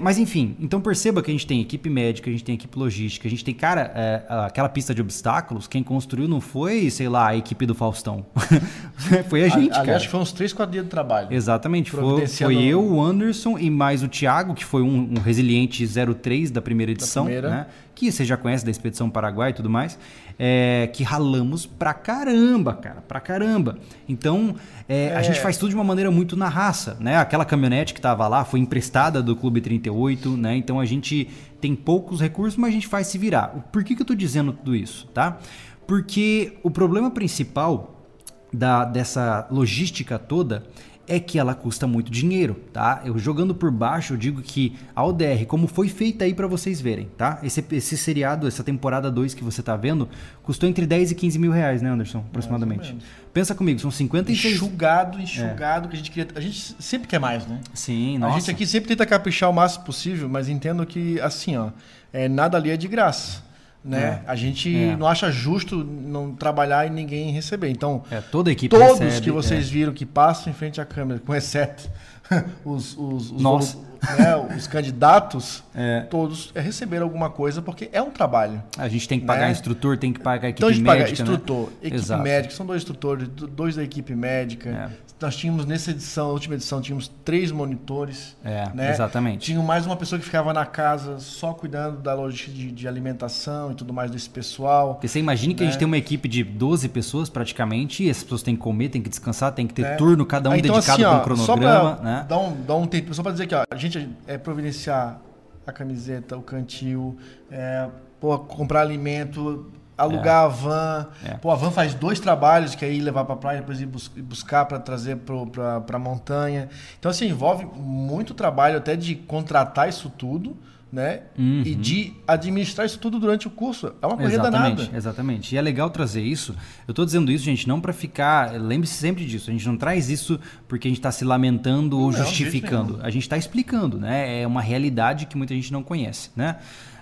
mas 0.02 0.18
enfim, 0.18 0.56
então 0.60 0.82
perceba 0.82 1.22
que 1.22 1.30
a 1.30 1.34
gente 1.34 1.46
tem 1.46 1.62
equipe 1.62 1.90
médica, 1.90 2.30
a 2.30 2.34
gente 2.34 2.44
tem 2.44 2.56
equipe 2.56 2.78
logística, 2.78 3.28
a 3.28 3.32
gente 3.32 3.46
tem, 3.46 3.54
cara, 3.54 3.92
é, 3.96 4.24
aquela 4.46 4.68
pista 4.68 4.96
de 4.96 5.02
obstáculos, 5.02 5.68
quem 5.68 5.84
construiu 5.84 6.28
não 6.28 6.42
foi, 6.42 6.90
sei 6.90 7.08
lá, 7.08 7.28
a 7.28 7.38
equipe 7.38 7.66
do 7.66 7.76
Faustão. 7.76 8.26
foi 9.30 9.44
a 9.44 9.50
gente, 9.50 9.76
Ali, 9.76 9.86
cara. 9.86 9.96
acho 9.96 10.06
que 10.06 10.12
foi 10.12 10.20
uns 10.20 10.32
3, 10.32 10.54
4 10.54 10.72
dias 10.72 10.86
de 10.86 10.90
trabalho. 10.90 11.28
Exatamente, 11.32 11.92
foi, 11.92 12.28
foi 12.28 12.64
eu, 12.64 12.84
o 12.84 13.02
Anderson 13.02 13.58
e 13.60 13.70
mais 13.70 14.02
o 14.02 14.08
Thiago, 14.08 14.56
que 14.56 14.66
foi 14.66 14.82
um, 14.82 15.14
um 15.18 15.20
resiliente 15.20 15.86
03 15.88 16.50
da 16.50 16.62
primeira 16.62 16.92
edição, 16.92 17.26
primeira. 17.26 17.50
né? 17.50 17.68
Que 17.96 18.12
você 18.12 18.26
já 18.26 18.36
conhece 18.36 18.66
da 18.66 18.72
Expedição 18.72 19.10
Paraguai 19.10 19.52
e 19.52 19.54
tudo 19.54 19.70
mais. 19.70 19.98
é, 20.40 20.90
que 20.92 21.04
ralamos 21.04 21.68
pra 21.68 21.94
caramba, 21.94 22.74
cara, 22.74 23.02
pra 23.08 23.20
caramba. 23.20 23.78
Então, 24.10 24.56
é, 24.90 25.16
a 25.16 25.20
É. 25.20 25.24
gente 25.24 25.40
faz 25.40 25.58
tudo 25.58 25.70
de 25.70 25.76
uma 25.76 25.84
maneira 25.84 26.10
muito 26.10 26.36
na 26.36 26.50
raça, 26.50 26.98
né? 27.00 27.18
Aquela 27.18 27.46
caminhonete 27.46 27.94
que 27.94 28.02
tava 28.02 28.28
lá 28.28 28.44
foi 28.44 28.60
emprestada 28.60 29.22
do 29.22 29.36
Clube 29.36 29.62
38, 29.62 30.36
né? 30.36 30.56
Então 30.56 30.80
a 30.80 30.86
gente 30.86 31.30
tem 31.62 31.76
poucos 31.76 32.20
recursos, 32.20 32.58
mas 32.58 32.70
a 32.72 32.74
gente 32.74 32.88
faz 32.88 33.06
se 33.08 33.18
virar. 33.20 33.50
Por 33.72 33.84
que, 33.84 33.96
que 33.96 34.02
eu 34.02 34.06
tô 34.08 34.16
dizendo 34.16 34.54
tudo 34.54 34.76
isso, 34.76 35.06
tá? 35.14 35.38
Porque 35.86 36.58
o 36.64 36.72
problema 36.72 37.12
principal 37.12 38.04
da, 38.52 38.86
dessa 38.86 39.48
logística 39.52 40.18
toda 40.18 40.64
é 41.08 41.20
que 41.20 41.38
ela 41.38 41.54
custa 41.54 41.86
muito 41.86 42.12
dinheiro, 42.12 42.56
tá? 42.72 43.02
Eu 43.04 43.18
jogando 43.18 43.54
por 43.54 43.70
baixo, 43.70 44.14
eu 44.14 44.18
digo 44.18 44.42
que 44.42 44.76
a 44.96 45.04
ODR, 45.04 45.46
como 45.48 45.68
foi 45.68 45.90
feita 45.90 46.26
aí 46.26 46.34
pra 46.34 46.48
vocês 46.48 46.80
verem, 46.80 47.10
tá? 47.18 47.40
Esse, 47.44 47.64
esse 47.72 47.98
seriado, 47.98 48.48
essa 48.48 48.64
temporada 48.64 49.12
2 49.12 49.34
que 49.34 49.44
você 49.44 49.62
tá 49.62 49.76
vendo, 49.76 50.08
custou 50.44 50.68
entre 50.70 50.86
10 50.86 51.12
e 51.12 51.16
15 51.16 51.40
mil 51.40 51.52
reais, 51.52 51.82
né, 51.82 51.90
Anderson? 51.90 52.20
Aproximadamente. 52.20 52.96
Pensa 53.34 53.54
comigo, 53.54 53.80
são 53.80 53.92
56... 53.92 54.54
Enxugado, 54.56 55.20
enxugado, 55.20 55.90
que 55.90 55.96
a 55.96 55.98
gente 55.98 56.12
queria. 56.12 56.28
A 56.36 56.40
gente 56.40 56.76
sempre 56.80 57.08
quer 57.08 57.20
mais, 57.20 57.46
né? 57.48 57.60
Sim, 57.74 58.18
A 58.18 58.20
nossa. 58.20 58.40
gente 58.40 58.52
aqui 58.52 58.66
sempre 58.66 58.88
tenta 58.90 59.06
caprichar 59.06 59.50
o 59.50 59.54
máximo 59.54 59.86
possível, 59.86 60.30
mas 60.30 60.48
entendo 60.48 60.86
que, 60.86 61.20
assim, 61.20 61.58
ó, 61.58 61.70
é, 62.12 62.30
nada 62.30 62.58
ali 62.58 62.70
é 62.70 62.78
de 62.78 62.88
graça. 62.88 63.44
Né? 63.84 64.22
A 64.26 64.34
gente 64.36 64.74
É. 64.74 64.96
não 64.96 65.06
acha 65.08 65.30
justo 65.30 65.84
não 65.84 66.34
trabalhar 66.34 66.88
e 66.88 66.90
ninguém 66.90 67.32
receber. 67.32 67.70
Então, 67.70 68.04
É, 68.10 68.22
toda 68.22 68.50
a 68.50 68.54
equipe 68.54 68.70
todos 68.74 68.98
recebe, 69.00 69.22
que 69.26 69.32
vocês 69.32 69.68
é. 69.68 69.70
viram 69.70 69.92
que 69.92 70.06
passam 70.06 70.52
em 70.52 70.56
frente 70.56 70.80
à 70.80 70.86
câmera, 70.86 71.20
com 71.20 71.36
exceto 71.36 71.90
os, 72.64 72.96
os, 72.98 73.30
os, 73.32 73.42
Nossa. 73.42 73.78
né, 74.18 74.36
os 74.56 74.68
candidatos, 74.68 75.64
É. 75.76 76.00
todos 76.10 76.52
é, 76.56 76.62
receberam 76.62 77.04
alguma 77.06 77.30
coisa, 77.30 77.62
porque 77.62 77.90
é 77.92 78.02
um 78.02 78.10
trabalho. 78.10 78.64
A 78.78 78.88
gente 78.88 79.06
tem 79.06 79.20
que 79.20 79.26
pagar 79.26 79.48
né? 79.48 79.52
instrutor, 79.52 79.98
tem 79.98 80.14
que 80.14 80.20
pagar 80.22 80.48
a 80.48 80.50
equipe 80.52 80.60
Então 80.60 80.70
a 80.70 80.72
gente 80.72 80.86
paga 80.86 81.00
médica, 81.04 81.24
né? 81.26 81.30
instrutor, 81.32 81.70
equipe 81.82 81.96
Exato. 81.98 82.24
médica, 82.24 82.54
são 82.56 82.66
dois 82.66 82.82
instrutores, 82.82 83.28
do- 83.28 83.48
dois 83.48 83.76
da 83.76 83.84
equipe 83.84 84.16
médica. 84.16 84.92
É. 85.24 85.26
Nós 85.26 85.36
tínhamos 85.36 85.66
nessa 85.66 85.92
edição, 85.92 86.32
última 86.32 86.56
edição, 86.56 86.82
tínhamos 86.82 87.10
três 87.24 87.52
monitores. 87.52 88.36
É, 88.44 88.70
né? 88.74 88.92
exatamente. 88.92 89.46
Tinha 89.46 89.62
mais 89.62 89.86
uma 89.86 89.96
pessoa 89.96 90.20
que 90.20 90.26
ficava 90.26 90.54
na 90.54 90.66
casa 90.66 91.20
só 91.20 91.54
cuidando 91.54 92.02
da 92.02 92.14
logística 92.14 92.52
de, 92.52 92.72
de 92.72 92.88
alimentação 92.88 93.72
e 93.72 93.76
tudo 93.76 93.94
mais 93.94 94.12
desse 94.12 94.30
pessoal. 94.30 94.96
Porque 94.96 95.08
você 95.08 95.20
imagine 95.20 95.54
que 95.54 95.64
a 95.64 95.66
gente 95.66 95.76
Né? 95.76 95.80
tem 95.80 95.86
uma 95.86 95.98
equipe 95.98 96.28
de 96.28 96.44
12 96.44 96.90
pessoas 96.90 97.30
praticamente, 97.30 98.04
e 98.04 98.10
essas 98.10 98.24
pessoas 98.24 98.44
têm 98.44 98.56
que 98.56 98.62
comer, 98.62 98.90
têm 98.90 99.02
que 99.02 99.10
descansar, 99.10 99.52
tem 99.54 99.66
que 99.66 99.74
ter 99.74 99.84
né? 99.84 99.96
turno, 99.96 100.26
cada 100.26 100.50
um 100.50 100.54
Ah, 100.54 100.58
então, 100.58 100.76
dedicado 100.76 101.02
assim, 101.06 101.12
para 101.24 101.34
um 101.34 101.38
cronograma, 101.38 101.98
Só 101.98 102.04
né? 102.04 102.26
dar, 102.28 102.38
um, 102.40 102.62
dar 102.64 102.76
um 102.76 102.86
tempo, 102.86 103.14
só 103.14 103.24
pra 103.24 103.32
dizer 103.32 103.48
que 103.48 103.56
ó, 103.56 103.64
a 103.70 103.76
gente 103.78 104.10
é 104.28 104.38
providenciar 104.38 105.20
a 105.66 105.72
camiseta, 105.72 106.38
o 106.38 106.42
cantil, 106.42 107.18
é, 107.50 107.88
pô, 108.20 108.38
comprar 108.40 108.82
alimento, 108.82 109.72
alugar 109.98 110.46
a 110.46 110.48
van. 110.48 111.08
É. 111.24 111.34
Pô, 111.36 111.52
a 111.52 111.56
van 111.56 111.72
faz 111.72 111.94
dois 111.94 112.20
trabalhos, 112.20 112.76
que 112.76 112.84
é 112.84 112.92
ir 112.92 113.02
levar 113.02 113.26
pra 113.26 113.36
praia, 113.36 113.60
depois 113.60 113.80
ir 113.82 113.86
bus- 113.86 114.08
buscar 114.10 114.66
pra 114.66 114.80
trazer 114.80 115.18
pra 115.18 116.00
montanha. 116.00 116.70
Então, 117.00 117.10
assim, 117.12 117.28
envolve 117.30 117.66
muito 117.76 118.34
trabalho 118.34 118.78
até 118.78 118.96
de 118.96 119.16
contratar 119.16 119.88
isso 119.90 120.10
tudo, 120.10 120.56
né? 120.92 121.22
Uhum. 121.40 121.64
E 121.66 121.74
de 121.74 122.14
administrar 122.28 122.86
isso 122.86 123.00
tudo 123.00 123.20
durante 123.20 123.48
o 123.48 123.50
curso. 123.50 123.94
É 124.00 124.06
uma 124.06 124.16
coisa 124.16 124.34
Exatamente, 124.34 124.76
danada. 124.78 124.96
exatamente. 124.98 125.56
E 125.56 125.58
é 125.58 125.62
legal 125.62 125.90
trazer 125.90 126.22
isso. 126.22 126.56
Eu 126.88 126.94
tô 126.94 127.04
dizendo 127.04 127.32
isso, 127.32 127.44
gente, 127.44 127.68
não 127.68 127.82
para 127.82 127.92
ficar. 127.92 128.52
Lembre-se 128.62 128.94
sempre 128.94 129.26
disso. 129.26 129.50
A 129.50 129.54
gente 129.54 129.66
não 129.66 129.76
traz 129.76 130.08
isso 130.12 130.40
porque 130.68 130.88
a 130.88 130.92
gente 130.92 131.00
está 131.00 131.12
se 131.12 131.26
lamentando 131.26 132.00
ou 132.00 132.12
Não, 132.12 132.20
justificando. 132.20 133.00
A 133.02 133.10
gente 133.10 133.24
está 133.24 133.38
explicando, 133.38 133.98
né? 133.98 134.42
É 134.44 134.46
uma 134.46 134.62
realidade 134.62 135.26
que 135.26 135.36
muita 135.36 135.56
gente 135.56 135.74
não 135.74 135.82
conhece, 135.82 136.30
né? 136.36 136.58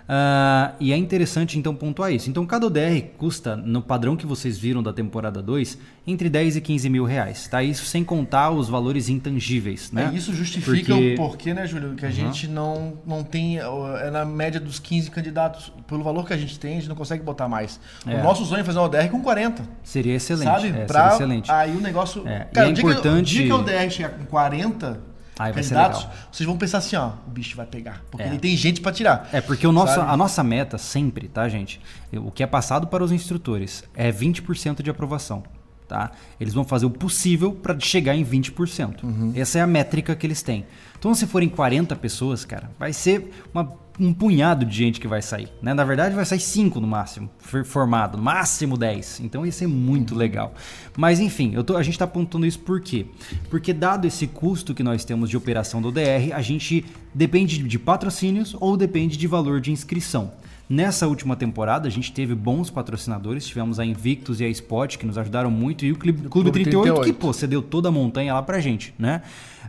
Ah, 0.07 0.73
e 0.79 0.91
é 0.91 0.97
interessante 0.97 1.57
então 1.57 1.73
pontuar 1.75 2.11
isso. 2.11 2.29
Então 2.29 2.45
cada 2.45 2.65
ODR 2.67 3.01
custa, 3.17 3.55
no 3.55 3.81
padrão 3.81 4.15
que 4.15 4.25
vocês 4.25 4.57
viram 4.57 4.83
da 4.83 4.91
temporada 4.91 5.41
2, 5.41 5.77
entre 6.05 6.29
10 6.29 6.57
e 6.57 6.61
15 6.61 6.89
mil 6.89 7.05
reais. 7.05 7.47
Tá? 7.47 7.63
Isso 7.63 7.85
sem 7.85 8.03
contar 8.03 8.51
os 8.51 8.67
valores 8.67 9.07
intangíveis. 9.09 9.91
Né? 9.91 10.09
É, 10.11 10.15
isso 10.17 10.33
justifica 10.33 10.93
Porque- 10.93 11.13
o 11.13 11.15
porquê, 11.17 11.53
né, 11.53 11.65
Júlio? 11.65 11.95
Que 11.95 12.05
a 12.05 12.11
gente 12.11 12.47
não, 12.47 12.93
não 13.05 13.23
tem. 13.23 13.57
É 13.59 14.11
na 14.11 14.25
média 14.25 14.59
dos 14.59 14.79
15 14.79 15.09
candidatos. 15.11 15.71
Pelo 15.87 16.03
valor 16.03 16.25
que 16.25 16.33
a 16.33 16.37
gente 16.37 16.59
tem, 16.59 16.73
a 16.73 16.75
gente 16.75 16.89
não 16.89 16.95
consegue 16.95 17.23
botar 17.23 17.47
mais. 17.47 17.79
É. 18.05 18.15
O 18.19 18.23
nosso 18.23 18.45
sonho 18.45 18.61
é 18.61 18.63
fazer 18.63 18.79
uma 18.79 18.85
ODR 18.85 19.09
com 19.09 19.21
40. 19.21 19.63
Seria 19.83 20.15
excelente. 20.15 20.45
sabe? 20.45 20.67
é, 20.69 20.85
pra, 20.85 21.13
excelente. 21.13 21.51
Aí 21.51 21.75
o 21.75 21.79
negócio. 21.81 22.27
É, 22.27 22.47
e 22.49 22.53
Cara, 22.53 22.67
é 22.67 22.71
o 22.71 22.73
dia, 22.73 22.83
que, 22.83 22.89
o 22.89 22.91
importante- 22.91 23.25
dia 23.33 23.45
que 23.45 23.51
a 23.51 23.55
ODR 23.55 23.89
chegar 23.89 24.09
com 24.09 24.25
40 24.25 24.99
Aí 25.41 25.51
vai 25.53 25.63
candidatos, 25.63 25.99
legal. 26.01 26.15
vocês 26.31 26.47
vão 26.47 26.57
pensar 26.57 26.77
assim: 26.79 26.95
ó, 26.95 27.11
o 27.27 27.29
bicho 27.31 27.55
vai 27.57 27.65
pegar. 27.65 28.01
Porque 28.11 28.23
É. 28.23 28.27
ele 28.29 28.39
tem 28.39 28.55
gente 28.55 28.81
pra 28.81 28.91
tirar. 28.91 29.29
É, 29.31 29.41
porque 29.41 29.65
o 29.65 29.71
nosso, 29.71 29.95
Sabe? 29.95 30.11
a 30.11 30.17
nossa 30.17 30.43
meta 30.43 30.77
sempre, 30.77 31.27
tá, 31.27 31.47
gente? 31.49 31.79
O 32.13 32.31
que 32.31 32.43
é 32.43 32.47
passado 32.47 32.87
para 32.87 33.03
os 33.03 33.11
instrutores 33.11 33.83
é 33.95 34.11
20% 34.11 34.81
de 34.83 34.89
aprovação. 34.89 35.43
Tá? 35.87 36.11
Eles 36.39 36.53
vão 36.53 36.63
fazer 36.63 36.85
o 36.85 36.89
possível 36.89 37.51
para 37.51 37.77
chegar 37.77 38.15
em 38.15 38.23
20%. 38.23 39.03
Uhum. 39.03 39.33
Essa 39.35 39.59
é 39.59 39.61
a 39.61 39.67
métrica 39.67 40.15
que 40.15 40.25
eles 40.25 40.41
têm. 40.41 40.65
Então, 40.97 41.13
se 41.13 41.27
forem 41.27 41.49
40 41.49 41.97
pessoas, 41.97 42.45
cara, 42.45 42.71
vai 42.79 42.93
ser 42.93 43.29
uma- 43.53 43.73
um 44.03 44.13
punhado 44.13 44.65
de 44.65 44.75
gente 44.75 44.99
que 44.99 45.07
vai 45.07 45.21
sair. 45.21 45.47
Né? 45.61 45.73
Na 45.75 45.83
verdade, 45.83 46.15
vai 46.15 46.25
sair 46.25 46.39
5 46.39 46.79
no 46.79 46.87
máximo, 46.87 47.29
for- 47.37 47.63
formado, 47.63 48.17
máximo 48.17 48.75
10. 48.75 49.19
Então, 49.19 49.45
isso 49.45 49.63
é 49.63 49.67
muito 49.67 50.15
legal. 50.15 50.55
Mas, 50.97 51.19
enfim, 51.19 51.53
tô- 51.63 51.77
a 51.77 51.83
gente 51.83 51.93
está 51.93 52.05
apontando 52.05 52.45
isso 52.45 52.59
por 52.59 52.81
quê? 52.81 53.05
Porque, 53.49 53.71
dado 53.71 54.07
esse 54.07 54.25
custo 54.25 54.73
que 54.73 54.81
nós 54.81 55.05
temos 55.05 55.29
de 55.29 55.37
operação 55.37 55.81
do 55.81 55.91
DR, 55.91 56.33
a 56.33 56.41
gente 56.41 56.83
depende 57.13 57.59
de 57.59 57.77
patrocínios 57.77 58.55
ou 58.59 58.75
depende 58.75 59.15
de 59.17 59.27
valor 59.27 59.61
de 59.61 59.71
inscrição. 59.71 60.31
Nessa 60.71 61.05
última 61.05 61.35
temporada, 61.35 61.89
a 61.89 61.91
gente 61.91 62.13
teve 62.13 62.33
bons 62.33 62.69
patrocinadores. 62.69 63.45
Tivemos 63.45 63.77
a 63.77 63.83
Invictus 63.83 64.39
e 64.39 64.45
a 64.45 64.47
Spot, 64.47 64.97
que 64.97 65.05
nos 65.05 65.17
ajudaram 65.17 65.51
muito, 65.51 65.83
e 65.83 65.91
o 65.91 65.97
Clube, 65.97 66.29
Clube 66.29 66.49
38, 66.49 66.85
que, 66.85 66.93
38. 66.93 67.19
pô, 67.19 67.33
cedeu 67.33 67.61
toda 67.61 67.89
a 67.89 67.91
montanha 67.91 68.33
lá 68.33 68.41
pra 68.41 68.57
gente, 68.61 68.93
né? 68.97 69.21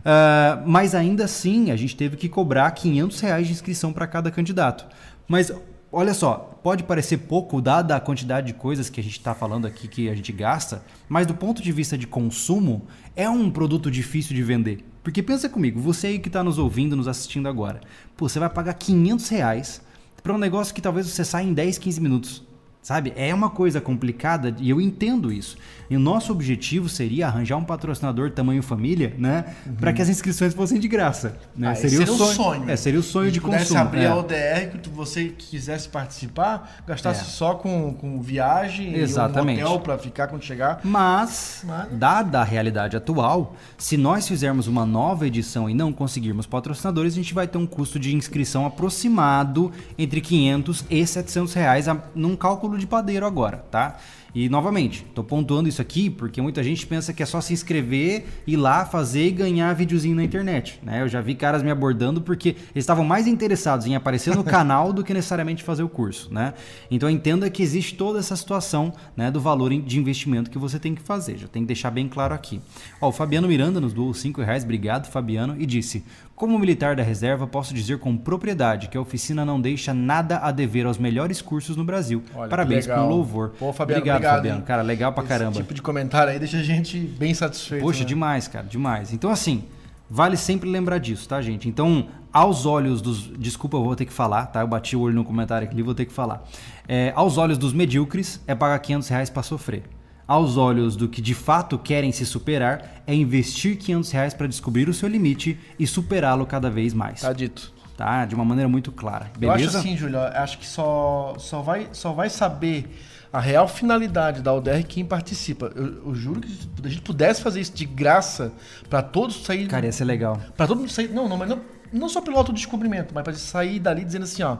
Ah, 0.05 0.63
mas 0.65 0.95
ainda 0.95 1.25
assim, 1.25 1.71
a 1.71 1.75
gente 1.75 1.93
teve 1.97 2.15
que 2.15 2.29
cobrar 2.29 2.71
500 2.71 3.19
reais 3.19 3.47
de 3.47 3.51
inscrição 3.51 3.91
para 3.91 4.07
cada 4.07 4.31
candidato. 4.31 4.85
Mas 5.27 5.51
olha 5.91 6.13
só, 6.13 6.57
pode 6.63 6.83
parecer 6.83 7.17
pouco, 7.17 7.61
dada 7.61 7.97
a 7.97 7.99
quantidade 7.99 8.47
de 8.47 8.53
coisas 8.53 8.89
que 8.89 9.01
a 9.01 9.03
gente 9.03 9.17
está 9.17 9.35
falando 9.35 9.67
aqui 9.67 9.89
que 9.89 10.07
a 10.07 10.15
gente 10.15 10.31
gasta, 10.31 10.85
mas 11.09 11.27
do 11.27 11.33
ponto 11.33 11.61
de 11.61 11.71
vista 11.73 11.97
de 11.97 12.07
consumo, 12.07 12.81
é 13.13 13.29
um 13.29 13.51
produto 13.51 13.91
difícil 13.91 14.33
de 14.33 14.41
vender. 14.41 14.85
Porque 15.03 15.21
pensa 15.21 15.49
comigo, 15.49 15.81
você 15.81 16.07
aí 16.07 16.19
que 16.19 16.29
está 16.29 16.41
nos 16.41 16.57
ouvindo, 16.57 16.95
nos 16.95 17.09
assistindo 17.09 17.49
agora, 17.49 17.81
pô, 18.15 18.29
você 18.29 18.39
vai 18.39 18.49
pagar 18.49 18.73
500 18.75 19.27
reais 19.27 19.81
para 20.23 20.33
um 20.33 20.37
negócio 20.37 20.73
que 20.73 20.81
talvez 20.81 21.05
você 21.05 21.25
saia 21.25 21.45
em 21.45 21.53
10, 21.53 21.77
15 21.77 22.01
minutos. 22.01 22.52
Sabe? 22.83 23.13
É 23.15 23.33
uma 23.33 23.49
coisa 23.49 23.79
complicada 23.79 24.53
e 24.59 24.69
eu 24.69 24.81
entendo 24.81 25.31
isso. 25.31 25.57
E 25.89 25.95
o 25.95 25.99
nosso 25.99 26.33
objetivo 26.33 26.89
seria 26.89 27.27
arranjar 27.27 27.55
um 27.55 27.63
patrocinador 27.63 28.31
tamanho 28.31 28.61
família, 28.61 29.15
né? 29.17 29.45
Uhum. 29.65 29.75
Para 29.75 29.93
que 29.93 30.01
as 30.01 30.09
inscrições 30.09 30.53
fossem 30.53 30.79
de 30.79 30.87
graça. 30.89 31.37
Né? 31.55 31.69
Ah, 31.69 31.75
seria, 31.75 32.01
o 32.03 32.07
sonho. 32.07 32.33
sonho. 32.33 32.69
É, 32.69 32.75
seria 32.75 32.99
o 32.99 33.03
sonho 33.03 33.31
de 33.31 33.39
consumo. 33.39 33.65
Se 33.65 33.77
abrir 33.77 34.01
é. 34.01 34.07
a 34.07 34.15
ODR 34.15 34.77
que 34.81 34.89
você 34.89 35.29
quisesse 35.29 35.87
participar, 35.87 36.81
gastasse 36.85 37.21
é. 37.21 37.23
só 37.23 37.55
com, 37.55 37.93
com 37.93 38.21
viagem 38.21 38.95
Exatamente. 38.95 39.61
e 39.61 39.63
um 39.63 39.67
hotel 39.67 39.79
para 39.79 39.97
ficar 39.97 40.27
quando 40.27 40.43
chegar. 40.43 40.81
Mas, 40.83 41.63
Mas, 41.63 41.87
dada 41.93 42.41
a 42.41 42.43
realidade 42.43 42.97
atual, 42.97 43.55
se 43.77 43.95
nós 43.95 44.27
fizermos 44.27 44.67
uma 44.67 44.85
nova 44.85 45.25
edição 45.25 45.69
e 45.69 45.73
não 45.73 45.93
conseguirmos 45.93 46.45
patrocinadores, 46.45 47.13
a 47.13 47.15
gente 47.15 47.33
vai 47.33 47.47
ter 47.47 47.57
um 47.57 47.65
custo 47.65 47.97
de 47.97 48.13
inscrição 48.13 48.65
aproximado 48.65 49.71
entre 49.97 50.19
500 50.19 50.85
e 50.89 51.07
700 51.07 51.53
reais 51.53 51.85
num 52.13 52.35
cálculo 52.35 52.72
de 52.77 52.87
padeiro 52.87 53.25
agora, 53.25 53.57
tá? 53.69 53.97
E 54.35 54.49
novamente, 54.49 55.05
tô 55.13 55.23
pontuando 55.23 55.69
isso 55.69 55.79
aqui 55.79 56.09
porque 56.09 56.41
muita 56.41 56.63
gente 56.63 56.87
pensa 56.87 57.13
que 57.13 57.21
é 57.21 57.25
só 57.25 57.39
se 57.39 57.53
inscrever, 57.53 58.25
ir 58.47 58.57
lá, 58.57 58.83
fazer 58.83 59.27
e 59.27 59.31
ganhar 59.31 59.71
videozinho 59.75 60.15
na 60.15 60.23
internet. 60.23 60.79
Né? 60.81 61.03
Eu 61.03 61.07
já 61.07 61.21
vi 61.21 61.35
caras 61.35 61.61
me 61.61 61.69
abordando 61.69 62.19
porque 62.19 62.49
eles 62.49 62.83
estavam 62.83 63.05
mais 63.05 63.27
interessados 63.27 63.85
em 63.85 63.95
aparecer 63.95 64.35
no 64.35 64.41
canal 64.43 64.91
do 64.91 65.03
que 65.03 65.13
necessariamente 65.13 65.61
fazer 65.61 65.83
o 65.83 65.89
curso. 65.89 66.33
Né? 66.33 66.55
Então 66.89 67.07
entenda 67.07 67.47
que 67.47 67.61
existe 67.61 67.93
toda 67.93 68.17
essa 68.17 68.35
situação 68.35 68.91
né, 69.15 69.29
do 69.29 69.39
valor 69.39 69.69
de 69.69 69.99
investimento 69.99 70.49
que 70.49 70.57
você 70.57 70.79
tem 70.79 70.95
que 70.95 71.01
fazer. 71.03 71.37
Já 71.37 71.47
tem 71.47 71.61
que 71.61 71.67
deixar 71.67 71.91
bem 71.91 72.09
claro 72.09 72.33
aqui. 72.33 72.59
Ó, 72.99 73.09
o 73.09 73.11
Fabiano 73.11 73.47
Miranda 73.47 73.79
nos 73.79 73.93
doou 73.93 74.15
5 74.15 74.41
reais, 74.41 74.63
obrigado 74.63 75.11
Fabiano, 75.11 75.55
e 75.59 75.65
disse: 75.67 76.03
como 76.35 76.57
militar 76.57 76.95
da 76.95 77.03
reserva, 77.03 77.45
posso 77.45 77.73
dizer 77.73 77.99
com 77.99 78.17
propriedade 78.17 78.87
que 78.87 78.97
a 78.97 79.01
oficina 79.01 79.45
não 79.45 79.61
deixa 79.61 79.93
nada 79.93 80.37
a 80.39 80.51
dever 80.51 80.85
aos 80.85 80.97
melhores 80.97 81.41
cursos 81.41 81.77
no 81.77 81.83
Brasil. 81.83 82.23
Olha, 82.35 82.49
Parabéns 82.49 82.87
pelo 82.87 83.07
louvor. 83.07 83.53
Pô, 83.59 83.71
Fabiano, 83.71 83.99
obrigado, 83.99 84.17
obrigado 84.17 84.35
Fabiano. 84.37 84.61
Cara, 84.63 84.81
legal 84.81 85.13
pra 85.13 85.23
Esse 85.23 85.29
caramba. 85.29 85.57
tipo 85.57 85.73
de 85.73 85.81
comentário 85.81 86.33
aí 86.33 86.39
deixa 86.39 86.57
a 86.57 86.63
gente 86.63 86.97
bem 86.97 87.33
satisfeito. 87.33 87.83
Poxa, 87.83 87.99
né? 87.99 88.05
demais, 88.05 88.47
cara, 88.47 88.65
demais. 88.65 89.13
Então, 89.13 89.29
assim, 89.29 89.63
vale 90.09 90.35
sempre 90.35 90.69
lembrar 90.69 90.97
disso, 90.97 91.29
tá, 91.29 91.39
gente? 91.39 91.69
Então, 91.69 92.07
aos 92.31 92.65
olhos 92.65 92.99
dos. 92.99 93.31
Desculpa, 93.37 93.77
eu 93.77 93.83
vou 93.83 93.95
ter 93.95 94.05
que 94.05 94.13
falar, 94.13 94.47
tá? 94.47 94.61
Eu 94.61 94.67
bati 94.67 94.95
o 94.95 95.01
olho 95.01 95.13
no 95.15 95.23
comentário 95.23 95.67
aqui, 95.67 95.83
vou 95.83 95.93
ter 95.93 96.05
que 96.05 96.13
falar. 96.13 96.43
É, 96.87 97.13
aos 97.15 97.37
olhos 97.37 97.59
dos 97.59 97.73
medíocres, 97.73 98.41
é 98.47 98.55
pagar 98.55 98.79
500 98.79 99.07
reais 99.07 99.29
pra 99.29 99.43
sofrer 99.43 99.83
aos 100.27 100.57
olhos 100.57 100.95
do 100.95 101.07
que 101.07 101.21
de 101.21 101.33
fato 101.33 101.77
querem 101.77 102.11
se 102.11 102.25
superar, 102.25 103.03
é 103.05 103.13
investir 103.13 103.77
500 103.77 104.11
reais 104.11 104.33
para 104.33 104.47
descobrir 104.47 104.87
o 104.89 104.93
seu 104.93 105.09
limite 105.09 105.59
e 105.77 105.85
superá-lo 105.85 106.45
cada 106.45 106.69
vez 106.69 106.93
mais. 106.93 107.21
Tá 107.21 107.33
dito. 107.33 107.71
Tá? 107.97 108.25
De 108.25 108.33
uma 108.33 108.45
maneira 108.45 108.67
muito 108.67 108.91
clara. 108.91 109.31
Beleza? 109.37 109.63
Eu 109.63 109.67
acho 109.67 109.77
assim, 109.77 109.97
Júlio, 109.97 110.19
acho 110.19 110.57
que 110.57 110.65
só, 110.65 111.35
só, 111.37 111.61
vai, 111.61 111.89
só 111.91 112.11
vai 112.11 112.29
saber 112.29 112.89
a 113.31 113.39
real 113.39 113.67
finalidade 113.67 114.41
da 114.41 114.53
UDR 114.53 114.83
quem 114.87 115.03
participa. 115.03 115.71
Eu, 115.75 116.07
eu 116.07 116.15
juro 116.15 116.39
que 116.39 116.49
se 116.49 116.67
a 116.83 116.87
gente 116.87 117.01
pudesse 117.01 117.41
fazer 117.41 117.61
isso 117.61 117.73
de 117.73 117.85
graça 117.85 118.51
para 118.89 119.01
todos 119.01 119.43
sair. 119.43 119.67
Cara, 119.67 119.85
ia 119.85 119.91
ser 119.91 120.05
legal. 120.05 120.39
Para 120.55 120.67
todo 120.67 120.79
mundo 120.79 120.91
sair. 120.91 121.09
Não, 121.09 121.27
não, 121.27 121.37
mas 121.37 121.49
não, 121.49 121.61
não 121.91 122.07
só 122.07 122.21
pelo 122.21 122.37
autodescobrimento, 122.37 123.13
mas 123.13 123.23
para 123.23 123.33
sair 123.33 123.79
dali 123.79 124.03
dizendo 124.03 124.23
assim, 124.23 124.43
ó. 124.43 124.57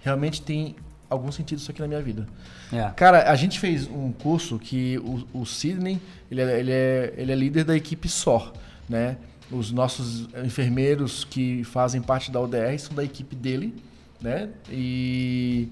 Realmente 0.00 0.42
tem 0.42 0.76
algum 1.08 1.30
sentido 1.30 1.58
isso 1.58 1.70
aqui 1.70 1.80
na 1.80 1.88
minha 1.88 2.02
vida. 2.02 2.26
É. 2.72 2.90
Cara, 2.96 3.30
a 3.30 3.36
gente 3.36 3.58
fez 3.58 3.86
um 3.86 4.12
curso 4.12 4.58
que 4.58 4.98
o, 4.98 5.40
o 5.40 5.46
Sidney, 5.46 6.00
ele 6.30 6.40
é, 6.40 6.58
ele, 6.60 6.72
é, 6.72 7.14
ele 7.16 7.32
é 7.32 7.34
líder 7.34 7.64
da 7.64 7.76
equipe 7.76 8.08
SOR, 8.08 8.52
né? 8.88 9.16
Os 9.50 9.70
nossos 9.70 10.28
enfermeiros 10.44 11.24
que 11.24 11.62
fazem 11.64 12.02
parte 12.02 12.30
da 12.30 12.40
UDR 12.40 12.78
são 12.78 12.94
da 12.94 13.04
equipe 13.04 13.36
dele, 13.36 13.74
né? 14.20 14.48
E 14.70 15.68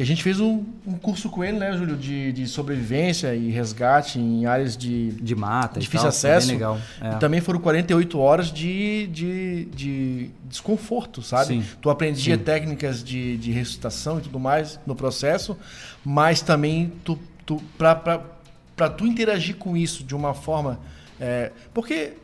e 0.00 0.02
a 0.02 0.06
gente 0.06 0.22
fez 0.22 0.40
um, 0.40 0.64
um 0.86 0.94
curso 0.94 1.28
com 1.28 1.44
ele, 1.44 1.58
né, 1.58 1.76
Júlio, 1.76 1.94
de, 1.94 2.32
de, 2.32 2.46
sobrevivência 2.46 3.34
e 3.34 3.50
resgate 3.50 4.18
em 4.18 4.46
áreas 4.46 4.74
de, 4.74 5.10
de 5.10 5.36
mata, 5.36 5.78
difícil 5.78 6.04
tal, 6.04 6.08
acesso. 6.08 6.46
Bem 6.46 6.56
legal. 6.56 6.80
É. 7.02 7.10
E 7.10 7.16
também 7.16 7.38
foram 7.42 7.60
48 7.60 8.18
horas 8.18 8.50
de, 8.50 9.08
de, 9.08 9.66
de 9.66 10.30
desconforto, 10.48 11.20
sabe? 11.20 11.48
Sim. 11.48 11.64
Tu 11.82 11.90
aprendia 11.90 12.34
Sim. 12.34 12.42
técnicas 12.42 13.04
de, 13.04 13.36
de 13.36 13.52
ressuscitação 13.52 14.18
e 14.18 14.22
tudo 14.22 14.40
mais 14.40 14.80
no 14.86 14.96
processo, 14.96 15.54
mas 16.02 16.40
também 16.40 16.90
tu, 17.04 17.18
tu 17.44 17.60
para 17.76 18.88
tu 18.96 19.06
interagir 19.06 19.56
com 19.56 19.76
isso 19.76 20.02
de 20.02 20.14
uma 20.14 20.32
forma. 20.32 20.80
É, 21.20 21.52
porque 21.74 22.14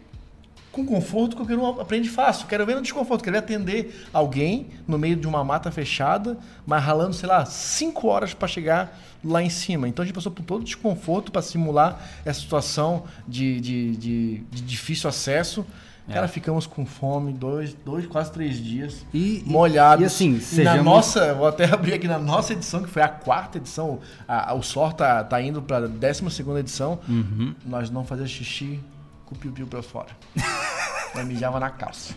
com 0.76 0.84
conforto, 0.84 1.36
qualquer 1.36 1.56
um 1.56 1.80
aprende 1.80 2.10
fácil. 2.10 2.46
Quero 2.46 2.66
ver 2.66 2.74
no 2.74 2.82
desconforto, 2.82 3.24
quero 3.24 3.38
atender 3.38 4.06
alguém 4.12 4.66
no 4.86 4.98
meio 4.98 5.16
de 5.16 5.26
uma 5.26 5.42
mata 5.42 5.70
fechada, 5.70 6.36
mas 6.66 6.84
ralando, 6.84 7.14
sei 7.14 7.26
lá, 7.26 7.46
cinco 7.46 8.08
horas 8.08 8.34
para 8.34 8.46
chegar 8.46 9.00
lá 9.24 9.42
em 9.42 9.48
cima. 9.48 9.88
Então 9.88 10.02
a 10.02 10.06
gente 10.06 10.14
passou 10.14 10.30
por 10.30 10.44
todo 10.44 10.60
o 10.60 10.64
desconforto 10.64 11.32
para 11.32 11.40
simular 11.40 11.98
essa 12.26 12.40
situação 12.40 13.04
de, 13.26 13.58
de, 13.58 13.96
de, 13.96 14.36
de 14.50 14.62
difícil 14.62 15.08
acesso. 15.08 15.64
É. 16.08 16.12
Cara, 16.12 16.28
ficamos 16.28 16.66
com 16.66 16.84
fome 16.84 17.32
dois, 17.32 17.74
dois 17.84 18.06
quase 18.06 18.30
três 18.30 18.62
dias, 18.62 19.04
e, 19.12 19.42
molhados. 19.44 20.02
E, 20.02 20.06
assim, 20.06 20.34
e 20.34 20.40
sejamos... 20.40 20.76
na 20.76 20.82
nossa, 20.84 21.34
vou 21.34 21.48
até 21.48 21.64
abrir 21.64 21.94
aqui 21.94 22.06
na 22.06 22.18
nossa 22.18 22.52
edição, 22.52 22.82
que 22.82 22.88
foi 22.88 23.02
a 23.02 23.08
quarta 23.08 23.58
edição, 23.58 23.98
a, 24.28 24.50
a, 24.50 24.54
o 24.54 24.62
SOR 24.62 24.92
tá, 24.92 25.24
tá 25.24 25.40
indo 25.42 25.60
para 25.60 25.78
a 25.78 25.88
décima 25.88 26.30
segunda 26.30 26.60
edição, 26.60 27.00
uhum. 27.08 27.54
nós 27.64 27.90
não 27.90 28.04
fazia 28.04 28.26
xixi 28.26 28.78
com 29.26 29.34
o 29.34 29.38
piu-piu 29.38 29.66
pra 29.66 29.82
fora. 29.82 30.08
Mas 31.14 31.26
mijava 31.26 31.58
na 31.58 31.70
calça. 31.70 32.14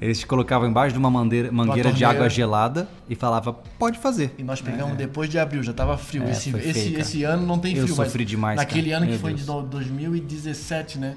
Eles 0.00 0.20
te 0.20 0.26
colocavam 0.26 0.66
embaixo 0.68 0.92
de 0.92 0.98
uma 0.98 1.10
mangueira, 1.10 1.52
mangueira 1.52 1.92
de 1.92 2.04
água 2.04 2.28
gelada 2.28 2.88
e 3.08 3.14
falava, 3.14 3.52
pode 3.52 3.98
fazer. 3.98 4.34
E 4.38 4.42
nós 4.42 4.60
pegamos 4.60 4.94
é. 4.94 4.96
depois 4.96 5.28
de 5.28 5.38
abril, 5.38 5.62
já 5.62 5.72
tava 5.72 5.98
frio. 5.98 6.24
É, 6.24 6.30
esse, 6.30 6.50
esse, 6.56 6.72
feio, 6.72 6.98
esse, 6.98 7.24
ano 7.24 7.46
não 7.46 7.58
tem 7.58 7.76
eu 7.76 7.82
frio. 7.82 7.92
Eu 7.92 8.04
sofri 8.04 8.24
demais, 8.24 8.56
Naquele 8.56 8.90
cara. 8.90 8.96
ano 8.96 9.06
Meu 9.06 9.16
que 9.16 9.22
Deus. 9.22 9.44
foi 9.44 9.62
de 9.62 9.70
2017, 9.70 10.98
né? 10.98 11.16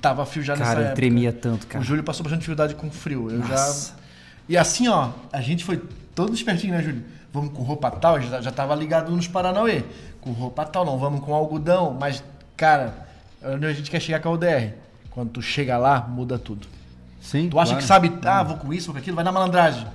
Tava 0.00 0.24
frio 0.24 0.44
já 0.44 0.54
cara, 0.54 0.66
nessa 0.66 0.80
época. 0.80 0.92
eu 0.92 0.94
tremia 0.94 1.32
tanto, 1.32 1.66
cara. 1.66 1.82
O 1.82 1.84
Júlio 1.84 2.04
passou 2.04 2.22
bastante 2.22 2.40
dificuldade 2.40 2.74
com 2.76 2.90
frio. 2.90 3.28
Eu 3.30 3.38
Nossa. 3.40 3.90
já... 3.90 3.98
E 4.48 4.56
assim, 4.56 4.86
ó, 4.86 5.10
a 5.32 5.40
gente 5.40 5.64
foi 5.64 5.82
todo 6.14 6.32
espertinho, 6.32 6.74
né, 6.74 6.82
Júlio? 6.82 7.02
Vamos 7.32 7.52
com 7.52 7.62
roupa 7.62 7.90
tal, 7.90 8.20
já, 8.20 8.40
já 8.40 8.52
tava 8.52 8.74
ligado 8.76 9.10
nos 9.10 9.26
Paranauê. 9.26 9.84
Com 10.20 10.30
roupa 10.30 10.64
tal, 10.64 10.84
não, 10.84 10.96
vamos 10.96 11.20
com 11.20 11.34
algodão. 11.34 11.96
Mas, 11.98 12.22
cara, 12.56 13.07
onde 13.44 13.66
a 13.66 13.72
gente 13.72 13.90
quer 13.90 14.00
chegar 14.00 14.20
com 14.20 14.28
a 14.28 14.32
UDR? 14.32 14.72
Quando 15.10 15.30
tu 15.30 15.42
chega 15.42 15.76
lá, 15.78 16.00
muda 16.00 16.38
tudo. 16.38 16.66
Sim, 17.20 17.48
tu 17.50 17.58
acha 17.58 17.70
claro. 17.72 17.82
que 17.82 17.88
sabe, 17.88 18.12
ah, 18.24 18.42
vou 18.42 18.56
com 18.56 18.72
isso, 18.72 18.86
vou 18.86 18.94
com 18.94 19.00
aquilo, 19.00 19.16
vai 19.16 19.24
na 19.24 19.32
malandragem. 19.32 19.86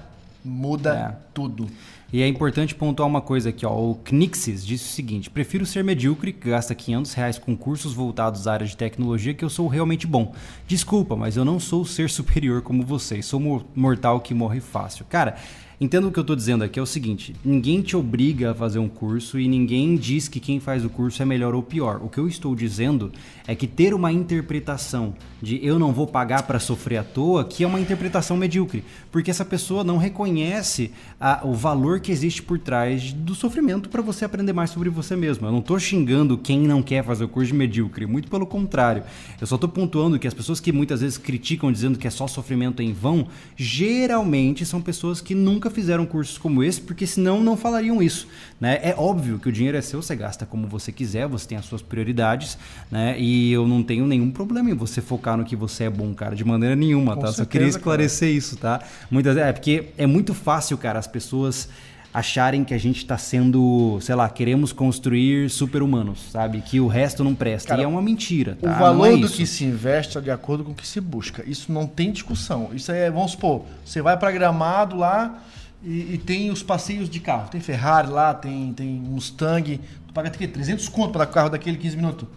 Muda 0.43 0.93
É. 0.93 1.15
tudo. 1.33 1.67
E 2.11 2.21
é 2.21 2.27
importante 2.27 2.75
pontuar 2.75 3.07
uma 3.09 3.21
coisa 3.21 3.49
aqui, 3.49 3.65
ó. 3.65 3.71
O 3.73 3.95
Knixis 3.95 4.63
disse 4.63 4.85
o 4.85 4.91
seguinte: 4.93 5.29
prefiro 5.31 5.65
ser 5.65 5.83
medíocre, 5.83 6.31
que 6.31 6.49
gasta 6.49 6.75
500 6.75 7.13
reais 7.13 7.39
com 7.39 7.55
cursos 7.55 7.93
voltados 7.93 8.45
à 8.47 8.53
área 8.53 8.67
de 8.67 8.77
tecnologia, 8.77 9.33
que 9.33 9.43
eu 9.43 9.49
sou 9.49 9.67
realmente 9.67 10.05
bom. 10.05 10.35
Desculpa, 10.67 11.15
mas 11.15 11.37
eu 11.37 11.43
não 11.45 11.59
sou 11.59 11.83
ser 11.85 12.09
superior 12.11 12.61
como 12.61 12.83
vocês. 12.85 13.25
Sou 13.25 13.39
mo- 13.39 13.65
mortal 13.75 14.19
que 14.19 14.33
morre 14.33 14.59
fácil. 14.59 15.05
Cara, 15.09 15.35
entenda 15.83 16.07
o 16.07 16.11
que 16.11 16.19
eu 16.19 16.23
tô 16.23 16.35
dizendo 16.35 16.63
aqui: 16.63 16.79
é 16.79 16.81
o 16.81 16.85
seguinte: 16.85 17.35
ninguém 17.43 17.81
te 17.81 17.95
obriga 17.95 18.51
a 18.51 18.53
fazer 18.55 18.79
um 18.79 18.87
curso 18.87 19.39
e 19.39 19.47
ninguém 19.47 19.95
diz 19.95 20.27
que 20.27 20.39
quem 20.39 20.59
faz 20.59 20.83
o 20.85 20.89
curso 20.89 21.21
é 21.21 21.25
melhor 21.25 21.53
ou 21.53 21.61
pior. 21.61 21.99
O 22.03 22.09
que 22.09 22.17
eu 22.17 22.27
estou 22.27 22.55
dizendo 22.55 23.11
é 23.47 23.53
que 23.55 23.67
ter 23.67 23.93
uma 23.93 24.11
interpretação 24.11 25.13
de 25.41 25.59
eu 25.65 25.77
não 25.77 25.91
vou 25.91 26.07
pagar 26.07 26.43
para 26.43 26.59
sofrer 26.59 26.97
à 26.97 27.03
toa, 27.03 27.43
que 27.43 27.63
é 27.63 27.67
uma 27.67 27.79
interpretação 27.79 28.37
medíocre, 28.37 28.83
porque 29.11 29.29
essa 29.29 29.43
pessoa 29.43 29.83
não 29.83 29.97
reconhece 29.97 30.91
a- 31.19 31.41
o 31.43 31.53
valor 31.53 31.99
que 31.99 32.11
existe 32.11 32.41
por 32.41 32.57
trás 32.57 33.11
do 33.11 33.35
sofrimento 33.35 33.89
para 33.89 34.01
você 34.01 34.23
aprender 34.23 34.53
mais 34.53 34.69
sobre 34.69 34.89
você 34.89 35.15
mesmo. 35.15 35.45
Eu 35.45 35.51
não 35.51 35.61
tô 35.61 35.77
xingando 35.77 36.37
quem 36.37 36.61
não 36.61 36.81
quer 36.81 37.03
fazer 37.03 37.25
o 37.25 37.27
curso 37.27 37.51
de 37.51 37.57
medíocre, 37.57 38.05
muito 38.05 38.29
pelo 38.29 38.45
contrário. 38.45 39.03
Eu 39.41 39.45
só 39.47 39.57
tô 39.57 39.67
pontuando 39.67 40.17
que 40.17 40.27
as 40.27 40.33
pessoas 40.33 40.61
que 40.61 40.71
muitas 40.71 41.01
vezes 41.01 41.17
criticam 41.17 41.71
dizendo 41.71 41.99
que 41.99 42.07
é 42.07 42.09
só 42.09 42.25
sofrimento 42.27 42.81
em 42.81 42.93
vão, 42.93 43.27
geralmente 43.57 44.65
são 44.65 44.81
pessoas 44.81 45.19
que 45.19 45.35
nunca 45.35 45.69
fizeram 45.73 46.05
cursos 46.05 46.37
como 46.37 46.63
esse, 46.63 46.79
porque 46.79 47.05
senão 47.05 47.41
não 47.43 47.57
falariam 47.57 48.01
isso, 48.01 48.27
né? 48.59 48.79
É 48.81 48.95
óbvio 48.97 49.39
que 49.39 49.49
o 49.49 49.51
dinheiro 49.51 49.77
é 49.77 49.81
seu, 49.81 50.01
você 50.01 50.15
gasta 50.15 50.45
como 50.45 50.67
você 50.67 50.91
quiser, 50.91 51.27
você 51.27 51.47
tem 51.47 51.57
as 51.57 51.65
suas 51.65 51.81
prioridades, 51.81 52.57
né? 52.89 53.19
E 53.19 53.51
eu 53.51 53.67
não 53.67 53.83
tenho 53.83 54.05
nenhum 54.07 54.31
problema 54.31 54.69
em 54.69 54.73
você 54.73 55.01
focar 55.01 55.35
no 55.37 55.43
que 55.43 55.55
você 55.55 55.85
é 55.85 55.89
bom, 55.89 56.13
cara, 56.13 56.35
de 56.35 56.45
maneira 56.45 56.75
nenhuma, 56.75 57.15
Com 57.15 57.21
tá? 57.21 57.27
Só 57.27 57.33
certeza, 57.33 57.49
queria 57.49 57.67
esclarecer 57.67 58.29
isso, 58.29 58.55
tá? 58.57 58.81
Muitas 59.11 59.35
é 59.35 59.51
porque 59.51 59.89
é 59.97 60.05
muito 60.05 60.33
fácil, 60.33 60.77
cara, 60.77 60.99
as 60.99 61.07
pessoas 61.07 61.67
acharem 62.13 62.63
que 62.63 62.73
a 62.73 62.77
gente 62.77 63.05
tá 63.05 63.17
sendo, 63.17 63.97
sei 63.99 64.13
lá, 64.13 64.29
queremos 64.29 64.71
construir 64.71 65.49
super-humanos, 65.49 66.31
sabe? 66.31 66.61
Que 66.61 66.79
o 66.79 66.87
resto 66.87 67.23
não 67.23 67.33
presta. 67.33 67.69
Cara, 67.69 67.81
e 67.81 67.85
é 67.85 67.87
uma 67.87 68.01
mentira, 68.01 68.55
tá? 68.61 68.67
O 68.67 68.71
Não 68.71 68.79
valor 68.79 69.07
é 69.07 69.17
do 69.17 69.25
isso. 69.25 69.37
que 69.37 69.47
se 69.47 69.65
investe 69.65 70.17
é 70.17 70.21
de 70.21 70.29
acordo 70.29 70.63
com 70.63 70.71
o 70.71 70.75
que 70.75 70.85
se 70.85 71.01
busca. 71.01 71.43
Isso 71.47 71.71
não 71.71 71.87
tem 71.87 72.11
discussão. 72.11 72.69
Isso 72.73 72.91
é, 72.91 73.09
vamos 73.09 73.31
supor, 73.31 73.65
você 73.83 74.01
vai 74.01 74.15
para 74.15 74.31
Gramado 74.31 74.95
lá 74.95 75.41
e, 75.83 76.13
e 76.13 76.17
tem 76.17 76.49
os 76.49 76.63
passeios 76.63 77.09
de 77.09 77.19
carro. 77.19 77.49
Tem 77.49 77.59
Ferrari 77.59 78.09
lá, 78.09 78.33
tem, 78.33 78.73
tem 78.73 78.87
Mustang. 78.87 79.79
Paga 80.13 80.29
o 80.29 80.31
quê? 80.31 80.47
300 80.47 80.87
conto 80.89 81.11
pra 81.11 81.19
dar 81.19 81.25
com 81.25 81.31
o 81.31 81.33
carro 81.33 81.49
daquele 81.49 81.75
15 81.77 81.95
minutos. 81.95 82.27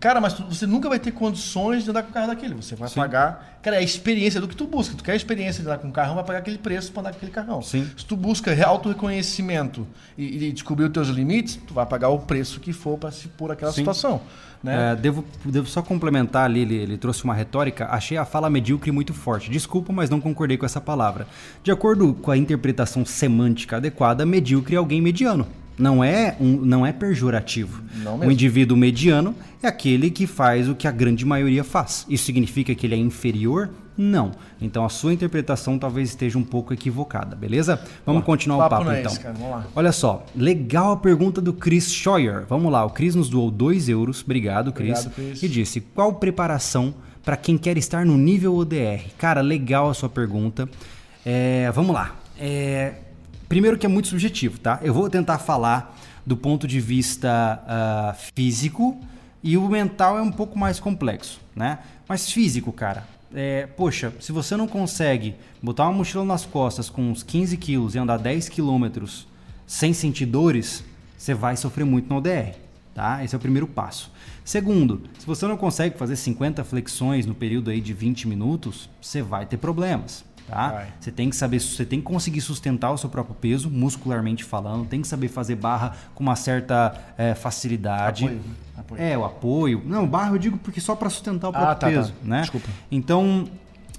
Cara, 0.00 0.20
mas 0.20 0.32
tu- 0.32 0.44
você 0.44 0.66
nunca 0.66 0.88
vai 0.88 0.98
ter 0.98 1.12
condições 1.12 1.84
de 1.84 1.90
andar 1.90 2.02
com 2.02 2.10
o 2.10 2.12
carro 2.12 2.26
daquele. 2.26 2.54
Você 2.54 2.74
vai 2.74 2.90
pagar. 2.90 3.58
Cara, 3.62 3.76
é 3.76 3.78
a 3.78 3.82
experiência 3.82 4.40
do 4.40 4.48
que 4.48 4.56
tu 4.56 4.66
busca. 4.66 4.96
Tu 4.96 5.04
quer 5.04 5.12
a 5.12 5.16
experiência 5.16 5.62
de 5.62 5.68
andar 5.68 5.78
com 5.78 5.86
um 5.88 5.92
carrão, 5.92 6.16
vai 6.16 6.24
pagar 6.24 6.40
aquele 6.40 6.58
preço 6.58 6.90
pra 6.90 7.02
andar 7.02 7.10
com 7.12 7.16
aquele 7.18 7.30
carrão. 7.30 7.62
Sim. 7.62 7.88
Se 7.96 8.04
tu 8.04 8.16
busca 8.16 8.52
re- 8.52 8.64
auto-reconhecimento 8.64 9.86
e, 10.18 10.46
e 10.48 10.52
descobrir 10.52 10.84
os 10.86 10.90
teus 10.92 11.08
limites, 11.08 11.58
tu 11.66 11.74
vai 11.74 11.86
pagar 11.86 12.08
o 12.08 12.18
preço 12.18 12.58
que 12.60 12.72
for 12.72 12.98
pra 12.98 13.10
se 13.10 13.28
pôr 13.28 13.52
aquela 13.52 13.70
Sim. 13.72 13.82
situação. 13.82 14.20
Né? 14.62 14.92
É, 14.92 14.96
devo, 14.96 15.24
devo 15.44 15.66
só 15.68 15.80
complementar 15.82 16.44
ali, 16.44 16.60
ele, 16.60 16.74
ele 16.74 16.98
trouxe 16.98 17.24
uma 17.24 17.34
retórica. 17.34 17.86
Achei 17.90 18.16
a 18.18 18.24
fala 18.24 18.50
medíocre 18.50 18.90
muito 18.92 19.14
forte. 19.14 19.50
Desculpa, 19.50 19.92
mas 19.92 20.10
não 20.10 20.20
concordei 20.20 20.56
com 20.58 20.66
essa 20.66 20.80
palavra. 20.80 21.26
De 21.62 21.70
acordo 21.70 22.12
com 22.14 22.30
a 22.30 22.36
interpretação 22.36 23.04
semântica 23.06 23.76
adequada, 23.76 24.26
medíocre 24.26 24.74
é 24.74 24.78
alguém 24.78 25.00
mediano. 25.00 25.46
Não 25.80 26.04
é, 26.04 26.36
um, 26.40 26.56
não 26.56 26.84
é 26.84 26.92
pejorativo. 26.92 27.82
Não 28.02 28.18
o 28.18 28.30
indivíduo 28.30 28.76
mediano 28.76 29.34
é 29.62 29.66
aquele 29.66 30.10
que 30.10 30.26
faz 30.26 30.68
o 30.68 30.74
que 30.74 30.86
a 30.86 30.90
grande 30.90 31.24
maioria 31.24 31.64
faz. 31.64 32.06
Isso 32.08 32.24
significa 32.24 32.74
que 32.74 32.86
ele 32.86 32.94
é 32.94 32.98
inferior? 32.98 33.70
Não. 33.96 34.30
Então 34.60 34.84
a 34.84 34.88
sua 34.88 35.12
interpretação 35.12 35.78
talvez 35.78 36.08
esteja 36.08 36.38
um 36.38 36.42
pouco 36.42 36.72
equivocada, 36.72 37.36
beleza? 37.36 37.82
Vamos 38.06 38.24
continuar 38.24 38.56
o 38.56 38.60
papo 38.60 38.76
papo 38.76 38.84
não 38.84 38.92
é 38.92 39.00
então. 39.00 39.12
esse, 39.12 39.20
cara. 39.20 39.34
Vamos 39.34 39.50
lá. 39.50 39.66
Olha 39.74 39.92
só, 39.92 40.24
legal 40.34 40.92
a 40.92 40.96
pergunta 40.96 41.40
do 41.40 41.52
Chris 41.52 41.92
Scheuer. 41.92 42.44
Vamos 42.48 42.72
lá, 42.72 42.84
o 42.84 42.90
Chris 42.90 43.14
nos 43.14 43.28
doou 43.28 43.50
2 43.50 43.88
euros. 43.88 44.22
Obrigado, 44.22 44.72
Chris. 44.72 45.00
Obrigado, 45.00 45.14
Chris. 45.14 45.42
E 45.42 45.48
disse: 45.48 45.80
qual 45.80 46.14
preparação 46.14 46.94
para 47.22 47.36
quem 47.36 47.58
quer 47.58 47.76
estar 47.76 48.06
no 48.06 48.16
nível 48.16 48.54
ODR? 48.56 49.04
Cara, 49.18 49.42
legal 49.42 49.90
a 49.90 49.94
sua 49.94 50.08
pergunta. 50.08 50.68
É, 51.24 51.70
vamos 51.74 51.94
lá. 51.94 52.16
É, 52.38 52.94
primeiro 53.50 53.76
que 53.76 53.84
é 53.84 53.88
muito 53.88 54.06
subjetivo, 54.06 54.60
tá? 54.60 54.78
Eu 54.80 54.94
vou 54.94 55.10
tentar 55.10 55.38
falar 55.38 55.98
do 56.24 56.36
ponto 56.36 56.68
de 56.68 56.78
vista 56.80 57.60
ah, 57.66 58.14
físico 58.32 58.96
e 59.42 59.56
o 59.56 59.68
mental 59.68 60.16
é 60.16 60.22
um 60.22 60.30
pouco 60.30 60.56
mais 60.56 60.78
complexo, 60.78 61.40
né? 61.54 61.80
Mas 62.08 62.30
físico, 62.30 62.72
cara. 62.72 63.04
é, 63.34 63.66
poxa, 63.66 64.12
se 64.20 64.30
você 64.30 64.56
não 64.56 64.68
consegue 64.68 65.34
botar 65.60 65.82
uma 65.84 65.92
mochila 65.92 66.24
nas 66.24 66.46
costas 66.46 66.88
com 66.88 67.10
uns 67.10 67.24
15 67.24 67.56
quilos 67.56 67.94
e 67.96 67.98
andar 67.98 68.18
10 68.18 68.48
quilômetros 68.48 69.26
sem 69.66 69.92
sentir 69.92 70.26
dores, 70.26 70.84
você 71.18 71.34
vai 71.34 71.56
sofrer 71.56 71.84
muito 71.84 72.08
no 72.08 72.18
ODR, 72.18 72.54
tá? 72.94 73.24
Esse 73.24 73.34
é 73.34 73.38
o 73.38 73.40
primeiro 73.40 73.66
passo. 73.66 74.12
Segundo, 74.44 75.02
se 75.18 75.26
você 75.26 75.46
não 75.46 75.56
consegue 75.56 75.98
fazer 75.98 76.14
50 76.14 76.62
flexões 76.62 77.26
no 77.26 77.34
período 77.34 77.70
aí 77.70 77.80
de 77.80 77.92
20 77.92 78.28
minutos, 78.28 78.88
você 79.00 79.22
vai 79.22 79.44
ter 79.44 79.56
problemas, 79.56 80.24
tá? 80.48 80.68
Vai. 80.72 80.88
Você 81.00 81.10
tem 81.10 81.30
que 81.30 81.36
saber, 81.36 81.60
você 81.60 81.84
tem 81.84 82.00
que 82.00 82.04
conseguir 82.06 82.40
sustentar 82.40 82.90
o 82.90 82.98
seu 82.98 83.08
próprio 83.08 83.34
peso, 83.34 83.70
muscularmente 83.70 84.44
falando, 84.44 84.86
tem 84.86 85.00
que 85.02 85.08
saber 85.08 85.28
fazer 85.28 85.56
barra 85.56 85.94
com 86.14 86.22
uma 86.22 86.36
certa 86.36 86.94
eh, 87.16 87.34
facilidade. 87.34 88.24
Apoio, 88.24 88.38
né? 88.40 88.54
Apoio. 88.76 89.02
É, 89.02 89.18
o 89.18 89.24
apoio. 89.24 89.82
Não, 89.84 90.06
barra 90.06 90.30
eu 90.32 90.38
digo 90.38 90.58
porque 90.58 90.80
só 90.80 90.94
para 90.94 91.10
sustentar 91.10 91.48
o 91.48 91.50
Ah, 91.50 91.52
próprio 91.52 91.74
tá, 91.74 91.86
tá. 91.86 91.86
peso, 91.86 92.14
né? 92.22 92.40
Desculpa. 92.40 92.68
Então, 92.90 93.46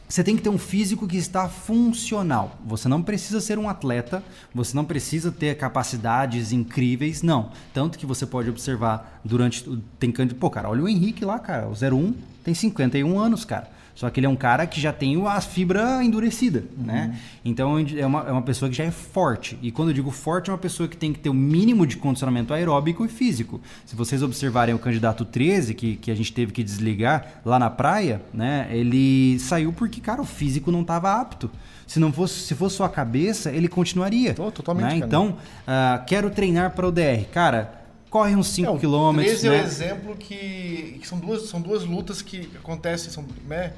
você 0.08 0.26
tem 0.26 0.36
que 0.36 0.42
ter 0.42 0.50
um 0.50 0.58
físico 0.58 1.08
que 1.08 1.16
está 1.16 1.48
funcional. 1.48 2.58
Você 2.66 2.90
não 2.90 3.02
precisa 3.02 3.40
ser 3.40 3.58
um 3.58 3.70
atleta, 3.70 4.22
você 4.54 4.76
não 4.76 4.84
precisa 4.84 5.32
ter 5.32 5.56
capacidades 5.56 6.52
incríveis, 6.52 7.22
não. 7.22 7.52
Tanto 7.74 7.98
que 7.98 8.06
você 8.06 8.26
pode 8.26 8.50
observar 8.50 9.22
durante. 9.24 9.64
Tem. 9.98 10.12
Pô, 10.12 10.50
cara, 10.50 10.70
olha 10.70 10.84
o 10.84 10.90
Henrique 10.90 11.24
lá, 11.24 11.40
cara. 11.40 11.68
O 11.70 11.72
01 11.74 12.14
tem 12.44 12.54
51 12.54 13.18
anos, 13.18 13.46
cara. 13.46 13.70
Só 13.94 14.10
que 14.10 14.20
ele 14.20 14.26
é 14.28 14.30
um 14.30 14.36
cara 14.36 14.66
que 14.66 14.80
já 14.80 14.92
tem 14.94 15.22
a 15.28 15.42
fibra 15.42 16.04
endurecida, 16.04 16.64
né? 16.78 17.18
Então 17.44 17.78
é 17.80 18.06
uma, 18.06 18.22
é 18.28 18.32
uma 18.32 18.42
pessoa 18.42 18.70
que 18.70 18.76
já 18.78 18.84
é 18.84 18.92
forte. 18.92 19.58
E 19.62 19.72
quando 19.72 19.90
eu 19.90 19.94
digo 19.94 20.10
forte, 20.12 20.50
é 20.50 20.54
uma 20.54 20.60
pessoa 20.60 20.88
que 20.88 20.98
tem 20.98 21.12
que 21.14 21.20
ter 21.20 21.30
o 21.30 21.34
mínimo 21.34 21.86
de 21.86 21.98
condicionamento 21.98 22.54
aeróbico 22.54 23.06
e 23.06 23.08
físico. 23.08 23.60
Se 23.86 23.96
vocês 23.96 24.24
observarem 24.24 24.74
o 24.74 24.80
candidato 24.80 25.26
13, 25.26 25.74
que, 25.74 25.96
que 25.98 26.10
a 26.12 26.16
gente 26.16 26.32
teve 26.34 26.52
que 26.52 26.64
desligar 26.64 27.42
lá 27.46 27.60
na 27.60 27.70
praia, 27.70 28.22
né? 28.34 28.68
Ele 28.72 29.38
saiu 29.40 29.72
porque, 29.74 30.00
cara, 30.02 30.22
o 30.22 30.26
físico 30.26 30.72
não 30.72 30.82
estava 30.82 31.20
apto. 31.20 31.50
Se 31.86 32.00
não 32.00 32.12
fosse, 32.14 32.40
se 32.42 32.56
fosse 32.56 32.78
só 32.78 32.86
a 32.86 32.90
cabeça, 32.90 33.52
ele 33.52 33.68
continuaria. 33.68 34.34
Tô- 34.34 34.50
totalmente, 34.50 35.00
né? 35.00 35.06
Então, 35.06 35.36
ah, 35.68 36.02
quero 36.08 36.30
treinar 36.30 36.72
para 36.72 36.88
o 36.88 36.92
DR. 36.92 37.26
Cara, 37.34 37.81
corre 38.12 38.36
uns 38.36 38.50
5 38.50 38.68
É, 38.68 38.72
o 38.72 38.78
km. 38.78 39.16
13 39.24 39.48
é 39.48 39.50
né? 39.50 39.56
o 39.58 39.66
exemplo 39.66 40.16
que, 40.18 41.00
que 41.02 41.08
são, 41.08 41.18
duas, 41.18 41.48
são 41.50 41.60
duas 41.60 41.84
lutas 41.84 42.22
que 42.22 42.48
acontecem, 42.56 43.10
são, 43.12 43.26
né, 43.48 43.74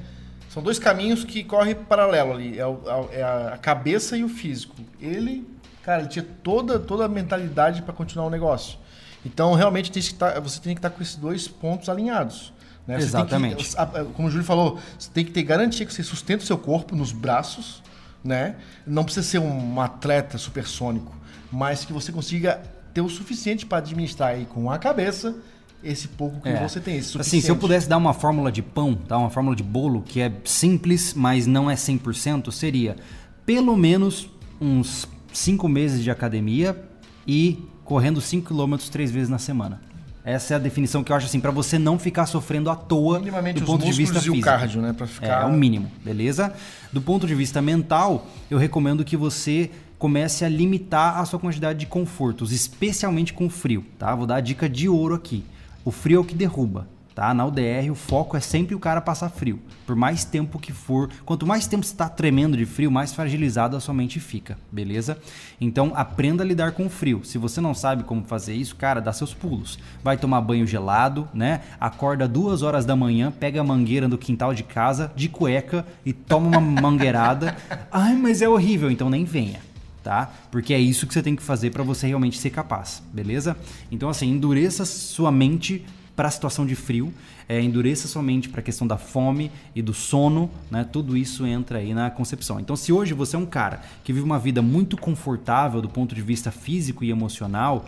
são 0.50 0.62
dois 0.62 0.78
caminhos 0.78 1.24
que 1.24 1.42
correm 1.44 1.74
paralelo 1.74 2.32
ali, 2.32 2.58
é, 2.58 2.66
o- 2.66 2.80
é 3.12 3.22
a, 3.22 3.54
a 3.54 3.58
cabeça 3.58 4.16
e 4.16 4.22
o 4.24 4.28
físico. 4.28 4.74
Ele, 5.00 5.46
cara, 5.82 6.00
ele 6.02 6.08
tinha 6.08 6.26
toda, 6.42 6.78
toda 6.78 7.04
a 7.06 7.08
mentalidade 7.08 7.80
para 7.82 7.94
continuar 7.94 8.26
o 8.26 8.30
negócio. 8.30 8.78
Então, 9.24 9.54
realmente, 9.54 9.90
tem 9.90 10.02
que 10.02 10.12
tá- 10.14 10.38
você 10.40 10.60
tem 10.60 10.74
que 10.74 10.80
estar 10.80 10.90
com 10.90 11.00
esses 11.00 11.16
dois 11.16 11.48
pontos 11.48 11.88
alinhados. 11.88 12.52
né? 12.86 12.96
Você 13.00 13.06
tem 13.06 13.10
que- 13.10 13.16
Exatamente. 13.34 13.74
a- 13.78 13.86
como 14.14 14.28
o 14.28 14.30
Júlio 14.30 14.44
falou, 14.44 14.78
você 14.98 15.08
tem 15.10 15.24
que 15.24 15.30
ter 15.30 15.42
garantia 15.42 15.86
que 15.86 15.94
você 15.94 16.02
sustenta 16.02 16.42
o 16.44 16.46
seu 16.46 16.58
corpo 16.58 16.94
nos 16.94 17.12
braços, 17.12 17.82
né? 18.22 18.56
Não 18.86 19.04
precisa 19.04 19.26
ser 19.26 19.38
um 19.38 19.80
atleta 19.80 20.36
supersônico, 20.36 21.14
mas 21.50 21.86
que 21.86 21.94
você 21.94 22.12
consiga 22.12 22.60
ter 22.94 23.00
o 23.00 23.08
suficiente 23.08 23.66
para 23.66 23.78
administrar 23.78 24.30
aí 24.30 24.46
com 24.46 24.70
a 24.70 24.78
cabeça 24.78 25.34
esse 25.82 26.08
pouco 26.08 26.40
que 26.40 26.48
É. 26.48 26.66
você 26.66 26.80
tem. 26.80 26.96
Esse 26.96 27.20
Assim, 27.20 27.40
se 27.40 27.50
eu 27.50 27.56
pudesse 27.56 27.86
dar 27.88 27.98
uma 27.98 28.14
fórmula 28.14 28.50
de 28.50 28.62
pão, 28.62 28.94
tá? 28.94 29.18
uma 29.18 29.28
fórmula 29.28 29.54
de 29.54 29.62
bolo 29.62 30.00
que 30.00 30.20
é 30.20 30.32
simples, 30.44 31.12
mas 31.12 31.46
não 31.46 31.70
é 31.70 31.74
100%, 31.74 32.50
seria 32.50 32.96
pelo 33.44 33.76
menos 33.76 34.30
uns 34.60 35.06
5 35.32 35.68
meses 35.68 36.02
de 36.02 36.10
academia 36.10 36.80
e 37.26 37.58
correndo 37.84 38.20
5 38.20 38.54
km 38.54 38.76
três 38.90 39.10
vezes 39.10 39.28
na 39.28 39.38
semana. 39.38 39.80
Essa 40.24 40.54
é 40.54 40.56
a 40.56 40.58
definição 40.58 41.04
que 41.04 41.12
eu 41.12 41.16
acho 41.16 41.26
assim, 41.26 41.38
para 41.38 41.50
você 41.50 41.78
não 41.78 41.98
ficar 41.98 42.24
sofrendo 42.24 42.70
à 42.70 42.74
toa 42.74 43.20
do 43.20 43.28
os 43.28 43.62
ponto 43.62 43.84
de 43.84 43.92
vista 43.92 44.16
e 44.16 44.20
o 44.20 44.32
físico. 44.32 44.40
cardio, 44.42 44.80
né? 44.80 44.94
Pra 44.94 45.06
ficar... 45.06 45.40
É, 45.40 45.42
é 45.42 45.44
o 45.44 45.52
mínimo, 45.52 45.92
beleza? 46.02 46.54
Do 46.90 47.02
ponto 47.02 47.26
de 47.26 47.34
vista 47.34 47.60
mental, 47.60 48.26
eu 48.50 48.56
recomendo 48.56 49.04
que 49.04 49.18
você 49.18 49.70
comece 49.98 50.44
a 50.44 50.48
limitar 50.48 51.18
a 51.18 51.24
sua 51.24 51.38
quantidade 51.38 51.78
de 51.78 51.86
confortos, 51.86 52.52
especialmente 52.52 53.32
com 53.32 53.46
o 53.46 53.50
frio, 53.50 53.84
tá? 53.98 54.14
Vou 54.14 54.26
dar 54.26 54.36
a 54.36 54.40
dica 54.40 54.68
de 54.68 54.88
ouro 54.88 55.14
aqui. 55.14 55.44
O 55.84 55.90
frio 55.90 56.18
é 56.18 56.20
o 56.20 56.24
que 56.24 56.34
derruba, 56.34 56.88
tá? 57.14 57.32
Na 57.32 57.46
UDR, 57.46 57.90
o 57.90 57.94
foco 57.94 58.36
é 58.36 58.40
sempre 58.40 58.74
o 58.74 58.80
cara 58.80 59.00
passar 59.00 59.28
frio. 59.28 59.60
Por 59.86 59.94
mais 59.94 60.24
tempo 60.24 60.58
que 60.58 60.72
for, 60.72 61.08
quanto 61.24 61.46
mais 61.46 61.66
tempo 61.66 61.84
você 61.84 61.92
está 61.92 62.08
tremendo 62.08 62.56
de 62.56 62.66
frio, 62.66 62.90
mais 62.90 63.12
fragilizado 63.12 63.76
a 63.76 63.80
sua 63.80 63.94
mente 63.94 64.18
fica, 64.18 64.58
beleza? 64.72 65.18
Então, 65.60 65.92
aprenda 65.94 66.42
a 66.42 66.46
lidar 66.46 66.72
com 66.72 66.86
o 66.86 66.90
frio. 66.90 67.22
Se 67.24 67.38
você 67.38 67.60
não 67.60 67.74
sabe 67.74 68.02
como 68.02 68.24
fazer 68.24 68.54
isso, 68.54 68.74
cara, 68.76 69.00
dá 69.00 69.12
seus 69.12 69.32
pulos. 69.32 69.78
Vai 70.02 70.16
tomar 70.16 70.40
banho 70.40 70.66
gelado, 70.66 71.28
né? 71.32 71.60
Acorda 71.78 72.26
duas 72.26 72.62
horas 72.62 72.84
da 72.84 72.96
manhã, 72.96 73.30
pega 73.30 73.60
a 73.60 73.64
mangueira 73.64 74.08
do 74.08 74.18
quintal 74.18 74.52
de 74.54 74.62
casa, 74.62 75.12
de 75.14 75.28
cueca 75.28 75.86
e 76.04 76.12
toma 76.12 76.58
uma 76.58 76.60
mangueirada. 76.80 77.56
Ai, 77.92 78.14
mas 78.16 78.42
é 78.42 78.48
horrível, 78.48 78.90
então 78.90 79.08
nem 79.08 79.24
venha 79.24 79.73
tá? 80.04 80.30
Porque 80.50 80.72
é 80.72 80.78
isso 80.78 81.06
que 81.06 81.14
você 81.14 81.22
tem 81.22 81.34
que 81.34 81.42
fazer 81.42 81.70
para 81.70 81.82
você 81.82 82.06
realmente 82.06 82.38
ser 82.38 82.50
capaz, 82.50 83.02
beleza? 83.12 83.56
Então 83.90 84.08
assim, 84.08 84.28
endureça 84.28 84.84
sua 84.84 85.32
mente 85.32 85.84
para 86.14 86.28
a 86.28 86.30
situação 86.30 86.64
de 86.64 86.76
frio, 86.76 87.12
é, 87.48 87.60
endureça 87.60 88.06
sua 88.06 88.22
mente 88.22 88.48
para 88.48 88.60
a 88.60 88.62
questão 88.62 88.86
da 88.86 88.96
fome 88.96 89.50
e 89.74 89.82
do 89.82 89.92
sono, 89.92 90.50
né? 90.70 90.84
Tudo 90.84 91.16
isso 91.16 91.44
entra 91.46 91.78
aí 91.78 91.92
na 91.92 92.10
concepção. 92.10 92.60
Então, 92.60 92.76
se 92.76 92.92
hoje 92.92 93.12
você 93.12 93.34
é 93.34 93.38
um 93.38 93.46
cara 93.46 93.82
que 94.04 94.12
vive 94.12 94.24
uma 94.24 94.38
vida 94.38 94.62
muito 94.62 94.96
confortável 94.96 95.82
do 95.82 95.88
ponto 95.88 96.14
de 96.14 96.22
vista 96.22 96.52
físico 96.52 97.02
e 97.02 97.10
emocional, 97.10 97.86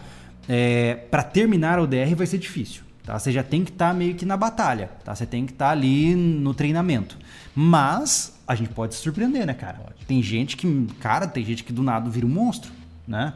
é, 0.48 0.94
para 1.10 1.22
terminar 1.22 1.78
o 1.78 1.86
DR 1.86 2.14
vai 2.16 2.26
ser 2.26 2.38
difícil. 2.38 2.82
Tá? 3.04 3.18
Você 3.18 3.30
já 3.30 3.42
tem 3.42 3.64
que 3.64 3.70
estar 3.70 3.94
meio 3.94 4.14
que 4.16 4.26
na 4.26 4.36
batalha, 4.36 4.90
tá? 5.04 5.14
Você 5.14 5.24
tem 5.24 5.46
que 5.46 5.52
estar 5.52 5.70
ali 5.70 6.14
no 6.14 6.52
treinamento. 6.52 7.16
Mas 7.54 8.35
a 8.46 8.54
gente 8.54 8.70
pode 8.70 8.94
se 8.94 9.00
surpreender, 9.00 9.46
né, 9.46 9.54
cara? 9.54 9.80
Tem 10.06 10.22
gente 10.22 10.56
que, 10.56 10.86
cara, 11.00 11.26
tem 11.26 11.44
gente 11.44 11.64
que 11.64 11.72
do 11.72 11.82
nada 11.82 12.08
vira 12.08 12.26
um 12.26 12.28
monstro, 12.28 12.70
né? 13.06 13.34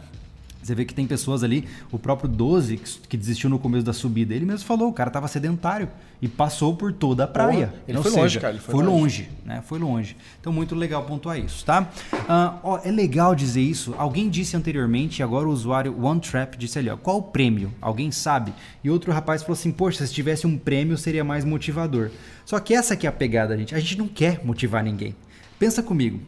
Você 0.62 0.74
vê 0.74 0.84
que 0.84 0.92
tem 0.92 1.06
pessoas 1.06 1.42
ali, 1.42 1.66
o 1.90 1.98
próprio 1.98 2.28
12, 2.28 2.76
que, 3.08 3.16
desistiu 3.16 3.48
no 3.48 3.58
começo 3.58 3.84
da 3.84 3.92
subida, 3.92 4.34
ele 4.34 4.44
mesmo 4.44 4.66
falou, 4.66 4.88
o 4.88 4.92
cara 4.92 5.10
tava 5.10 5.26
sedentário 5.26 5.88
e 6.20 6.28
passou 6.28 6.76
por 6.76 6.92
toda 6.92 7.24
a 7.24 7.26
praia. 7.26 7.68
Porra, 7.68 7.82
ele 7.88 7.96
Ou 7.96 8.02
foi 8.02 8.12
seja, 8.12 8.22
longe, 8.22 8.40
cara, 8.40 8.52
ele 8.52 8.62
foi 8.62 8.74
foi 8.74 8.84
longe. 8.84 9.22
longe, 9.22 9.30
né? 9.44 9.62
Foi 9.66 9.78
longe. 9.78 10.16
Então, 10.38 10.52
muito 10.52 10.74
legal 10.74 11.02
pontuar 11.04 11.38
isso, 11.38 11.64
tá? 11.64 11.90
Ah, 12.28 12.58
ó, 12.62 12.78
é 12.84 12.90
legal 12.90 13.34
dizer 13.34 13.62
isso. 13.62 13.94
Alguém 13.96 14.28
disse 14.28 14.54
anteriormente, 14.54 15.20
e 15.20 15.22
agora 15.22 15.48
o 15.48 15.50
usuário 15.50 15.98
OneTrap 16.04 16.56
disse 16.58 16.78
ali, 16.78 16.90
ó, 16.90 16.96
qual 16.96 17.18
o 17.18 17.22
prêmio? 17.22 17.72
Alguém 17.80 18.10
sabe? 18.10 18.52
E 18.84 18.90
outro 18.90 19.12
rapaz 19.12 19.42
falou 19.42 19.54
assim, 19.54 19.72
poxa, 19.72 20.06
se 20.06 20.12
tivesse 20.12 20.46
um 20.46 20.58
prêmio 20.58 20.98
seria 20.98 21.24
mais 21.24 21.44
motivador. 21.44 22.10
Só 22.44 22.60
que 22.60 22.74
essa 22.74 22.94
aqui 22.94 23.06
é 23.06 23.08
a 23.08 23.12
pegada, 23.12 23.56
gente. 23.56 23.74
A 23.74 23.80
gente 23.80 23.96
não 23.96 24.08
quer 24.08 24.44
motivar 24.44 24.84
ninguém. 24.84 25.14
Pensa 25.58 25.82
comigo. 25.82 26.20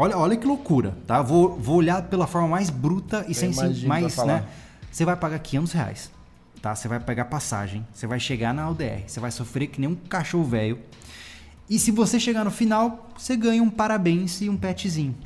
Olha, 0.00 0.16
olha 0.16 0.36
que 0.36 0.46
loucura, 0.46 0.96
tá? 1.08 1.20
Vou, 1.20 1.58
vou 1.58 1.74
olhar 1.74 2.00
pela 2.02 2.24
forma 2.24 2.46
mais 2.46 2.70
bruta 2.70 3.24
e 3.26 3.34
sem 3.34 3.52
mais, 3.52 4.16
né? 4.18 4.46
Você 4.92 5.04
vai 5.04 5.16
pagar 5.16 5.40
500 5.40 5.72
reais, 5.72 6.12
tá? 6.62 6.72
Você 6.72 6.86
vai 6.86 7.00
pegar 7.00 7.24
passagem, 7.24 7.84
você 7.92 8.06
vai 8.06 8.20
chegar 8.20 8.54
na 8.54 8.70
UDR, 8.70 9.02
você 9.08 9.18
vai 9.18 9.32
sofrer 9.32 9.66
que 9.66 9.80
nem 9.80 9.90
um 9.90 9.96
cachorro 9.96 10.44
velho. 10.44 10.78
E 11.68 11.80
se 11.80 11.90
você 11.90 12.20
chegar 12.20 12.44
no 12.44 12.50
final, 12.52 13.10
você 13.18 13.36
ganha 13.36 13.60
um 13.60 13.68
parabéns 13.68 14.40
e 14.40 14.48
um 14.48 14.56
petzinho. 14.56 15.16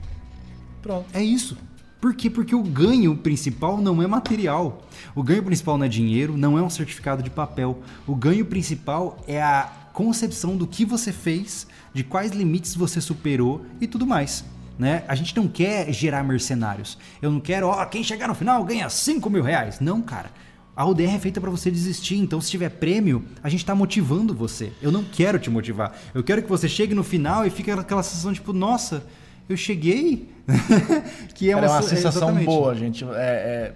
Pronto. 0.81 1.05
É 1.13 1.23
isso. 1.23 1.59
Por 2.01 2.15
quê? 2.15 2.31
Porque 2.31 2.55
o 2.55 2.63
ganho 2.63 3.15
principal 3.15 3.77
não 3.77 4.03
é 4.03 4.07
material. 4.07 4.87
O 5.15 5.23
ganho 5.23 5.43
principal 5.43 5.77
não 5.77 5.85
é 5.85 5.89
dinheiro, 5.89 6.35
não 6.39 6.57
é 6.57 6.63
um 6.63 6.71
certificado 6.71 7.23
de 7.23 7.29
papel. 7.29 7.83
O 8.07 8.17
ganho 8.17 8.47
principal 8.47 9.19
é 9.29 9.43
a 9.43 9.71
concepção 9.93 10.57
do 10.57 10.67
que 10.67 10.87
você 10.87 11.13
fez, 11.13 11.67
de 11.93 12.03
quais 12.03 12.33
limites 12.33 12.75
você 12.75 13.03
superou 13.03 13.67
e 13.79 13.87
tudo 13.87 14.07
mais. 14.07 14.43
Né? 14.83 15.05
A 15.07 15.15
gente 15.15 15.37
não 15.37 15.47
quer 15.47 15.93
gerar 15.93 16.25
mercenários. 16.25 16.99
Eu 17.23 17.31
não 17.31 17.39
quero, 17.39 17.69
ó, 17.69 17.85
quem 17.85 18.03
chegar 18.03 18.27
no 18.27 18.35
final 18.35 18.65
ganha 18.65 18.91
5 18.91 19.31
mil 19.31 19.41
reais. 19.41 19.79
Não, 19.79 20.03
cara. 20.03 20.29
A 20.75 20.85
UDR 20.85 21.15
é 21.15 21.19
feita 21.21 21.41
para 21.41 21.51
você 21.51 21.71
desistir, 21.71 22.17
então 22.17 22.41
se 22.41 22.51
tiver 22.51 22.69
prêmio, 22.69 23.25
a 23.45 23.49
gente 23.49 23.65
tá 23.65 23.77
motivando 23.77 24.35
você. 24.35 24.73
Eu 24.83 24.91
não 24.91 25.05
quero 25.05 25.39
te 25.39 25.49
motivar. 25.49 25.97
Eu 26.13 26.25
quero 26.25 26.43
que 26.43 26.49
você 26.49 26.69
chegue 26.69 26.97
no 26.97 27.05
final 27.05 27.47
e 27.47 27.51
fique 27.51 27.71
aquela 27.71 28.03
sensação 28.03 28.33
tipo, 28.33 28.53
nossa, 28.53 29.05
eu 29.49 29.57
cheguei. 29.57 30.29
que 31.37 31.49
é 31.49 31.55
uma, 31.55 31.65
é 31.65 31.69
uma 31.69 31.83
sensação 31.83 32.37
é 32.37 32.43
boa, 32.43 32.75
gente. 32.75 33.05
É, 33.05 33.07
é, 33.15 33.75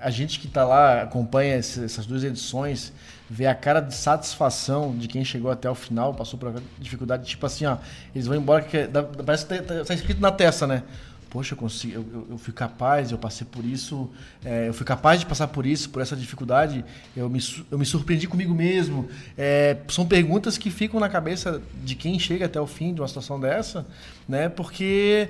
a 0.00 0.10
gente 0.10 0.38
que 0.38 0.46
está 0.46 0.64
lá, 0.64 1.02
acompanha 1.02 1.56
essas 1.56 2.06
duas 2.06 2.22
edições, 2.22 2.92
vê 3.30 3.46
a 3.46 3.54
cara 3.54 3.80
de 3.80 3.94
satisfação 3.94 4.96
de 4.96 5.06
quem 5.08 5.24
chegou 5.24 5.50
até 5.50 5.68
o 5.70 5.74
final, 5.74 6.14
passou 6.14 6.38
por 6.38 6.62
dificuldade, 6.78 7.26
tipo 7.26 7.44
assim, 7.44 7.66
ó, 7.66 7.76
eles 8.14 8.26
vão 8.26 8.36
embora, 8.36 8.62
que 8.62 8.88
parece 9.24 9.46
que 9.46 9.58
tá, 9.60 9.84
tá 9.84 9.94
escrito 9.94 10.20
na 10.20 10.32
testa, 10.32 10.66
né? 10.66 10.82
poxa, 11.30 11.54
eu, 11.54 11.58
consigo, 11.58 11.94
eu, 11.94 12.06
eu, 12.12 12.26
eu 12.30 12.38
fui 12.38 12.52
capaz, 12.52 13.10
eu 13.10 13.18
passei 13.18 13.46
por 13.46 13.64
isso, 13.64 14.10
é, 14.44 14.68
eu 14.68 14.74
fui 14.74 14.84
capaz 14.84 15.20
de 15.20 15.26
passar 15.26 15.48
por 15.48 15.66
isso, 15.66 15.90
por 15.90 16.00
essa 16.00 16.16
dificuldade, 16.16 16.84
eu 17.16 17.28
me, 17.28 17.40
eu 17.70 17.78
me 17.78 17.84
surpreendi 17.84 18.26
comigo 18.26 18.54
mesmo. 18.54 19.08
É, 19.36 19.76
são 19.88 20.06
perguntas 20.06 20.56
que 20.56 20.70
ficam 20.70 20.98
na 20.98 21.08
cabeça 21.08 21.60
de 21.84 21.94
quem 21.94 22.18
chega 22.18 22.46
até 22.46 22.60
o 22.60 22.66
fim 22.66 22.94
de 22.94 23.00
uma 23.00 23.08
situação 23.08 23.38
dessa, 23.38 23.86
né? 24.28 24.48
Porque 24.48 25.28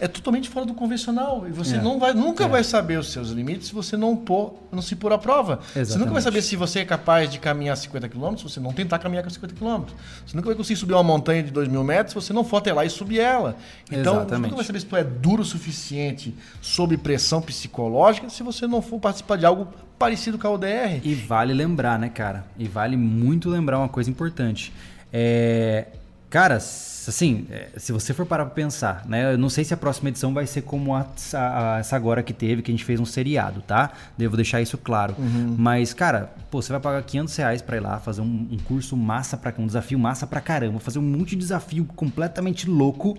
é 0.00 0.08
totalmente 0.08 0.48
fora 0.48 0.64
do 0.64 0.72
convencional. 0.72 1.46
E 1.46 1.52
você 1.52 1.76
é. 1.76 1.80
não 1.80 1.98
vai, 1.98 2.14
nunca 2.14 2.44
é. 2.44 2.48
vai 2.48 2.64
saber 2.64 2.98
os 2.98 3.12
seus 3.12 3.28
limites 3.28 3.68
se 3.68 3.74
você 3.74 3.96
não, 3.96 4.16
pôr, 4.16 4.54
não 4.72 4.80
se 4.80 4.96
pôr 4.96 5.12
à 5.12 5.18
prova. 5.18 5.60
Exatamente. 5.62 5.88
Você 5.88 5.98
nunca 5.98 6.12
vai 6.12 6.22
saber 6.22 6.42
se 6.42 6.56
você 6.56 6.80
é 6.80 6.84
capaz 6.84 7.30
de 7.30 7.38
caminhar 7.38 7.76
50 7.76 8.08
km 8.08 8.36
se 8.36 8.44
você 8.44 8.58
não 8.58 8.72
tentar 8.72 8.98
caminhar 8.98 9.22
com 9.22 9.30
50 9.30 9.54
km. 9.54 9.84
Você 10.26 10.34
nunca 10.34 10.46
vai 10.46 10.56
conseguir 10.56 10.78
subir 10.80 10.94
uma 10.94 11.02
montanha 11.02 11.42
de 11.42 11.50
2 11.50 11.68
mil 11.68 11.84
metros 11.84 12.10
se 12.10 12.14
você 12.14 12.32
não 12.32 12.42
for 12.42 12.56
até 12.56 12.72
lá 12.72 12.84
e 12.84 12.90
subir 12.90 13.20
ela. 13.20 13.56
Então, 13.86 14.16
Exatamente. 14.16 14.28
você 14.28 14.38
nunca 14.38 14.56
vai 14.56 14.64
saber 14.64 14.80
se 14.80 14.86
tu 14.86 14.96
é 14.96 15.04
duro 15.04 15.42
o 15.42 15.44
suficiente 15.44 16.34
sob 16.62 16.96
pressão 16.96 17.42
psicológica 17.42 18.30
se 18.30 18.42
você 18.42 18.66
não 18.66 18.80
for 18.80 18.98
participar 18.98 19.36
de 19.36 19.44
algo 19.44 19.68
parecido 19.98 20.38
com 20.38 20.46
a 20.46 20.50
ODR. 20.50 21.00
E 21.04 21.14
vale 21.14 21.52
lembrar, 21.52 21.98
né, 21.98 22.08
cara? 22.08 22.46
E 22.58 22.66
vale 22.66 22.96
muito 22.96 23.50
lembrar 23.50 23.78
uma 23.78 23.88
coisa 23.88 24.08
importante. 24.08 24.72
É, 25.12 25.88
Cara, 26.30 26.54
assim, 26.54 27.44
é, 27.50 27.70
se 27.76 27.90
você 27.90 28.14
for 28.14 28.24
parar 28.24 28.46
pra 28.46 28.54
pensar, 28.54 29.04
né? 29.06 29.34
Eu 29.34 29.38
não 29.38 29.48
sei 29.48 29.64
se 29.64 29.74
a 29.74 29.76
próxima 29.76 30.10
edição 30.10 30.32
vai 30.32 30.46
ser 30.46 30.62
como 30.62 30.94
a, 30.94 31.04
a, 31.34 31.78
essa 31.80 31.96
agora 31.96 32.22
que 32.22 32.32
teve, 32.32 32.62
que 32.62 32.70
a 32.70 32.74
gente 32.74 32.84
fez 32.84 33.00
um 33.00 33.04
seriado, 33.04 33.60
tá? 33.62 33.90
Devo 34.16 34.36
deixar 34.36 34.62
isso 34.62 34.78
claro. 34.78 35.16
Uhum. 35.18 35.56
Mas, 35.58 35.92
cara, 35.92 36.32
pô, 36.48 36.62
você 36.62 36.70
vai 36.70 36.80
pagar 36.80 37.02
500 37.02 37.36
reais 37.36 37.62
pra 37.62 37.76
ir 37.76 37.80
lá 37.80 37.98
fazer 37.98 38.20
um, 38.20 38.48
um 38.52 38.58
curso 38.58 38.96
massa, 38.96 39.36
pra, 39.36 39.52
um 39.58 39.66
desafio 39.66 39.98
massa 39.98 40.24
pra 40.24 40.40
caramba, 40.40 40.78
fazer 40.78 41.00
um 41.00 41.02
monte 41.02 41.30
de 41.30 41.36
desafio 41.36 41.84
completamente 41.96 42.70
louco 42.70 43.18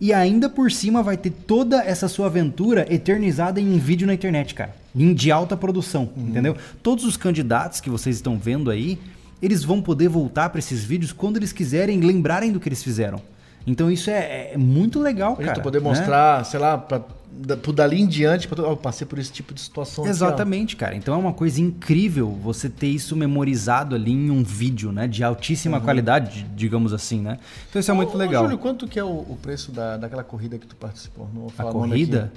e 0.00 0.12
ainda 0.12 0.48
por 0.48 0.70
cima 0.70 1.02
vai 1.02 1.16
ter 1.16 1.30
toda 1.30 1.82
essa 1.82 2.08
sua 2.08 2.26
aventura 2.26 2.86
eternizada 2.92 3.60
em 3.60 3.72
um 3.72 3.78
vídeo 3.78 4.06
na 4.06 4.14
internet, 4.14 4.54
cara. 4.54 4.74
De 4.94 5.30
alta 5.30 5.56
produção, 5.56 6.10
uhum. 6.16 6.28
entendeu? 6.28 6.56
Todos 6.82 7.04
os 7.04 7.16
candidatos 7.16 7.80
que 7.80 7.90
vocês 7.90 8.16
estão 8.16 8.36
vendo 8.36 8.70
aí 8.70 8.98
eles 9.40 9.64
vão 9.64 9.80
poder 9.80 10.08
voltar 10.08 10.50
para 10.50 10.58
esses 10.58 10.84
vídeos 10.84 11.12
quando 11.12 11.36
eles 11.36 11.52
quiserem 11.52 12.00
lembrarem 12.00 12.52
do 12.52 12.60
que 12.60 12.68
eles 12.68 12.82
fizeram. 12.82 13.20
Então 13.66 13.90
isso 13.90 14.08
é, 14.10 14.52
é 14.52 14.56
muito 14.56 14.98
legal, 14.98 15.36
pra 15.36 15.46
cara. 15.46 15.60
Poder 15.60 15.80
mostrar, 15.80 16.38
né? 16.38 16.44
sei 16.44 16.58
lá, 16.58 16.78
por 16.78 17.72
dali 17.72 18.00
em 18.00 18.06
diante, 18.06 18.48
pra, 18.48 18.62
eu 18.62 18.76
passei 18.76 19.06
por 19.06 19.18
esse 19.18 19.30
tipo 19.30 19.52
de 19.52 19.60
situação. 19.60 20.06
Exatamente, 20.06 20.74
aqui, 20.74 20.84
cara. 20.84 20.96
Então 20.96 21.14
é 21.14 21.16
uma 21.16 21.32
coisa 21.34 21.60
incrível 21.60 22.30
você 22.30 22.68
ter 22.68 22.88
isso 22.88 23.14
memorizado 23.14 23.94
ali 23.94 24.10
em 24.10 24.30
um 24.30 24.42
vídeo, 24.42 24.90
né? 24.90 25.06
De 25.06 25.22
altíssima 25.22 25.78
uhum. 25.78 25.84
qualidade, 25.84 26.46
digamos 26.56 26.92
assim, 26.94 27.20
né? 27.20 27.38
Então 27.68 27.78
isso 27.78 27.90
é 27.90 27.94
muito 27.94 28.14
ô, 28.14 28.16
legal. 28.16 28.42
Ô, 28.42 28.46
Júlio, 28.46 28.58
quanto 28.58 28.88
que 28.88 28.98
é 28.98 29.04
o, 29.04 29.08
o 29.08 29.38
preço 29.40 29.70
da, 29.70 29.98
daquela 29.98 30.24
corrida 30.24 30.58
que 30.58 30.66
tu 30.66 30.74
participou? 30.74 31.28
A 31.58 31.64
corrida? 31.64 32.32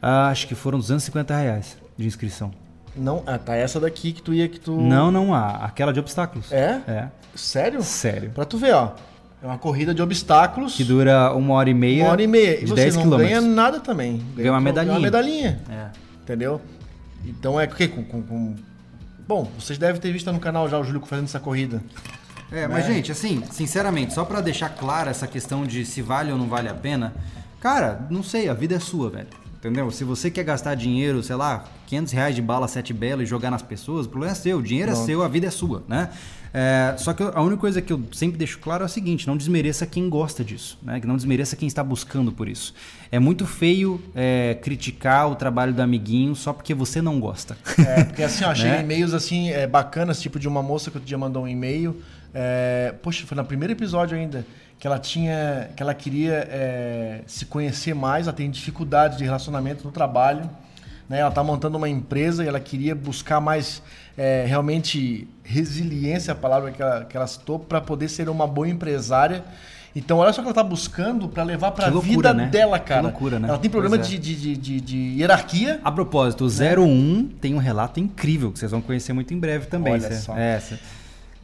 Ah, 0.00 0.28
acho 0.28 0.46
que 0.46 0.54
foram 0.54 0.78
250 0.78 1.36
reais 1.36 1.76
de 1.96 2.06
inscrição. 2.06 2.52
Não, 2.96 3.22
ah, 3.26 3.38
tá 3.38 3.54
essa 3.54 3.78
daqui 3.78 4.12
que 4.12 4.20
tu 4.20 4.34
ia 4.34 4.48
que 4.48 4.58
tu. 4.58 4.72
Não, 4.72 5.10
não 5.10 5.32
há. 5.32 5.64
Aquela 5.64 5.92
de 5.92 6.00
obstáculos. 6.00 6.50
É? 6.52 6.80
É. 6.86 7.08
Sério? 7.34 7.82
Sério. 7.82 8.30
Pra 8.30 8.44
tu 8.44 8.58
ver, 8.58 8.74
ó. 8.74 8.92
É 9.42 9.46
uma 9.46 9.58
corrida 9.58 9.94
de 9.94 10.02
obstáculos. 10.02 10.74
Que 10.74 10.84
dura 10.84 11.32
uma 11.32 11.54
hora 11.54 11.70
e 11.70 11.74
meia. 11.74 12.04
Uma 12.04 12.12
hora 12.12 12.22
e 12.22 12.26
meia. 12.26 12.58
De 12.58 12.64
e 12.64 12.66
você 12.66 12.82
10 12.82 12.96
não 12.96 13.10
ganha 13.10 13.40
nada 13.40 13.80
também. 13.80 14.18
Ganha, 14.18 14.34
ganha 14.36 14.52
uma 14.52 14.60
medalhinha. 14.60 14.84
Ganha 14.84 14.98
uma 14.98 15.04
medalhinha. 15.04 15.60
É. 15.70 15.86
Entendeu? 16.22 16.60
Então 17.24 17.58
é 17.58 17.64
o 17.64 17.68
quê? 17.68 17.88
Com, 17.88 18.04
com, 18.04 18.22
com, 18.22 18.54
Bom, 19.26 19.50
vocês 19.58 19.78
devem 19.78 20.00
ter 20.00 20.12
visto 20.12 20.30
no 20.32 20.40
canal 20.40 20.68
já 20.68 20.78
o 20.78 20.84
Júlio 20.84 21.00
fazendo 21.06 21.24
essa 21.24 21.40
corrida. 21.40 21.82
É, 22.52 22.66
mas 22.66 22.88
né? 22.88 22.94
gente, 22.94 23.12
assim, 23.12 23.42
sinceramente, 23.50 24.12
só 24.12 24.24
para 24.24 24.40
deixar 24.40 24.70
clara 24.70 25.10
essa 25.10 25.26
questão 25.26 25.64
de 25.64 25.86
se 25.86 26.02
vale 26.02 26.32
ou 26.32 26.38
não 26.38 26.48
vale 26.48 26.68
a 26.68 26.74
pena, 26.74 27.14
cara, 27.60 28.06
não 28.10 28.22
sei, 28.22 28.48
a 28.48 28.54
vida 28.54 28.74
é 28.74 28.80
sua, 28.80 29.08
velho. 29.08 29.28
Entendeu? 29.60 29.90
Se 29.90 30.04
você 30.04 30.30
quer 30.30 30.42
gastar 30.42 30.74
dinheiro, 30.74 31.22
sei 31.22 31.36
lá, 31.36 31.64
500 31.86 32.12
reais 32.14 32.34
de 32.34 32.40
bala 32.40 32.66
sete 32.66 32.94
belo 32.94 33.22
e 33.22 33.26
jogar 33.26 33.50
nas 33.50 33.60
pessoas, 33.60 34.06
o 34.06 34.08
problema 34.08 34.32
é 34.32 34.34
seu, 34.34 34.56
o 34.56 34.62
dinheiro 34.62 34.90
é 34.90 34.94
Pronto. 34.94 35.04
é 35.04 35.06
seu, 35.06 35.22
a 35.22 35.28
vida 35.28 35.46
é 35.46 35.50
sua, 35.50 35.84
né? 35.86 36.08
É, 36.52 36.94
só 36.96 37.12
que 37.12 37.22
a 37.22 37.40
única 37.42 37.58
coisa 37.58 37.80
que 37.82 37.92
eu 37.92 38.02
sempre 38.10 38.38
deixo 38.38 38.58
claro 38.58 38.82
é 38.82 38.86
o 38.86 38.88
seguinte: 38.88 39.26
não 39.26 39.36
desmereça 39.36 39.86
quem 39.86 40.08
gosta 40.08 40.42
disso, 40.42 40.78
né? 40.82 40.98
Que 40.98 41.06
não 41.06 41.14
desmereça 41.14 41.56
quem 41.56 41.68
está 41.68 41.84
buscando 41.84 42.32
por 42.32 42.48
isso. 42.48 42.74
É 43.12 43.18
muito 43.18 43.46
feio 43.46 44.02
é, 44.14 44.58
criticar 44.62 45.30
o 45.30 45.36
trabalho 45.36 45.74
do 45.74 45.82
amiguinho 45.82 46.34
só 46.34 46.54
porque 46.54 46.72
você 46.72 47.02
não 47.02 47.20
gosta. 47.20 47.56
É, 47.78 48.04
porque 48.04 48.22
assim, 48.22 48.44
ó, 48.44 48.54
chega 48.54 48.76
né? 48.78 48.82
e-mails 48.82 49.12
assim, 49.12 49.50
é, 49.50 49.66
bacanas, 49.66 50.20
tipo 50.20 50.38
de 50.38 50.48
uma 50.48 50.62
moça 50.62 50.90
que 50.90 50.96
outro 50.96 51.06
dia 51.06 51.18
mandou 51.18 51.44
um 51.44 51.48
e-mail. 51.48 52.00
É, 52.32 52.94
poxa, 53.02 53.26
foi 53.26 53.36
no 53.36 53.44
primeiro 53.44 53.72
episódio 53.72 54.16
ainda 54.16 54.44
que 54.80 54.86
ela 54.86 54.98
tinha, 54.98 55.68
que 55.76 55.82
ela 55.82 55.92
queria 55.92 56.48
é, 56.50 57.20
se 57.26 57.44
conhecer 57.44 57.94
mais, 57.94 58.26
ela 58.26 58.34
tem 58.34 58.50
dificuldades 58.50 59.18
de 59.18 59.24
relacionamento 59.24 59.84
no 59.84 59.92
trabalho, 59.92 60.48
né? 61.06 61.18
Ela 61.18 61.28
está 61.28 61.44
montando 61.44 61.76
uma 61.76 61.88
empresa 61.88 62.42
e 62.42 62.48
ela 62.48 62.58
queria 62.58 62.94
buscar 62.94 63.40
mais 63.40 63.82
é, 64.16 64.46
realmente 64.46 65.28
resiliência, 65.44 66.32
a 66.32 66.34
palavra 66.34 66.70
que 66.70 66.80
ela, 66.80 67.04
que 67.04 67.14
ela 67.14 67.26
citou, 67.26 67.58
para 67.58 67.78
poder 67.78 68.08
ser 68.08 68.30
uma 68.30 68.46
boa 68.46 68.66
empresária. 68.66 69.44
Então, 69.94 70.18
olha 70.18 70.32
só 70.32 70.40
o 70.40 70.44
que 70.44 70.48
ela 70.48 70.52
está 70.52 70.62
buscando 70.62 71.28
para 71.28 71.42
levar 71.42 71.72
para 71.72 71.88
a 71.88 71.90
vida 71.90 72.32
né? 72.32 72.46
dela, 72.46 72.78
cara. 72.78 73.00
Que 73.00 73.06
loucura, 73.08 73.38
né? 73.38 73.48
Ela 73.48 73.58
tem 73.58 73.70
problema 73.70 73.96
é. 73.96 73.98
de, 73.98 74.16
de, 74.16 74.56
de, 74.56 74.80
de, 74.80 74.96
hierarquia. 75.18 75.78
A 75.84 75.92
propósito, 75.92 76.46
o 76.46 76.48
01 76.48 77.28
tem 77.40 77.54
um 77.54 77.58
relato 77.58 78.00
incrível 78.00 78.50
que 78.50 78.58
vocês 78.58 78.70
vão 78.70 78.80
conhecer 78.80 79.12
muito 79.12 79.34
em 79.34 79.38
breve 79.38 79.66
também. 79.66 79.92
Olha 79.92 80.12
só. 80.14 80.34
É, 80.38 80.62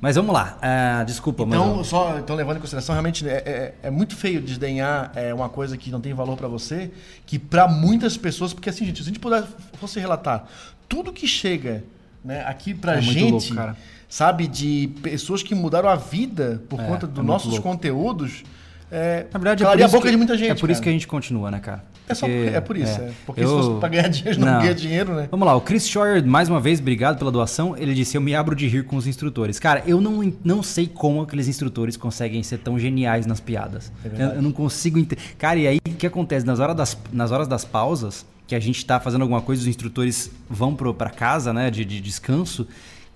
mas 0.01 0.17
vamos 0.17 0.33
lá, 0.33 0.59
uh, 0.59 1.05
desculpa. 1.07 1.45
Então, 1.45 1.77
mas... 1.77 1.87
só 1.87 2.19
então, 2.19 2.37
levando 2.37 2.59
em 2.59 2.61
consideração, 2.61 2.95
realmente 2.95 3.27
é, 3.29 3.33
é, 3.33 3.75
é 3.85 3.91
muito 3.91 4.15
feio 4.15 4.43
desdenhar 4.43 5.11
é, 5.15 5.33
uma 5.33 5.49
coisa 5.49 5.77
que 5.77 5.91
não 5.91 6.01
tem 6.01 6.13
valor 6.13 6.37
para 6.37 6.49
você, 6.49 6.91
que 7.25 7.39
para 7.39 7.67
muitas 7.67 8.17
pessoas, 8.17 8.53
porque 8.53 8.69
assim, 8.69 8.85
gente, 8.85 8.99
se 8.99 9.03
a 9.03 9.07
gente 9.07 9.19
puder, 9.19 9.45
fosse 9.75 9.99
relatar 9.99 10.47
tudo 10.89 11.13
que 11.13 11.27
chega 11.27 11.85
né, 12.25 12.45
aqui 12.47 12.75
pra 12.75 12.97
é 12.97 13.01
gente, 13.01 13.53
louco, 13.53 13.77
sabe, 14.09 14.47
de 14.47 14.91
pessoas 15.03 15.43
que 15.43 15.55
mudaram 15.55 15.89
a 15.89 15.97
vida 15.97 16.63
por 16.69 16.81
é, 16.81 16.87
conta 16.87 17.07
dos 17.07 17.25
é 17.25 17.27
nossos 17.27 17.53
louco. 17.53 17.63
conteúdos, 17.63 18.45
é, 18.91 19.27
Na 19.33 19.39
verdade, 19.39 19.65
é 19.65 19.85
a 19.85 19.89
boca 19.89 20.05
que, 20.05 20.11
de 20.11 20.17
muita 20.17 20.37
gente, 20.37 20.51
é 20.51 20.55
por 20.55 20.71
isso 20.71 20.81
que 20.81 20.89
a 20.89 20.93
gente 20.93 21.07
continua, 21.07 21.51
né, 21.51 21.59
cara? 21.59 21.85
É, 22.09 22.15
só, 22.15 22.27
é 22.27 22.61
por 22.61 22.77
isso, 22.77 23.01
é. 23.01 23.05
é. 23.05 23.13
Porque 23.25 23.43
eu... 23.43 23.49
se 23.49 23.55
fosse 23.55 23.81
pra 23.81 23.89
ganhar 23.89 24.09
dinheiro, 24.09 24.41
não, 24.41 24.47
não 24.47 24.61
ganha 24.61 24.75
dinheiro, 24.75 25.15
né? 25.15 25.29
Vamos 25.31 25.47
lá, 25.47 25.57
o 25.57 25.61
Chris 25.61 25.89
Scheuer, 25.89 26.25
mais 26.25 26.49
uma 26.49 26.61
vez, 26.61 26.79
obrigado 26.79 27.19
pela 27.19 27.33
doação. 27.33 27.77
Ele 27.77 27.95
disse: 27.95 28.17
Eu 28.17 28.21
me 28.21 28.35
abro 28.35 28.55
de 28.55 28.67
rir 28.69 28.85
com 28.85 28.97
os 28.97 29.07
instrutores. 29.07 29.59
Cara, 29.59 29.83
eu 29.87 30.01
não, 30.01 30.33
não 30.45 30.63
sei 30.63 30.87
como 30.87 31.23
aqueles 31.23 31.49
instrutores 31.49 31.97
conseguem 31.97 32.43
ser 32.43 32.59
tão 32.59 32.79
geniais 32.79 33.27
nas 33.27 33.41
piadas. 33.41 33.93
É 34.05 34.23
eu, 34.23 34.29
eu, 34.37 34.43
não 34.43 34.53
consigo 34.53 34.99
entender. 34.99 35.21
Cara, 35.37 35.59
e 35.59 35.67
aí 35.67 35.79
o 35.89 35.95
que 35.95 36.07
acontece? 36.07 36.47
Nas 36.47 36.61
horas 36.61 36.77
das, 36.77 36.99
nas 37.13 37.33
horas 37.33 37.49
das 37.49 37.65
pausas, 37.65 38.25
que 38.47 38.55
a 38.55 38.61
gente 38.61 38.85
tá 38.85 39.01
fazendo 39.01 39.23
alguma 39.23 39.41
coisa, 39.41 39.63
os 39.63 39.69
instrutores 39.69 40.31
vão 40.49 40.75
pro, 40.75 40.95
pra 40.95 41.11
casa, 41.11 41.53
né, 41.53 41.71
de, 41.71 41.85
de 41.85 42.01
descanso. 42.01 42.67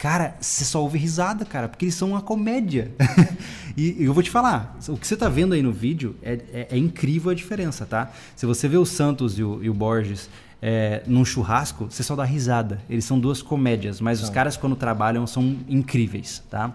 Cara, 0.00 0.34
você 0.40 0.64
só 0.64 0.80
ouve 0.80 0.96
risada, 0.96 1.44
cara, 1.44 1.68
porque 1.68 1.84
eles 1.84 1.94
são 1.94 2.08
uma 2.12 2.22
comédia. 2.22 2.90
e 3.76 4.02
eu 4.02 4.14
vou 4.14 4.22
te 4.22 4.30
falar, 4.30 4.74
o 4.88 4.96
que 4.96 5.06
você 5.06 5.14
tá 5.14 5.28
vendo 5.28 5.52
aí 5.52 5.60
no 5.60 5.70
vídeo 5.70 6.16
é, 6.22 6.40
é, 6.54 6.68
é 6.70 6.78
incrível 6.78 7.30
a 7.30 7.34
diferença, 7.34 7.84
tá? 7.84 8.10
Se 8.34 8.46
você 8.46 8.66
vê 8.66 8.78
o 8.78 8.86
Santos 8.86 9.38
e 9.38 9.44
o, 9.44 9.62
e 9.62 9.68
o 9.68 9.74
Borges 9.74 10.30
é, 10.62 11.02
num 11.06 11.22
churrasco, 11.22 11.84
você 11.90 12.02
só 12.02 12.16
dá 12.16 12.24
risada. 12.24 12.80
Eles 12.88 13.04
são 13.04 13.20
duas 13.20 13.42
comédias, 13.42 14.00
mas 14.00 14.22
os 14.22 14.30
caras 14.30 14.56
quando 14.56 14.74
trabalham 14.74 15.26
são 15.26 15.58
incríveis, 15.68 16.42
tá? 16.48 16.74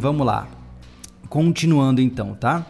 vamos 0.00 0.26
lá. 0.26 0.48
Continuando 1.28 2.00
então, 2.00 2.34
tá? 2.34 2.64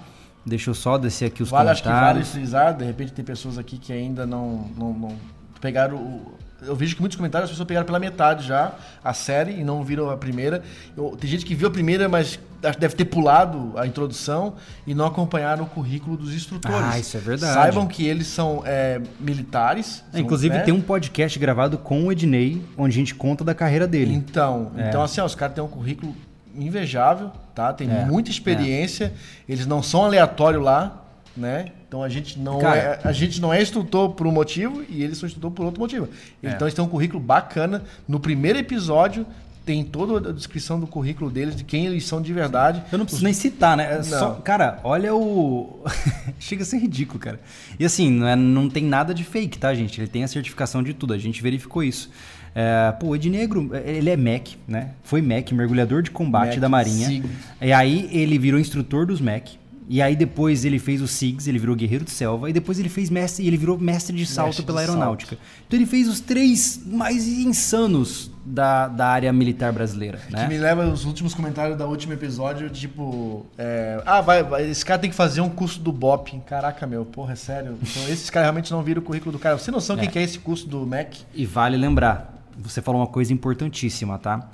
Deixa 0.45 0.71
eu 0.71 0.75
só 0.75 0.99
descer 0.99 1.27
aqui 1.27 1.45
os 1.45 1.49
vale, 1.49 1.69
comentários. 1.69 2.23
Acho 2.23 2.33
que 2.33 2.39
vale 2.39 2.45
frisar, 2.45 2.77
de 2.77 2.85
repente 2.85 3.13
tem 3.13 3.25
pessoas 3.25 3.57
aqui 3.57 3.79
que 3.79 3.93
ainda 3.93 4.27
não, 4.27 4.69
não, 4.77 4.93
não 4.93 5.17
pegaram 5.61 5.97
o 5.97 6.42
eu 6.67 6.77
vejo 6.77 6.95
que 6.95 7.01
muitos 7.01 7.17
comentários 7.17 7.47
as 7.47 7.51
pessoas 7.51 7.67
pegaram 7.67 7.87
pela 7.87 7.99
metade 7.99 8.47
já 8.47 8.73
a 9.03 9.13
série 9.13 9.53
e 9.53 9.65
não 9.65 9.83
viram 9.83 10.11
a 10.11 10.17
primeira. 10.17 10.63
Eu, 10.97 11.17
tem 11.17 11.29
gente 11.29 11.45
que 11.45 11.55
viu 11.55 11.69
a 11.69 11.71
primeira, 11.71 12.09
mas 12.09 12.39
deve 12.79 12.95
ter 12.95 13.05
pulado 13.07 13.73
a 13.77 13.87
introdução 13.87 14.55
e 14.87 14.95
não 14.95 15.07
acompanharam 15.07 15.65
o 15.65 15.67
currículo 15.67 16.17
dos 16.17 16.33
instrutores. 16.33 16.79
Ah, 16.81 16.99
isso 16.99 17.17
é 17.17 17.21
verdade. 17.21 17.55
Saibam 17.55 17.87
que 17.87 18.07
eles 18.07 18.29
são 18.29 18.63
é, 18.65 19.01
militares. 19.19 20.05
É, 20.13 20.21
inclusive 20.21 20.55
né? 20.55 20.63
tem 20.63 20.73
um 20.73 20.81
podcast 20.81 21.39
gravado 21.39 21.77
com 21.79 22.05
o 22.05 22.13
Ednei, 22.13 22.63
onde 22.77 22.95
a 22.95 22.99
gente 22.99 23.15
conta 23.15 23.43
da 23.43 23.55
carreira 23.55 23.87
dele. 23.87 24.15
Então, 24.15 24.71
é. 24.77 24.89
então 24.89 25.03
assim, 25.03 25.21
ó, 25.21 25.25
os 25.25 25.35
caras 25.35 25.55
têm 25.55 25.65
um 25.65 25.69
currículo 25.69 26.15
invejável, 26.55 27.33
tá? 27.55 27.73
Tem 27.73 27.91
é, 27.91 28.05
muita 28.05 28.31
experiência. 28.31 29.13
Eles 29.49 29.67
não 29.67 29.83
são 29.83 30.05
aleatórios 30.05 30.63
lá, 30.63 31.02
né? 31.37 31.73
Então 31.89 32.03
a 32.03 32.09
gente 32.09 32.39
não 32.39 32.59
Cara, 32.59 32.79
é 32.79 33.01
a 33.05 33.13
gente 33.13 33.41
não 33.41 33.53
é 33.53 33.61
instrutor 33.61 34.11
por 34.11 34.27
um 34.27 34.33
motivo 34.33 34.85
e 34.89 35.03
eles 35.03 35.19
são 35.19 35.27
instrutor 35.27 35.51
por 35.51 35.65
outro 35.65 35.81
motivo. 35.81 36.09
É. 36.43 36.51
Então 36.51 36.67
eles 36.67 36.75
têm 36.75 36.85
um 36.85 36.89
currículo 36.89 37.21
bacana. 37.21 37.83
No 38.07 38.21
primeiro 38.21 38.59
episódio 38.59 39.27
tem 39.65 39.85
toda 39.85 40.31
a 40.31 40.33
descrição 40.33 40.79
do 40.81 40.87
currículo 40.87 41.31
deles, 41.31 41.55
de 41.55 41.63
quem 41.65 41.87
eles 41.87 42.05
são 42.05 42.21
de 42.21 42.33
verdade. 42.33 42.83
Eu 42.91 42.99
não 42.99 43.05
preciso 43.05 43.21
Os... 43.21 43.25
nem 43.25 43.33
citar, 43.33 43.77
né? 43.77 43.99
É 43.99 44.03
só, 44.03 44.33
cara, 44.35 44.81
olha 44.83 45.15
o. 45.15 45.85
Chega 46.39 46.63
a 46.63 46.67
ser 46.67 46.79
ridículo, 46.79 47.19
cara. 47.19 47.41
E 47.79 47.85
assim, 47.85 48.11
não, 48.11 48.27
é, 48.27 48.37
não 48.37 48.69
tem 48.69 48.85
nada 48.85 49.15
de 49.15 49.25
fake, 49.25 49.59
tá, 49.59 49.73
gente? 49.75 50.01
Ele 50.01 50.09
tem 50.09 50.25
a 50.25 50.29
certificação 50.29 50.83
de 50.83 50.93
tudo, 50.93 51.15
a 51.15 51.19
gente 51.19 51.43
verificou 51.43 51.83
isso. 51.83 52.11
É, 52.55 52.93
pô, 53.01 53.09
o 53.09 53.17
Ednegro, 53.17 53.71
ele 53.85 54.11
é 54.11 54.17
MEC, 54.17 54.57
né? 54.69 54.91
Foi 55.03 55.23
MEC, 55.23 55.55
mergulhador 55.55 56.03
de 56.03 56.11
combate 56.11 56.61
da 56.61 56.69
Marinha. 56.69 57.09
Sim. 57.09 57.25
E 57.61 57.73
aí 57.73 58.09
ele 58.13 58.39
virou 58.39 58.61
instrutor 58.61 59.07
dos 59.07 59.21
MEC. 59.21 59.62
E 59.89 60.01
aí 60.01 60.17
depois 60.17 60.65
ele 60.65 60.79
fez 60.79 61.03
o 61.03 61.09
SIGS, 61.09 61.49
ele 61.49 61.59
virou 61.59 61.75
guerreiro 61.75 62.05
de 62.05 62.11
selva, 62.11 62.49
e 62.49 62.53
depois 62.53 62.79
ele 62.79 62.89
fez 62.89 63.11
mestre, 63.11 63.47
ele 63.47 63.57
virou 63.57 63.79
mestre 63.79 64.17
de 64.17 64.25
salto 64.25 64.49
mestre 64.49 64.65
pela 64.65 64.83
de 64.83 64.89
aeronáutica. 64.89 65.37
Salto. 65.37 65.49
Então 65.67 65.79
ele 65.79 65.87
fez 65.87 66.09
os 66.09 66.21
três 66.21 66.81
mais 66.87 67.27
insanos 67.27 68.31
da, 68.45 68.89
da 68.89 69.09
área 69.09 69.33
militar 69.33 69.73
brasileira. 69.73 70.21
Né? 70.31 70.43
Que 70.43 70.49
me 70.49 70.59
leva 70.59 70.85
aos 70.85 71.05
últimos 71.05 71.35
comentários 71.35 71.77
da 71.77 71.87
último 71.87 72.13
episódio, 72.13 72.71
tipo, 72.71 73.47
é, 73.59 74.03
ah, 74.07 74.21
vai, 74.21 74.43
vai, 74.43 74.69
esse 74.69 74.85
cara 74.85 75.01
tem 75.01 75.11
que 75.11 75.17
fazer 75.17 75.41
um 75.41 75.51
curso 75.51 75.81
do 75.81 75.93
BOP. 75.93 76.41
Caraca, 76.47 76.87
meu, 76.87 77.05
porra, 77.05 77.33
é 77.33 77.37
sério. 77.37 77.79
Então 77.83 78.03
esses 78.09 78.31
caras 78.31 78.47
realmente 78.47 78.71
não 78.71 78.83
viram 78.83 79.03
o 79.03 79.05
currículo 79.05 79.33
do 79.33 79.39
cara. 79.39 79.59
Você 79.59 79.71
não 79.71 79.81
sabe 79.81 80.03
o 80.03 80.05
é. 80.05 80.07
que 80.07 80.19
é 80.19 80.23
esse 80.23 80.39
curso 80.39 80.69
do 80.69 80.87
MEC? 80.87 81.25
E 81.35 81.45
vale 81.45 81.77
lembrar, 81.77 82.43
você 82.57 82.81
falou 82.81 83.01
uma 83.01 83.07
coisa 83.07 83.33
importantíssima, 83.33 84.19
tá? 84.19 84.49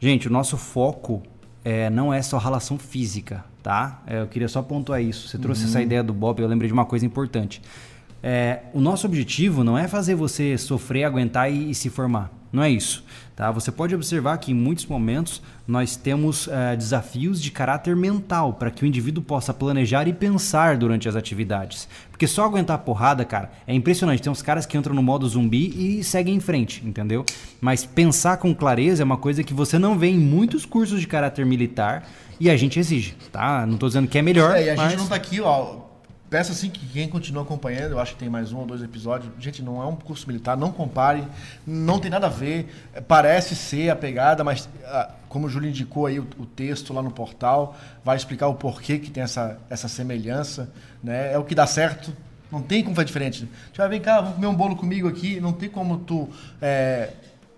Gente, 0.00 0.26
o 0.26 0.30
nosso 0.30 0.56
foco 0.56 1.22
é, 1.64 1.88
não 1.88 2.12
é 2.12 2.20
só 2.22 2.38
relação 2.38 2.78
física, 2.78 3.44
tá? 3.62 4.02
É, 4.06 4.20
eu 4.20 4.26
queria 4.26 4.48
só 4.48 4.60
pontuar 4.60 5.00
isso. 5.00 5.28
Você 5.28 5.38
trouxe 5.38 5.62
uhum. 5.62 5.68
essa 5.68 5.82
ideia 5.82 6.02
do 6.02 6.12
Bob, 6.12 6.40
eu 6.40 6.48
lembrei 6.48 6.66
de 6.66 6.72
uma 6.72 6.84
coisa 6.84 7.06
importante. 7.06 7.62
É, 8.22 8.60
o 8.72 8.80
nosso 8.80 9.06
objetivo 9.06 9.64
não 9.64 9.76
é 9.76 9.88
fazer 9.88 10.14
você 10.14 10.56
sofrer, 10.56 11.04
aguentar 11.04 11.50
e, 11.50 11.70
e 11.70 11.74
se 11.74 11.90
formar. 11.90 12.30
Não 12.52 12.62
é 12.62 12.70
isso. 12.70 13.04
Tá? 13.34 13.50
Você 13.50 13.72
pode 13.72 13.94
observar 13.94 14.36
que 14.38 14.52
em 14.52 14.54
muitos 14.54 14.84
momentos 14.86 15.40
nós 15.66 15.96
temos 15.96 16.46
uh, 16.46 16.76
desafios 16.76 17.40
de 17.40 17.50
caráter 17.50 17.96
mental 17.96 18.52
para 18.52 18.70
que 18.70 18.84
o 18.84 18.86
indivíduo 18.86 19.22
possa 19.22 19.54
planejar 19.54 20.06
e 20.06 20.12
pensar 20.12 20.76
durante 20.76 21.08
as 21.08 21.16
atividades. 21.16 21.88
Porque 22.10 22.26
só 22.26 22.44
aguentar 22.44 22.76
a 22.76 22.78
porrada, 22.78 23.24
cara, 23.24 23.50
é 23.66 23.74
impressionante. 23.74 24.22
Tem 24.22 24.30
uns 24.30 24.42
caras 24.42 24.66
que 24.66 24.76
entram 24.76 24.94
no 24.94 25.02
modo 25.02 25.26
zumbi 25.26 25.98
e 25.98 26.04
seguem 26.04 26.34
em 26.34 26.40
frente, 26.40 26.86
entendeu? 26.86 27.24
Mas 27.60 27.84
pensar 27.84 28.36
com 28.36 28.54
clareza 28.54 29.02
é 29.02 29.04
uma 29.04 29.16
coisa 29.16 29.42
que 29.42 29.54
você 29.54 29.78
não 29.78 29.98
vê 29.98 30.08
em 30.08 30.18
muitos 30.18 30.66
cursos 30.66 31.00
de 31.00 31.06
caráter 31.06 31.46
militar 31.46 32.06
e 32.38 32.50
a 32.50 32.56
gente 32.56 32.78
exige, 32.78 33.14
tá? 33.30 33.64
Não 33.66 33.74
estou 33.74 33.88
dizendo 33.88 34.08
que 34.08 34.18
é 34.18 34.22
melhor. 34.22 34.56
É, 34.56 34.64
e 34.64 34.70
a 34.70 34.76
mas... 34.76 34.90
gente 34.90 34.98
não 34.98 35.04
está 35.04 35.16
aqui, 35.16 35.40
ó 35.40 35.91
peço 36.32 36.50
assim 36.50 36.70
que 36.70 36.86
quem 36.86 37.06
continua 37.10 37.42
acompanhando, 37.42 37.92
eu 37.92 38.00
acho 38.00 38.14
que 38.14 38.20
tem 38.20 38.30
mais 38.30 38.52
um 38.52 38.60
ou 38.60 38.66
dois 38.66 38.82
episódios. 38.82 39.30
Gente, 39.38 39.62
não 39.62 39.82
é 39.82 39.84
um 39.84 39.94
curso 39.94 40.26
militar, 40.26 40.56
não 40.56 40.72
compare, 40.72 41.22
não 41.66 41.98
tem 41.98 42.10
nada 42.10 42.26
a 42.26 42.30
ver. 42.30 42.74
Parece 43.06 43.54
ser 43.54 43.90
a 43.90 43.96
pegada, 43.96 44.42
mas 44.42 44.66
ah, 44.86 45.10
como 45.28 45.46
o 45.46 45.50
Júlio 45.50 45.68
indicou 45.68 46.06
aí 46.06 46.18
o, 46.18 46.26
o, 46.38 46.46
texto 46.46 46.94
lá 46.94 47.02
no 47.02 47.10
portal, 47.10 47.76
vai 48.02 48.16
explicar 48.16 48.48
o 48.48 48.54
porquê 48.54 48.98
que 48.98 49.10
tem 49.10 49.22
essa, 49.22 49.58
essa 49.68 49.88
semelhança. 49.88 50.72
Né? 51.04 51.34
É 51.34 51.38
o 51.38 51.44
que 51.44 51.54
dá 51.54 51.66
certo. 51.66 52.16
Não 52.50 52.62
tem 52.62 52.82
como 52.82 52.96
fazer 52.96 53.06
diferente. 53.08 53.46
Tipo, 53.70 53.86
vem 53.90 54.00
cá, 54.00 54.22
vamos 54.22 54.36
comer 54.36 54.46
um 54.46 54.54
bolo 54.54 54.74
comigo 54.74 55.08
aqui. 55.08 55.38
Não 55.38 55.52
tem 55.52 55.68
como 55.68 55.98
tu 55.98 56.30
é, 56.62 57.10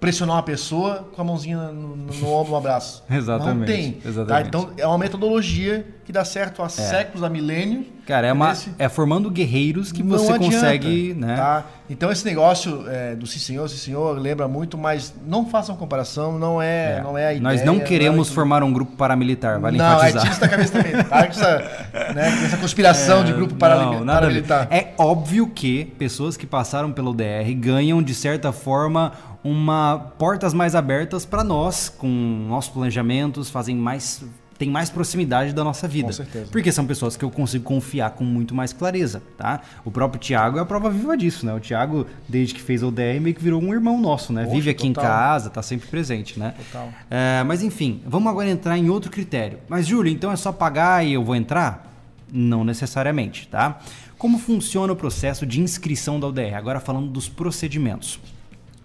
pressionar 0.04 0.36
uma 0.36 0.42
pessoa 0.42 1.08
com 1.14 1.22
a 1.22 1.24
mãozinha 1.24 1.56
no, 1.56 1.96
no, 1.96 2.12
no 2.12 2.28
ombro, 2.28 2.52
um 2.52 2.56
abraço. 2.56 3.02
exatamente. 3.10 3.58
Não 3.58 3.64
tem. 3.64 3.92
Tá? 3.92 4.08
Exatamente. 4.08 4.42
Tá? 4.42 4.48
Então 4.48 4.70
é 4.76 4.86
uma 4.86 4.98
metodologia 4.98 5.86
que 6.04 6.12
dá 6.12 6.22
certo 6.26 6.62
há 6.62 6.66
é. 6.66 6.68
séculos, 6.68 7.22
há 7.22 7.30
milênios. 7.30 7.86
Cara, 8.06 8.26
é, 8.26 8.32
uma, 8.34 8.52
é 8.78 8.86
formando 8.90 9.30
guerreiros 9.30 9.90
que 9.90 10.02
você 10.02 10.30
adianta, 10.32 10.56
consegue. 10.56 11.14
Né? 11.14 11.36
Tá? 11.36 11.64
Então 11.88 12.12
esse 12.12 12.22
negócio 12.26 12.84
é, 12.86 13.14
do 13.14 13.26
sim 13.26 13.38
senhor, 13.38 13.66
sim 13.70 13.78
senhor, 13.78 14.18
lembra 14.18 14.46
muito, 14.46 14.76
mas 14.76 15.14
não 15.26 15.46
façam 15.46 15.74
comparação, 15.74 16.38
não 16.38 16.60
é, 16.60 16.98
é. 16.98 17.02
Não 17.02 17.16
é 17.16 17.28
a 17.28 17.32
ideia. 17.32 17.42
Nós 17.42 17.64
não 17.64 17.80
queremos 17.80 18.26
não 18.28 18.32
é... 18.32 18.34
formar 18.34 18.62
um 18.62 18.70
grupo 18.70 18.94
paramilitar, 18.94 19.58
vale 19.58 19.78
não, 19.78 19.96
enfatizar. 19.96 20.12
Não, 20.12 20.20
é 20.20 20.22
tira 20.22 20.32
isso 20.32 20.40
da 20.40 20.48
cabeça 20.48 20.72
também. 20.72 21.04
Para 21.04 21.26
com 21.26 21.32
essa, 21.32 22.12
né, 22.14 22.44
essa 22.44 22.56
conspiração 22.58 23.24
de 23.24 23.32
é, 23.32 23.34
grupo 23.34 23.52
não, 23.52 23.58
paramilitar. 23.58 24.68
É 24.70 24.92
óbvio 24.98 25.46
que 25.46 25.86
pessoas 25.98 26.36
que 26.36 26.46
passaram 26.46 26.92
pelo 26.92 27.14
DR 27.14 27.50
ganham, 27.56 28.02
de 28.02 28.14
certa 28.14 28.52
forma, 28.52 29.12
uma 29.44 29.98
portas 30.18 30.54
mais 30.54 30.74
abertas 30.74 31.26
para 31.26 31.44
nós, 31.44 31.90
com 31.90 32.08
nossos 32.48 32.72
planejamentos, 32.72 33.50
fazem 33.50 33.76
mais 33.76 34.24
tem 34.56 34.70
mais 34.70 34.88
proximidade 34.88 35.52
da 35.52 35.64
nossa 35.64 35.88
vida. 35.88 36.06
Com 36.06 36.12
certeza. 36.12 36.46
Porque 36.50 36.70
são 36.70 36.86
pessoas 36.86 37.16
que 37.16 37.24
eu 37.24 37.30
consigo 37.30 37.64
confiar 37.64 38.10
com 38.10 38.22
muito 38.22 38.54
mais 38.54 38.72
clareza, 38.72 39.20
tá? 39.36 39.60
O 39.84 39.90
próprio 39.90 40.20
Tiago 40.20 40.58
é 40.58 40.60
a 40.60 40.64
prova 40.64 40.90
viva 40.90 41.16
disso, 41.16 41.44
né? 41.44 41.52
O 41.52 41.58
Tiago, 41.58 42.06
desde 42.28 42.54
que 42.54 42.62
fez 42.62 42.80
o 42.82 42.90
DR, 42.90 43.20
meio 43.20 43.34
que 43.34 43.42
virou 43.42 43.60
um 43.60 43.74
irmão 43.74 44.00
nosso, 44.00 44.32
né? 44.32 44.44
Poxa, 44.44 44.54
Vive 44.54 44.70
aqui 44.70 44.88
total. 44.90 45.04
em 45.04 45.06
casa, 45.06 45.50
tá 45.50 45.60
sempre 45.60 45.88
presente, 45.88 46.38
né? 46.38 46.54
Total. 46.56 46.88
É, 47.10 47.42
mas 47.42 47.62
enfim, 47.64 48.00
vamos 48.06 48.30
agora 48.30 48.48
entrar 48.48 48.78
em 48.78 48.88
outro 48.88 49.10
critério. 49.10 49.58
Mas, 49.68 49.86
Júlio, 49.88 50.12
então 50.12 50.30
é 50.30 50.36
só 50.36 50.52
pagar 50.52 51.04
e 51.04 51.12
eu 51.12 51.24
vou 51.24 51.34
entrar? 51.34 51.92
Não 52.32 52.64
necessariamente, 52.64 53.48
tá? 53.48 53.80
Como 54.16 54.38
funciona 54.38 54.92
o 54.92 54.96
processo 54.96 55.44
de 55.44 55.60
inscrição 55.60 56.20
da 56.20 56.28
UDR? 56.28 56.54
Agora 56.54 56.78
falando 56.78 57.08
dos 57.08 57.28
procedimentos. 57.28 58.20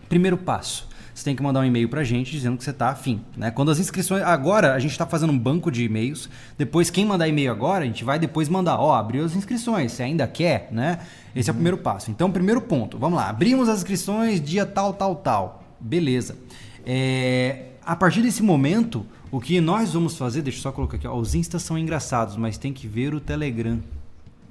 Primeiro 0.09 0.37
passo 0.37 0.89
você 1.19 1.25
tem 1.25 1.35
que 1.35 1.43
mandar 1.43 1.59
um 1.59 1.65
e-mail 1.65 1.89
para 1.89 1.99
a 1.99 2.03
gente 2.03 2.31
dizendo 2.31 2.57
que 2.57 2.63
você 2.63 2.69
está 2.69 2.89
afim. 2.89 3.21
Né? 3.35 3.51
Quando 3.51 3.69
as 3.69 3.79
inscrições. 3.79 4.23
Agora 4.23 4.73
a 4.73 4.79
gente 4.79 4.91
está 4.91 5.05
fazendo 5.05 5.33
um 5.33 5.37
banco 5.37 5.69
de 5.69 5.83
e-mails. 5.83 6.29
Depois, 6.57 6.89
quem 6.89 7.05
mandar 7.05 7.27
e-mail 7.27 7.51
agora, 7.51 7.83
a 7.83 7.87
gente 7.87 8.05
vai 8.05 8.17
depois 8.17 8.47
mandar, 8.47 8.79
ó, 8.79 8.95
abriu 8.95 9.25
as 9.25 9.35
inscrições, 9.35 9.91
você 9.91 10.03
ainda 10.03 10.25
quer, 10.27 10.69
né? 10.71 10.99
Esse 11.35 11.49
uhum. 11.49 11.53
é 11.53 11.55
o 11.55 11.55
primeiro 11.55 11.77
passo. 11.77 12.09
Então, 12.09 12.31
primeiro 12.31 12.61
ponto, 12.61 12.97
vamos 12.97 13.17
lá. 13.17 13.29
Abrimos 13.29 13.67
as 13.67 13.79
inscrições 13.79 14.39
dia 14.39 14.65
tal, 14.65 14.93
tal, 14.93 15.15
tal. 15.17 15.63
Beleza. 15.79 16.37
É, 16.85 17.65
a 17.85 17.95
partir 17.97 18.21
desse 18.21 18.41
momento, 18.41 19.05
o 19.29 19.41
que 19.41 19.59
nós 19.59 19.93
vamos 19.93 20.15
fazer, 20.15 20.41
deixa 20.41 20.59
eu 20.59 20.63
só 20.63 20.71
colocar 20.71 20.95
aqui, 20.95 21.07
ó, 21.07 21.15
os 21.17 21.35
instas 21.35 21.63
são 21.63 21.77
engraçados, 21.77 22.37
mas 22.37 22.57
tem 22.57 22.71
que 22.71 22.87
ver 22.87 23.13
o 23.13 23.19
Telegram. 23.19 23.79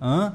Hã? 0.00 0.34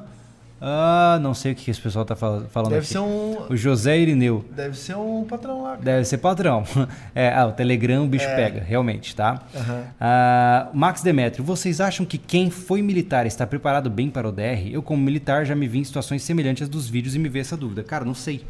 Ah, 0.65 1.19
não 1.21 1.33
sei 1.33 1.51
o 1.51 1.55
que 1.55 1.69
esse 1.69 1.81
pessoal 1.81 2.05
tá 2.05 2.15
falando 2.15 2.47
Deve 2.69 2.77
aqui. 2.77 2.87
ser 2.87 2.99
um... 2.99 3.47
O 3.49 3.57
José 3.57 3.99
Irineu. 3.99 4.45
Deve 4.49 4.77
ser 4.77 4.95
um 4.95 5.25
patrão 5.25 5.61
lá. 5.61 5.71
Cara. 5.71 5.81
Deve 5.83 6.05
ser 6.05 6.17
patrão. 6.19 6.63
É, 7.15 7.31
ah, 7.33 7.47
o 7.47 7.51
Telegram 7.51 8.05
o 8.05 8.07
bicho 8.07 8.25
é. 8.25 8.35
pega, 8.35 8.61
realmente, 8.61 9.15
tá? 9.15 9.41
Uhum. 9.53 9.83
Ah, 9.99 10.69
Max 10.73 11.01
Demetrio, 11.01 11.43
vocês 11.43 11.81
acham 11.81 12.05
que 12.05 12.17
quem 12.17 12.49
foi 12.49 12.81
militar 12.81 13.25
está 13.25 13.45
preparado 13.45 13.89
bem 13.89 14.09
para 14.09 14.27
o 14.27 14.31
DR? 14.31 14.69
Eu, 14.71 14.81
como 14.81 15.03
militar, 15.03 15.45
já 15.45 15.53
me 15.53 15.67
vi 15.67 15.79
em 15.79 15.83
situações 15.83 16.23
semelhantes 16.23 16.69
dos 16.69 16.89
vídeos 16.89 17.13
e 17.13 17.19
me 17.19 17.29
vi 17.29 17.39
essa 17.39 17.57
dúvida. 17.57 17.83
Cara, 17.83 18.05
não 18.05 18.13
sei. 18.15 18.45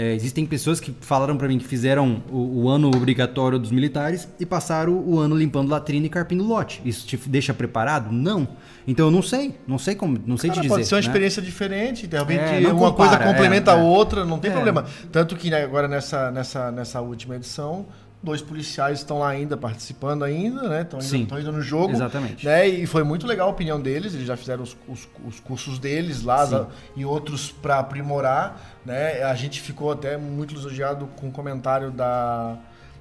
É, 0.00 0.14
existem 0.14 0.46
pessoas 0.46 0.78
que 0.78 0.94
falaram 1.00 1.36
para 1.36 1.48
mim 1.48 1.58
que 1.58 1.64
fizeram 1.64 2.22
o, 2.30 2.62
o, 2.62 2.68
ano 2.68 2.86
obrigatório 2.86 3.58
dos 3.58 3.72
militares 3.72 4.28
e 4.38 4.46
passaram 4.46 4.92
o 4.92 5.18
ano 5.18 5.36
limpando 5.36 5.70
latrina 5.70 6.06
e 6.06 6.08
carpindo 6.08 6.44
lote. 6.44 6.80
Isso 6.84 7.04
te 7.04 7.16
deixa 7.28 7.52
preparado? 7.52 8.12
Não. 8.12 8.46
Então 8.86 9.06
eu 9.06 9.10
não 9.10 9.22
sei, 9.22 9.56
não 9.66 9.76
sei 9.76 9.96
como, 9.96 10.16
não 10.24 10.36
sei 10.36 10.50
Cara, 10.50 10.60
te 10.60 10.62
dizer. 10.62 10.74
Pode 10.76 10.86
ser 10.86 10.94
uma 10.94 11.00
né? 11.00 11.06
experiência 11.08 11.42
diferente, 11.42 12.06
de 12.06 12.16
repente 12.16 12.40
é, 12.40 12.72
uma 12.72 12.92
compara, 12.92 13.16
coisa 13.16 13.32
complementa 13.32 13.72
é, 13.72 13.74
a 13.74 13.78
é. 13.78 13.82
outra, 13.82 14.24
não 14.24 14.38
tem 14.38 14.52
é. 14.52 14.54
problema. 14.54 14.86
Tanto 15.10 15.34
que 15.34 15.50
né, 15.50 15.64
agora 15.64 15.88
nessa, 15.88 16.30
nessa, 16.30 16.70
nessa 16.70 17.00
última 17.00 17.34
edição 17.34 17.84
dois 18.22 18.42
policiais 18.42 18.98
estão 18.98 19.20
lá 19.20 19.28
ainda 19.28 19.56
participando 19.56 20.24
ainda, 20.24 20.68
né? 20.68 20.82
Estão 20.82 20.98
indo, 21.00 21.38
indo, 21.38 21.52
no 21.52 21.62
jogo. 21.62 21.92
Exatamente. 21.92 22.44
Né? 22.44 22.66
E 22.66 22.86
foi 22.86 23.04
muito 23.04 23.26
legal 23.26 23.48
a 23.48 23.50
opinião 23.50 23.80
deles. 23.80 24.14
Eles 24.14 24.26
já 24.26 24.36
fizeram 24.36 24.62
os, 24.62 24.76
os, 24.88 25.08
os 25.24 25.40
cursos 25.40 25.78
deles 25.78 26.22
lá 26.22 26.68
e 26.96 27.04
outros 27.04 27.50
para 27.50 27.78
aprimorar. 27.78 28.78
Né? 28.84 29.22
A 29.22 29.34
gente 29.34 29.60
ficou 29.60 29.92
até 29.92 30.16
muito 30.16 30.54
elogiado 30.54 31.06
com 31.16 31.28
o 31.28 31.32
comentário 31.32 31.90
da, 31.90 32.58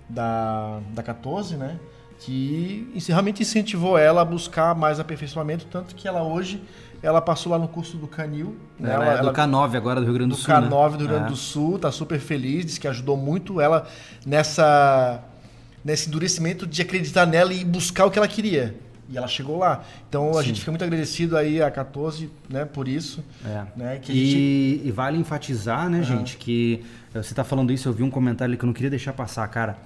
da, 0.08 0.80
da 0.94 1.04
14, 1.04 1.56
né? 1.56 1.80
Que 2.20 2.92
realmente 3.08 3.44
incentivou 3.44 3.98
ela 3.98 4.22
a 4.22 4.26
buscar 4.26 4.74
mais 4.74 5.00
aperfeiçoamento, 5.00 5.66
tanto 5.66 5.94
que 5.94 6.08
ela 6.08 6.24
hoje 6.24 6.64
ela 7.02 7.22
passou 7.22 7.52
lá 7.52 7.60
no 7.60 7.68
curso 7.68 7.98
do 7.98 8.08
Canil. 8.08 8.56
Né? 8.80 8.92
Ela, 8.94 9.20
é 9.20 9.22
do 9.22 9.32
K9 9.32 9.76
agora 9.76 10.00
do 10.00 10.06
Rio 10.06 10.14
Grande 10.16 10.32
do, 10.32 10.36
do 10.36 10.42
Sul. 10.42 10.54
Do 10.54 10.68
K9 10.68 10.92
né? 10.92 10.98
do 10.98 10.98
Rio 11.00 11.08
Grande 11.08 11.26
é. 11.26 11.30
do 11.30 11.36
Sul, 11.36 11.80
tá 11.80 11.92
super 11.92 12.20
feliz, 12.20 12.66
diz 12.66 12.78
que 12.78 12.88
ajudou 12.88 13.18
muito 13.18 13.62
ela 13.62 13.88
nessa 14.26 15.24
nesse 15.84 16.10
endurecimento 16.10 16.68
de 16.68 16.82
acreditar 16.82 17.26
nela 17.26 17.54
e 17.54 17.64
buscar 17.64 18.06
o 18.06 18.12
que 18.12 18.18
ela 18.18 18.28
queria. 18.28 18.76
E 19.10 19.18
ela 19.18 19.28
chegou 19.28 19.58
lá. 19.58 19.84
Então 20.10 20.32
a 20.32 20.42
Sim. 20.42 20.50
gente 20.50 20.60
fica 20.60 20.72
muito 20.72 20.84
agradecido 20.84 21.38
aí 21.38 21.62
a 21.62 21.72
14, 21.72 22.30
né, 22.50 22.66
por 22.66 22.90
isso. 22.90 23.24
É. 23.46 23.64
Né, 23.76 24.00
que 24.02 24.12
e, 24.12 24.26
gente... 24.26 24.88
e, 24.88 24.92
vale 24.92 25.18
enfatizar, 25.18 25.90
né, 25.90 26.00
uhum. 26.00 26.04
gente, 26.04 26.36
que 26.36 26.84
eh, 27.14 27.24
você 27.24 27.32
está 27.32 27.44
falando 27.44 27.72
isso, 27.72 27.88
eu 27.88 27.94
vi 27.94 28.04
um 28.04 28.10
comentário 28.10 28.52
ali 28.52 28.58
que 28.58 28.66
eu 28.66 28.68
não 28.68 28.74
queria 28.74 28.90
deixar 28.90 29.14
passar, 29.14 29.48
cara. 29.48 29.78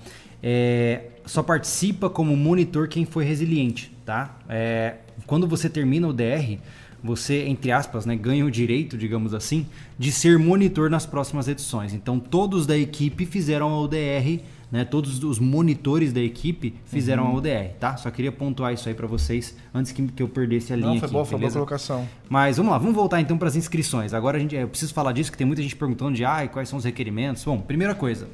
É, 0.41 1.03
só 1.23 1.43
participa 1.43 2.09
como 2.09 2.35
monitor 2.35 2.87
quem 2.87 3.05
foi 3.05 3.23
resiliente, 3.23 3.95
tá? 4.03 4.35
É, 4.49 4.95
quando 5.27 5.47
você 5.47 5.69
termina 5.69 6.07
o 6.07 6.13
DR, 6.13 6.57
você, 7.03 7.45
entre 7.47 7.71
aspas, 7.71 8.05
né, 8.05 8.15
ganha 8.15 8.45
o 8.45 8.51
direito, 8.51 8.97
digamos 8.97 9.33
assim, 9.33 9.65
de 9.97 10.11
ser 10.11 10.37
monitor 10.37 10.89
nas 10.89 11.05
próximas 11.05 11.47
edições. 11.47 11.93
Então, 11.93 12.19
todos 12.19 12.67
da 12.67 12.77
equipe 12.77 13.25
fizeram 13.25 13.69
a 13.69 13.79
ODR, 13.79 14.41
né, 14.71 14.85
todos 14.85 15.21
os 15.23 15.39
monitores 15.39 16.13
da 16.13 16.21
equipe 16.21 16.75
fizeram 16.85 17.23
uhum. 17.23 17.31
a 17.31 17.33
ODR, 17.33 17.73
tá? 17.79 17.97
Só 17.97 18.09
queria 18.09 18.31
pontuar 18.31 18.73
isso 18.73 18.87
aí 18.87 18.95
para 18.95 19.07
vocês 19.07 19.55
antes 19.73 19.91
que, 19.91 20.07
que 20.07 20.23
eu 20.23 20.29
perdesse 20.29 20.71
a 20.71 20.75
linha 20.75 20.89
Não, 20.89 20.99
foi 20.99 21.05
aqui, 21.07 21.13
boa, 21.13 21.25
foi 21.25 21.39
boa 21.39 21.51
colocação. 21.51 22.07
Mas 22.29 22.57
vamos 22.57 22.71
lá, 22.71 22.77
vamos 22.77 22.95
voltar 22.95 23.19
então 23.19 23.37
para 23.37 23.47
as 23.47 23.55
inscrições. 23.55 24.13
Agora 24.13 24.37
a 24.37 24.39
gente, 24.39 24.55
eu 24.55 24.67
preciso 24.67 24.93
falar 24.93 25.11
disso, 25.11 25.31
que 25.31 25.37
tem 25.37 25.45
muita 25.45 25.61
gente 25.61 25.75
perguntando 25.75 26.13
de 26.13 26.23
ah, 26.23 26.47
quais 26.47 26.69
são 26.69 26.77
os 26.77 26.85
requerimentos. 26.85 27.43
Bom, 27.43 27.59
primeira 27.59 27.95
coisa, 27.95 28.27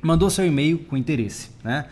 mandou 0.00 0.30
seu 0.30 0.46
e-mail 0.46 0.78
com 0.78 0.96
interesse, 0.96 1.50
né? 1.64 1.86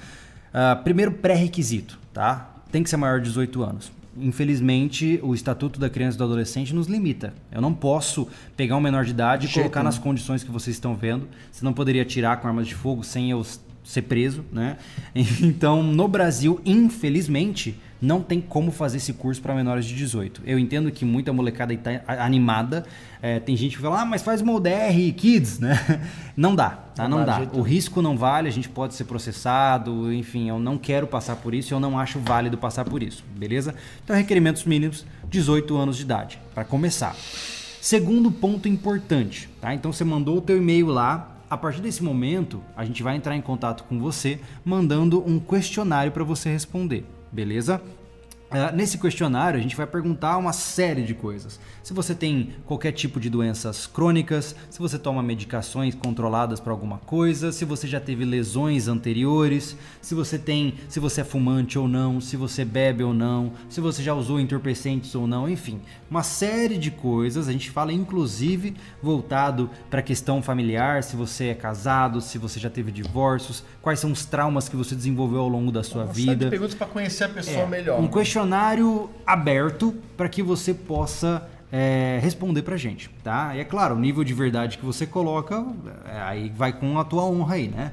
Uh, 0.52 0.82
primeiro 0.84 1.12
pré-requisito, 1.12 1.98
tá? 2.12 2.54
Tem 2.70 2.82
que 2.82 2.90
ser 2.90 2.98
maior 2.98 3.18
de 3.18 3.28
18 3.28 3.62
anos 3.62 4.01
infelizmente, 4.16 5.18
o 5.22 5.34
Estatuto 5.34 5.80
da 5.80 5.88
Criança 5.88 6.16
e 6.16 6.18
do 6.18 6.24
Adolescente 6.24 6.74
nos 6.74 6.86
limita. 6.86 7.34
Eu 7.50 7.60
não 7.60 7.72
posso 7.72 8.28
pegar 8.56 8.76
um 8.76 8.80
menor 8.80 9.04
de 9.04 9.10
idade 9.10 9.46
e 9.46 9.52
colocar 9.52 9.82
nas 9.82 9.98
condições 9.98 10.44
que 10.44 10.50
vocês 10.50 10.76
estão 10.76 10.94
vendo. 10.94 11.28
Você 11.50 11.64
não 11.64 11.72
poderia 11.72 12.04
tirar 12.04 12.36
com 12.38 12.48
armas 12.48 12.66
de 12.66 12.74
fogo 12.74 13.02
sem 13.02 13.30
eu 13.30 13.44
ser 13.84 14.02
preso, 14.02 14.44
né? 14.52 14.76
Então, 15.42 15.82
no 15.82 16.06
Brasil, 16.06 16.60
infelizmente, 16.64 17.78
não 18.02 18.20
tem 18.20 18.40
como 18.40 18.72
fazer 18.72 18.96
esse 18.96 19.12
curso 19.12 19.40
para 19.40 19.54
menores 19.54 19.84
de 19.84 19.94
18. 19.94 20.42
Eu 20.44 20.58
entendo 20.58 20.90
que 20.90 21.04
muita 21.04 21.32
molecada 21.32 21.72
está 21.72 22.02
animada. 22.08 22.84
É, 23.22 23.38
tem 23.38 23.56
gente 23.56 23.76
que 23.76 23.82
fala, 23.82 24.00
ah, 24.00 24.04
mas 24.04 24.22
faz 24.22 24.40
uma 24.40 24.52
ODR 24.54 25.14
Kids, 25.16 25.60
né? 25.60 25.78
Não 26.36 26.56
dá, 26.56 26.70
tá? 26.70 27.08
Não, 27.08 27.18
não 27.18 27.26
dá. 27.26 27.46
O 27.52 27.60
risco 27.60 28.00
não 28.00 28.16
vale, 28.16 28.48
a 28.48 28.50
gente 28.50 28.68
pode 28.68 28.94
ser 28.94 29.04
processado, 29.04 30.10
enfim, 30.12 30.48
eu 30.48 30.58
não 30.58 30.78
quero 30.78 31.06
passar 31.06 31.36
por 31.36 31.52
isso, 31.52 31.74
eu 31.74 31.78
não 31.78 31.98
acho 31.98 32.18
válido 32.18 32.56
passar 32.56 32.86
por 32.86 33.02
isso, 33.02 33.22
beleza? 33.36 33.74
Então, 34.02 34.16
requerimentos 34.16 34.64
mínimos, 34.64 35.04
18 35.28 35.76
anos 35.76 35.98
de 35.98 36.04
idade, 36.04 36.38
para 36.54 36.64
começar. 36.64 37.14
Segundo 37.82 38.32
ponto 38.32 38.66
importante, 38.66 39.46
tá? 39.60 39.74
Então, 39.74 39.92
você 39.92 40.04
mandou 40.04 40.38
o 40.38 40.40
teu 40.40 40.56
e-mail 40.56 40.86
lá, 40.86 41.36
a 41.50 41.56
partir 41.58 41.82
desse 41.82 42.02
momento, 42.02 42.62
a 42.74 42.82
gente 42.82 43.02
vai 43.02 43.14
entrar 43.14 43.36
em 43.36 43.42
contato 43.42 43.84
com 43.84 43.98
você, 43.98 44.40
mandando 44.64 45.22
um 45.24 45.38
questionário 45.38 46.10
para 46.10 46.24
você 46.24 46.50
responder 46.50 47.04
beleza? 47.32 47.80
Uh, 48.52 48.76
nesse 48.76 48.98
questionário, 48.98 49.58
a 49.58 49.62
gente 49.62 49.74
vai 49.74 49.86
perguntar 49.86 50.36
uma 50.36 50.52
série 50.52 51.02
de 51.02 51.14
coisas. 51.14 51.58
Se 51.82 51.94
você 51.94 52.14
tem 52.14 52.50
qualquer 52.66 52.92
tipo 52.92 53.18
de 53.18 53.30
doenças 53.30 53.86
crônicas, 53.86 54.54
se 54.68 54.78
você 54.78 54.98
toma 54.98 55.22
medicações 55.22 55.94
controladas 55.94 56.60
para 56.60 56.70
alguma 56.70 56.98
coisa, 56.98 57.50
se 57.50 57.64
você 57.64 57.88
já 57.88 57.98
teve 57.98 58.24
lesões 58.24 58.88
anteriores, 58.88 59.76
se 60.00 60.14
você 60.14 60.38
tem, 60.38 60.74
se 60.88 61.00
você 61.00 61.22
é 61.22 61.24
fumante 61.24 61.78
ou 61.78 61.88
não, 61.88 62.20
se 62.20 62.36
você 62.36 62.64
bebe 62.64 63.02
ou 63.02 63.14
não, 63.14 63.52
se 63.70 63.80
você 63.80 64.02
já 64.02 64.12
usou 64.12 64.38
entorpecentes 64.38 65.14
ou 65.14 65.26
não, 65.26 65.48
enfim, 65.48 65.80
uma 66.10 66.22
série 66.22 66.76
de 66.76 66.90
coisas. 66.90 67.48
A 67.48 67.52
gente 67.52 67.70
fala 67.70 67.92
inclusive 67.92 68.74
voltado 69.02 69.70
para 69.88 70.00
a 70.00 70.02
questão 70.02 70.42
familiar, 70.42 71.02
se 71.02 71.16
você 71.16 71.46
é 71.46 71.54
casado, 71.54 72.20
se 72.20 72.36
você 72.36 72.60
já 72.60 72.68
teve 72.68 72.92
divórcios, 72.92 73.64
quais 73.80 73.98
são 73.98 74.12
os 74.12 74.26
traumas 74.26 74.68
que 74.68 74.76
você 74.76 74.94
desenvolveu 74.94 75.40
ao 75.40 75.48
longo 75.48 75.72
da 75.72 75.82
sua 75.82 76.04
uma 76.04 76.12
vida. 76.12 76.32
Série 76.32 76.44
de 76.44 76.50
perguntas 76.50 76.74
para 76.74 76.86
conhecer 76.86 77.24
a 77.24 77.28
pessoa 77.28 77.62
é, 77.62 77.66
melhor. 77.66 78.00
Um 78.00 78.08
questionário 78.08 78.41
questionário 78.42 79.08
aberto 79.24 79.94
para 80.16 80.28
que 80.28 80.42
você 80.42 80.74
possa 80.74 81.48
é, 81.70 82.18
responder 82.20 82.62
para 82.62 82.76
gente, 82.76 83.08
tá? 83.22 83.54
E 83.54 83.60
é 83.60 83.64
claro, 83.64 83.94
o 83.94 83.98
nível 83.98 84.24
de 84.24 84.34
verdade 84.34 84.78
que 84.78 84.84
você 84.84 85.06
coloca, 85.06 85.64
é, 86.04 86.20
aí 86.22 86.52
vai 86.54 86.72
com 86.72 86.98
a 86.98 87.04
tua 87.04 87.24
honra 87.24 87.54
aí, 87.54 87.68
né? 87.68 87.92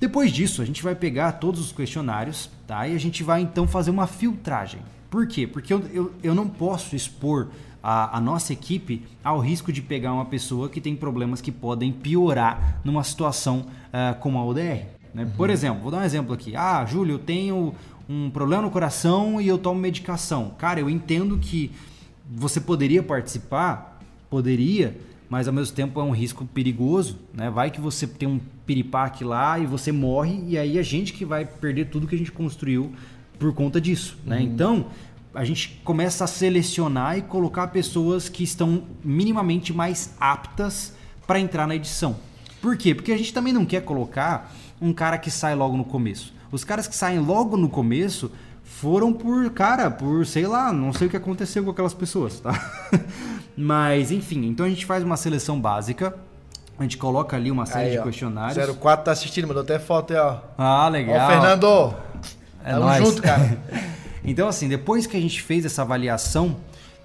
Depois 0.00 0.32
disso, 0.32 0.62
a 0.62 0.64
gente 0.64 0.82
vai 0.82 0.94
pegar 0.94 1.32
todos 1.32 1.60
os 1.60 1.72
questionários, 1.72 2.50
tá? 2.66 2.88
E 2.88 2.96
a 2.96 2.98
gente 2.98 3.22
vai 3.22 3.42
então 3.42 3.68
fazer 3.68 3.90
uma 3.90 4.06
filtragem. 4.06 4.80
Por 5.10 5.26
quê? 5.26 5.46
Porque 5.46 5.72
eu, 5.74 5.82
eu, 5.92 6.12
eu 6.22 6.34
não 6.34 6.48
posso 6.48 6.96
expor 6.96 7.48
a, 7.82 8.16
a, 8.16 8.20
nossa 8.20 8.52
equipe 8.52 9.04
ao 9.22 9.40
risco 9.40 9.70
de 9.70 9.82
pegar 9.82 10.14
uma 10.14 10.24
pessoa 10.24 10.70
que 10.70 10.80
tem 10.80 10.96
problemas 10.96 11.42
que 11.42 11.52
podem 11.52 11.92
piorar 11.92 12.80
numa 12.82 13.04
situação 13.04 13.66
uh, 13.88 14.18
como 14.20 14.38
a 14.38 14.44
ODR. 14.44 14.86
Né? 15.14 15.24
Uhum. 15.24 15.30
Por 15.36 15.50
exemplo, 15.50 15.82
vou 15.82 15.90
dar 15.90 15.98
um 15.98 16.04
exemplo 16.04 16.32
aqui. 16.32 16.56
Ah, 16.56 16.84
Júlio, 16.84 17.14
eu 17.14 17.18
tenho 17.18 17.74
um 18.08 18.30
problema 18.30 18.62
no 18.62 18.70
coração 18.70 19.40
e 19.40 19.48
eu 19.48 19.58
tomo 19.58 19.80
medicação. 19.80 20.54
Cara, 20.58 20.80
eu 20.80 20.90
entendo 20.90 21.38
que 21.38 21.70
você 22.30 22.60
poderia 22.60 23.02
participar, 23.02 24.00
poderia, 24.28 24.96
mas 25.28 25.48
ao 25.48 25.54
mesmo 25.54 25.74
tempo 25.74 26.00
é 26.00 26.02
um 26.02 26.10
risco 26.10 26.44
perigoso, 26.44 27.18
né? 27.32 27.50
Vai 27.50 27.70
que 27.70 27.80
você 27.80 28.06
tem 28.06 28.28
um 28.28 28.40
piripaque 28.66 29.24
lá 29.24 29.58
e 29.58 29.66
você 29.66 29.90
morre 29.90 30.42
e 30.46 30.58
aí 30.58 30.78
a 30.78 30.82
gente 30.82 31.12
que 31.12 31.24
vai 31.24 31.44
perder 31.44 31.86
tudo 31.86 32.06
que 32.06 32.14
a 32.14 32.18
gente 32.18 32.32
construiu 32.32 32.92
por 33.38 33.52
conta 33.54 33.80
disso, 33.80 34.18
né? 34.24 34.36
Uhum. 34.36 34.42
Então, 34.42 34.86
a 35.34 35.44
gente 35.44 35.80
começa 35.82 36.24
a 36.24 36.26
selecionar 36.26 37.16
e 37.16 37.22
colocar 37.22 37.68
pessoas 37.68 38.28
que 38.28 38.44
estão 38.44 38.82
minimamente 39.02 39.72
mais 39.72 40.14
aptas 40.20 40.94
para 41.26 41.40
entrar 41.40 41.66
na 41.66 41.74
edição. 41.74 42.16
Por 42.60 42.76
quê? 42.76 42.94
Porque 42.94 43.12
a 43.12 43.16
gente 43.16 43.32
também 43.32 43.52
não 43.52 43.64
quer 43.64 43.82
colocar 43.82 44.54
um 44.80 44.92
cara 44.92 45.16
que 45.16 45.30
sai 45.30 45.54
logo 45.54 45.76
no 45.76 45.84
começo. 45.84 46.34
Os 46.52 46.62
caras 46.62 46.86
que 46.86 46.94
saem 46.94 47.18
logo 47.18 47.56
no 47.56 47.68
começo 47.68 48.30
foram 48.62 49.12
por, 49.12 49.50
cara, 49.50 49.90
por 49.90 50.24
sei 50.26 50.46
lá, 50.46 50.72
não 50.72 50.92
sei 50.92 51.06
o 51.06 51.10
que 51.10 51.16
aconteceu 51.16 51.64
com 51.64 51.70
aquelas 51.70 51.94
pessoas, 51.94 52.38
tá? 52.40 52.52
Mas, 53.56 54.12
enfim, 54.12 54.46
então 54.46 54.64
a 54.64 54.68
gente 54.68 54.86
faz 54.86 55.02
uma 55.02 55.16
seleção 55.16 55.60
básica. 55.60 56.14
A 56.78 56.82
gente 56.82 56.96
coloca 56.96 57.36
ali 57.36 57.50
uma 57.50 57.66
série 57.66 57.90
aí, 57.90 57.96
de 57.96 58.02
questionários. 58.02 58.76
04 58.76 59.04
tá 59.04 59.12
assistindo, 59.12 59.46
mandou 59.46 59.62
até 59.62 59.78
foto 59.78 60.12
aí, 60.12 60.18
ó. 60.18 60.38
Ah, 60.56 60.88
legal. 60.88 61.26
Ó, 61.26 61.30
Fernando! 61.30 61.94
É 62.64 62.72
Tamo 62.72 62.86
nóis. 62.86 63.04
junto, 63.04 63.22
cara. 63.22 63.58
então, 64.24 64.48
assim, 64.48 64.68
depois 64.68 65.06
que 65.06 65.16
a 65.16 65.20
gente 65.20 65.42
fez 65.42 65.64
essa 65.64 65.82
avaliação, 65.82 66.56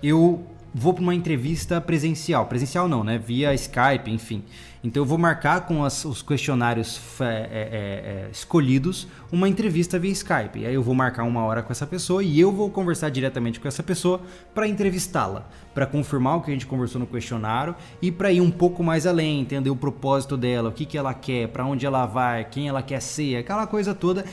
eu 0.01 0.45
vou 0.73 0.93
para 0.93 1.03
uma 1.03 1.15
entrevista 1.15 1.79
presencial. 1.81 2.45
Presencial 2.45 2.87
não, 2.87 3.03
né? 3.03 3.17
Via 3.17 3.53
Skype, 3.53 4.09
enfim. 4.09 4.43
Então 4.83 5.01
eu 5.01 5.05
vou 5.05 5.17
marcar 5.17 5.61
com 5.61 5.83
as, 5.83 6.05
os 6.05 6.21
questionários 6.21 7.01
é, 7.19 7.25
é, 7.25 7.29
é, 7.29 8.29
escolhidos 8.31 9.07
uma 9.31 9.49
entrevista 9.49 9.97
via 9.97 10.11
Skype. 10.11 10.59
E 10.59 10.65
aí 10.65 10.73
eu 10.73 10.83
vou 10.83 10.93
marcar 10.93 11.23
uma 11.23 11.43
hora 11.43 11.63
com 11.63 11.71
essa 11.71 11.85
pessoa 11.85 12.23
e 12.23 12.39
eu 12.39 12.51
vou 12.51 12.69
conversar 12.69 13.09
diretamente 13.09 13.59
com 13.59 13.67
essa 13.67 13.81
pessoa 13.81 14.21
para 14.53 14.67
entrevistá-la, 14.67 15.49
para 15.73 15.85
confirmar 15.85 16.37
o 16.37 16.41
que 16.41 16.51
a 16.51 16.53
gente 16.53 16.65
conversou 16.65 16.99
no 16.99 17.07
questionário 17.07 17.75
e 18.01 18.11
para 18.11 18.31
ir 18.31 18.39
um 18.39 18.51
pouco 18.51 18.83
mais 18.83 19.07
além, 19.07 19.41
entender 19.41 19.69
o 19.69 19.75
propósito 19.75 20.37
dela, 20.37 20.69
o 20.69 20.71
que, 20.71 20.85
que 20.85 20.97
ela 20.97 21.13
quer, 21.13 21.47
para 21.49 21.65
onde 21.65 21.85
ela 21.85 22.05
vai, 22.05 22.45
quem 22.45 22.69
ela 22.69 22.81
quer 22.81 23.01
ser, 23.01 23.37
aquela 23.37 23.67
coisa 23.67 23.93
toda 23.93 24.23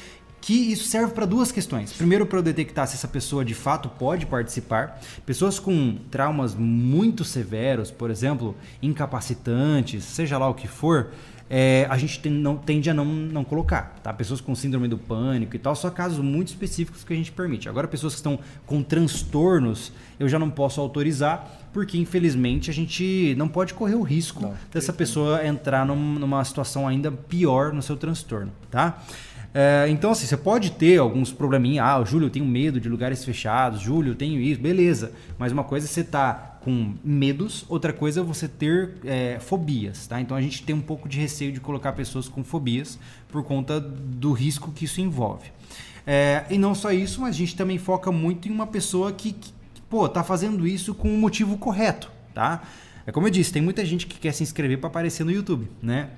que 0.44 0.52
isso 0.52 0.84
serve 0.90 1.14
para 1.14 1.24
duas 1.24 1.50
questões. 1.50 1.90
Primeiro, 1.94 2.26
para 2.26 2.38
eu 2.38 2.42
detectar 2.42 2.86
se 2.86 2.96
essa 2.96 3.08
pessoa 3.08 3.42
de 3.42 3.54
fato 3.54 3.88
pode 3.88 4.26
participar. 4.26 5.00
Pessoas 5.24 5.58
com 5.58 5.96
traumas 6.10 6.54
muito 6.54 7.24
severos, 7.24 7.90
por 7.90 8.10
exemplo, 8.10 8.54
incapacitantes, 8.82 10.04
seja 10.04 10.36
lá 10.36 10.46
o 10.46 10.52
que 10.52 10.68
for, 10.68 11.12
é, 11.48 11.86
a 11.88 11.96
gente 11.96 12.20
tem, 12.20 12.30
não, 12.30 12.58
tende 12.58 12.90
a 12.90 12.94
não, 12.94 13.06
não 13.06 13.42
colocar. 13.42 13.98
Tá? 14.02 14.12
Pessoas 14.12 14.38
com 14.42 14.54
síndrome 14.54 14.86
do 14.86 14.98
pânico 14.98 15.56
e 15.56 15.58
tal, 15.58 15.74
só 15.74 15.88
casos 15.88 16.18
muito 16.18 16.48
específicos 16.48 17.04
que 17.04 17.14
a 17.14 17.16
gente 17.16 17.32
permite. 17.32 17.66
Agora, 17.66 17.88
pessoas 17.88 18.12
que 18.12 18.18
estão 18.18 18.38
com 18.66 18.82
transtornos, 18.82 19.94
eu 20.20 20.28
já 20.28 20.38
não 20.38 20.50
posso 20.50 20.78
autorizar, 20.78 21.70
porque 21.72 21.96
infelizmente 21.96 22.70
a 22.70 22.74
gente 22.74 23.34
não 23.38 23.48
pode 23.48 23.72
correr 23.72 23.94
o 23.94 24.02
risco 24.02 24.42
não, 24.42 24.54
dessa 24.70 24.92
pessoa 24.92 25.46
entrar 25.46 25.86
num, 25.86 26.18
numa 26.18 26.44
situação 26.44 26.86
ainda 26.86 27.10
pior 27.10 27.72
no 27.72 27.80
seu 27.80 27.96
transtorno. 27.96 28.52
Tá? 28.70 29.02
É, 29.54 29.86
então, 29.88 30.10
assim, 30.10 30.26
você 30.26 30.36
pode 30.36 30.72
ter 30.72 30.98
alguns 30.98 31.32
probleminhas. 31.32 31.86
Ah, 31.86 32.04
Júlio, 32.04 32.26
eu 32.26 32.30
tenho 32.30 32.44
medo 32.44 32.80
de 32.80 32.88
lugares 32.88 33.24
fechados. 33.24 33.80
Júlio, 33.80 34.10
eu 34.10 34.16
tenho 34.16 34.40
isso. 34.40 34.60
Beleza. 34.60 35.12
Mas 35.38 35.52
uma 35.52 35.62
coisa 35.62 35.86
é 35.86 35.88
você 35.88 36.02
tá 36.02 36.54
com 36.64 36.94
medos, 37.04 37.64
outra 37.68 37.92
coisa 37.92 38.20
é 38.20 38.22
você 38.24 38.48
ter 38.48 38.94
é, 39.04 39.38
fobias, 39.38 40.06
tá? 40.06 40.18
Então 40.18 40.34
a 40.34 40.40
gente 40.40 40.62
tem 40.62 40.74
um 40.74 40.80
pouco 40.80 41.06
de 41.06 41.20
receio 41.20 41.52
de 41.52 41.60
colocar 41.60 41.92
pessoas 41.92 42.26
com 42.26 42.42
fobias 42.42 42.98
por 43.28 43.44
conta 43.44 43.78
do 43.78 44.32
risco 44.32 44.72
que 44.72 44.86
isso 44.86 44.98
envolve. 44.98 45.52
É, 46.06 46.44
e 46.48 46.56
não 46.56 46.74
só 46.74 46.90
isso, 46.90 47.20
mas 47.20 47.34
a 47.34 47.38
gente 47.38 47.54
também 47.54 47.76
foca 47.76 48.10
muito 48.10 48.48
em 48.48 48.50
uma 48.50 48.66
pessoa 48.66 49.12
que, 49.12 49.32
que 49.32 49.52
pô, 49.90 50.08
tá 50.08 50.24
fazendo 50.24 50.66
isso 50.66 50.94
com 50.94 51.14
o 51.14 51.18
motivo 51.18 51.58
correto, 51.58 52.10
tá? 52.32 52.62
É 53.06 53.12
como 53.12 53.26
eu 53.26 53.30
disse, 53.30 53.52
tem 53.52 53.60
muita 53.60 53.84
gente 53.84 54.06
que 54.06 54.18
quer 54.18 54.32
se 54.32 54.42
inscrever 54.42 54.78
para 54.78 54.88
aparecer 54.88 55.22
no 55.22 55.30
YouTube, 55.30 55.70
né? 55.82 56.08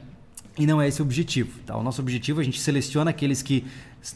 E 0.58 0.66
não 0.66 0.80
é 0.80 0.88
esse 0.88 1.02
o 1.02 1.04
objetivo. 1.04 1.58
Tá? 1.66 1.76
O 1.76 1.82
nosso 1.82 2.00
objetivo, 2.00 2.40
a 2.40 2.44
gente 2.44 2.60
seleciona 2.60 3.10
aqueles 3.10 3.42
que 3.42 3.64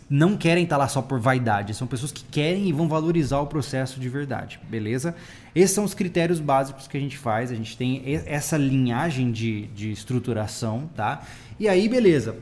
não 0.09 0.36
querem 0.36 0.64
estar 0.64 0.76
lá 0.76 0.88
só 0.88 1.03
por 1.03 1.18
vaidade. 1.18 1.74
São 1.74 1.86
pessoas 1.86 2.12
que 2.12 2.24
querem 2.24 2.68
e 2.68 2.72
vão 2.72 2.88
valorizar 2.88 3.41
o 3.41 3.47
processo 3.47 4.01
de 4.01 4.09
verdade. 4.09 4.61
Beleza? 4.68 5.14
Esses 5.55 5.74
são 5.74 5.84
os 5.84 5.95
critérios 5.95 6.41
básicos 6.41 6.86
que 6.86 6.97
a 6.97 7.01
gente 7.01 7.18
faz. 7.18 7.51
A 7.51 7.55
gente 7.55 7.76
tem 7.76 8.03
essa 8.26 8.57
linhagem 8.57 9.30
de, 9.30 9.66
de 9.68 9.91
estruturação. 9.91 10.88
tá? 10.95 11.22
E 11.59 11.68
aí, 11.68 11.88
beleza. 11.88 12.36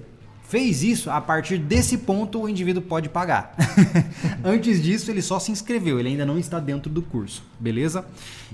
Fez 0.48 0.82
isso, 0.82 1.10
a 1.10 1.20
partir 1.20 1.58
desse 1.58 1.98
ponto 1.98 2.40
o 2.40 2.48
indivíduo 2.48 2.82
pode 2.82 3.10
pagar. 3.10 3.54
Antes 4.42 4.82
disso, 4.82 5.10
ele 5.10 5.20
só 5.20 5.38
se 5.38 5.52
inscreveu, 5.52 6.00
ele 6.00 6.08
ainda 6.08 6.24
não 6.24 6.38
está 6.38 6.58
dentro 6.58 6.90
do 6.90 7.02
curso, 7.02 7.42
beleza? 7.60 8.06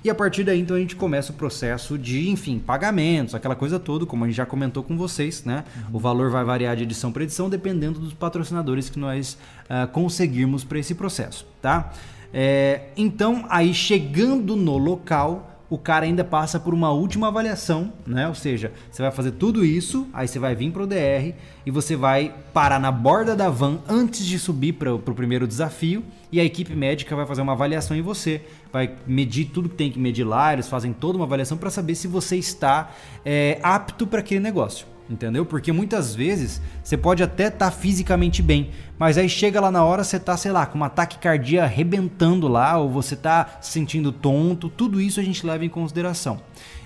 E 0.03 0.11
a 0.11 0.15
partir 0.15 0.43
daí, 0.43 0.61
então, 0.61 0.77
a 0.77 0.81
gente 0.81 0.97
começa 0.97 1.31
o 1.31 1.37
processo 1.37 1.97
de, 1.97 2.29
enfim, 2.29 2.59
pagamentos, 2.59 3.33
aquela 3.33 3.55
coisa 3.55 3.79
toda, 3.79 4.05
como 4.05 4.25
a 4.25 4.27
gente 4.27 4.37
já 4.37 4.45
comentou 4.45 4.83
com 4.83 4.97
vocês, 4.97 5.45
né? 5.45 5.63
O 5.93 6.01
valor 6.01 6.33
vai 6.33 6.45
variar 6.45 6.75
de 6.75 6.83
edição 6.83 7.13
para 7.13 7.23
edição, 7.23 7.49
dependendo 7.49 8.01
dos 8.01 8.13
patrocinadores 8.13 8.91
que 8.91 8.99
nós 8.99 9.39
uh, 9.65 9.87
conseguirmos 9.93 10.65
para 10.65 10.81
esse 10.81 10.97
processo, 10.97 11.47
tá? 11.63 11.93
É, 12.33 12.89
então, 12.97 13.47
aí 13.49 13.73
chegando 13.73 14.57
no 14.57 14.77
local, 14.77 15.54
o 15.69 15.79
cara 15.79 16.05
ainda 16.05 16.23
passa 16.23 16.61
por 16.61 16.75
uma 16.75 16.91
última 16.91 17.29
avaliação, 17.29 17.93
né? 18.07 18.29
Ou 18.29 18.35
seja, 18.35 18.73
você 18.91 19.03
vai 19.03 19.11
fazer 19.11 19.33
tudo 19.33 19.65
isso, 19.65 20.07
aí 20.13 20.29
você 20.29 20.39
vai 20.39 20.55
vir 20.55 20.71
para 20.71 20.83
o 20.83 20.87
DR 20.87 21.35
e 21.65 21.71
você 21.71 21.97
vai 21.97 22.35
parar 22.53 22.79
na 22.79 22.93
borda 22.93 23.35
da 23.35 23.49
van 23.49 23.79
antes 23.89 24.25
de 24.25 24.39
subir 24.39 24.75
para 24.75 24.95
o 24.95 24.99
primeiro 24.99 25.47
desafio 25.47 26.05
e 26.31 26.39
a 26.39 26.45
equipe 26.45 26.75
médica 26.75 27.17
vai 27.17 27.27
fazer 27.27 27.43
uma 27.43 27.53
avaliação 27.53 27.97
em 27.97 28.03
você, 28.03 28.43
vai 28.73 28.95
medir 29.07 29.47
tudo 29.47 29.69
que 29.69 29.77
tem 29.77 29.91
que 29.91 29.99
medir 29.99 30.25
lá, 30.25 30.53
eles 30.53 30.69
fazem 30.69 30.93
toda 30.93 31.17
uma 31.17 31.25
avaliação 31.25 31.57
para 31.57 31.71
saber 31.71 31.95
se 31.95 32.07
você 32.07 32.37
está 32.37 32.91
é, 33.25 33.59
apto 33.63 34.07
para 34.07 34.21
aquele 34.21 34.41
negócio 34.41 34.94
entendeu? 35.09 35.45
Porque 35.45 35.73
muitas 35.73 36.15
vezes 36.15 36.61
você 36.83 36.97
pode 36.97 37.23
até 37.23 37.49
estar 37.49 37.71
tá 37.71 37.71
fisicamente 37.71 38.43
bem, 38.43 38.71
mas 38.99 39.19
aí 39.19 39.29
chega 39.29 39.61
lá 39.61 39.71
na 39.71 39.85
hora 39.85 40.05
você 40.05 40.19
tá, 40.19 40.37
sei 40.37 40.53
lá, 40.53 40.67
com 40.67 40.77
uma 40.77 40.89
taquicardia 40.89 41.65
arrebentando 41.65 42.49
lá, 42.49 42.79
ou 42.79 42.89
você 42.89 43.17
tá 43.17 43.59
se 43.61 43.73
sentindo 43.73 44.13
tonto, 44.13 44.69
tudo 44.69 45.01
isso 45.01 45.21
a 45.21 45.23
gente 45.23 45.47
leva 45.47 45.65
em 45.65 45.69
consideração. 45.69 46.41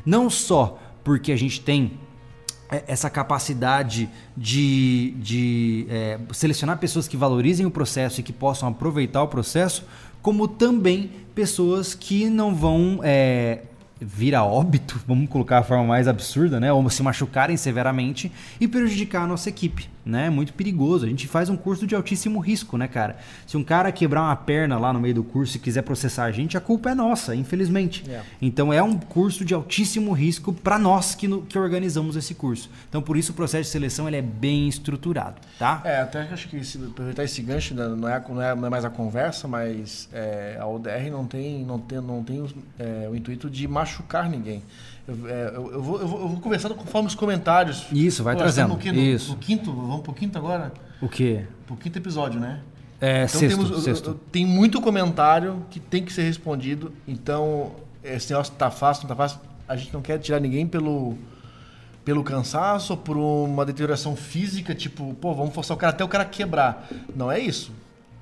Não 0.05 0.29
só 0.29 0.79
porque 1.05 1.33
a 1.33 1.37
gente 1.37 1.61
tem 1.61 1.99
é, 2.71 2.85
essa 2.87 3.09
capacidade 3.09 4.11
de, 4.37 5.15
de 5.19 5.87
é, 5.89 6.19
selecionar 6.33 6.79
pessoas 6.79 7.09
que 7.09 7.17
valorizem 7.17 7.65
o 7.65 7.71
processo 7.71 8.21
e 8.21 8.23
que 8.23 8.33
possam 8.33 8.69
aproveitar 8.69 9.23
o 9.23 9.29
processo, 9.29 9.85
como 10.21 10.47
também 10.47 11.11
pessoas 11.35 11.95
que 11.95 12.29
não 12.29 12.55
vão 12.55 13.01
é, 13.03 13.63
vir 14.01 14.35
a 14.35 14.45
óbito, 14.45 15.01
vamos 15.07 15.29
colocar 15.29 15.59
a 15.59 15.63
forma 15.63 15.85
mais 15.85 16.09
absurda, 16.09 16.61
né? 16.61 16.73
Ou 16.73 16.89
se 16.91 17.03
machucarem 17.03 17.57
severamente 17.57 18.31
e 18.61 18.69
prejudicar 18.69 19.23
a 19.23 19.27
nossa 19.27 19.49
equipe 19.49 19.89
né? 20.09 20.27
É 20.27 20.31
muito 20.31 20.55
perigoso. 20.55 21.05
A 21.05 21.09
gente 21.09 21.29
faz 21.29 21.51
um 21.51 21.57
curso 21.57 21.87
de 21.87 21.95
altíssimo 21.95 22.41
risco, 22.41 22.79
né, 22.79 22.89
cara? 22.89 23.19
Se 23.47 23.57
um 23.57 23.63
cara 23.63 23.93
quebrar 23.93 24.23
uma 24.23 24.35
perna 24.35 24.79
lá 24.79 24.93
no 24.93 24.99
meio 24.99 25.15
do 25.15 25.23
curso 25.23 25.57
e 25.59 25.61
quiser 25.61 25.83
processar 25.83 26.25
a 26.25 26.33
gente, 26.33 26.57
a 26.57 26.61
culpa 26.61 26.91
é 26.91 26.95
nossa, 26.95 27.35
infelizmente. 27.35 28.11
É. 28.11 28.23
Então 28.41 28.73
é 28.73 28.83
um 28.83 28.99
curso 28.99 29.45
de 29.45 29.53
altíssimo 29.53 30.13
risco 30.13 30.53
para 30.53 30.79
nós 30.79 31.15
que, 31.15 31.29
no, 31.29 31.43
que 31.43 31.59
organizamos 31.59 32.17
esse 32.17 32.35
curso. 32.35 32.71
Então 32.89 33.03
por 33.03 33.19
isso 33.19 33.33
o 33.33 33.35
processo 33.35 33.65
de 33.65 33.69
seleção 33.69 34.09
ele 34.09 34.17
é 34.17 34.23
bem 34.23 34.67
estruturado, 34.67 35.37
tá? 35.59 35.83
É, 35.85 36.01
até 36.01 36.23
acho 36.23 36.49
que 36.49 36.65
se 36.65 36.79
aproveitar 36.79 37.25
esse 37.25 37.43
gancho, 37.43 37.75
né, 37.75 37.87
não 37.89 38.09
é, 38.09 38.25
não 38.27 38.43
é, 38.43 38.55
não 38.55 38.67
é 38.67 38.71
mais 38.71 38.85
a 38.87 38.91
conversa, 38.91 39.47
mas 39.47 40.09
é, 40.13 40.57
a 40.59 40.67
ODR 40.67 41.11
não 41.11 41.27
tem, 41.27 41.65
não 41.65 41.79
tem, 41.79 42.01
não 42.01 42.25
tem 42.25 42.47
é, 42.79 43.09
o 43.11 43.15
intuito 43.15 43.51
de 43.51 43.69
machucar 43.69 43.88
ninguém. 44.29 44.63
É, 45.27 45.53
eu, 45.55 45.73
eu, 45.73 45.83
vou, 45.83 46.01
eu, 46.01 46.07
vou, 46.07 46.21
eu 46.21 46.29
vou 46.29 46.41
conversando 46.41 46.75
conforme 46.75 47.09
os 47.09 47.15
comentários. 47.15 47.87
Isso, 47.91 48.23
vai 48.23 48.35
Pô, 48.35 48.41
trazendo. 48.41 48.77
No, 48.77 48.93
no, 48.93 49.01
Isso. 49.01 49.33
No 49.33 49.39
quinto, 49.39 49.73
vamos 49.73 50.03
pro 50.03 50.13
quinto 50.13 50.37
agora? 50.37 50.73
O 51.01 51.09
quê? 51.09 51.45
Pro 51.67 51.77
quinto 51.77 51.99
episódio, 51.99 52.39
né? 52.39 52.61
É, 53.01 53.25
então 53.25 53.41
sexto, 53.41 53.65
temos, 53.65 53.85
sexto. 53.85 54.15
Tem 54.31 54.45
muito 54.45 54.81
comentário 54.81 55.65
que 55.71 55.81
tem 55.81 56.05
que 56.05 56.13
ser 56.13 56.23
respondido. 56.23 56.93
Então, 57.07 57.73
esse 58.03 58.31
negócio 58.31 58.53
tá 58.55 58.71
fácil, 58.71 59.05
não 59.05 59.09
tá 59.09 59.17
fácil. 59.17 59.41
A 59.67 59.77
gente 59.77 59.93
não 59.95 60.03
quer 60.03 60.19
tirar 60.19 60.41
ninguém 60.41 60.67
pelo, 60.67 61.17
pelo 62.05 62.23
cansaço 62.25 62.93
ou 62.93 62.97
por 62.99 63.17
uma 63.17 63.65
deterioração 63.65 64.17
física, 64.17 64.75
tipo, 64.75 65.15
pô, 65.15 65.35
vamos 65.35 65.55
forçar 65.55 65.77
o 65.77 65.81
cara 65.81 65.93
até 65.93 66.05
o 66.05 66.09
cara 66.09 66.25
quebrar. 66.25 66.89
Não 67.15 67.31
é 67.31 67.39
isso. 67.39 67.73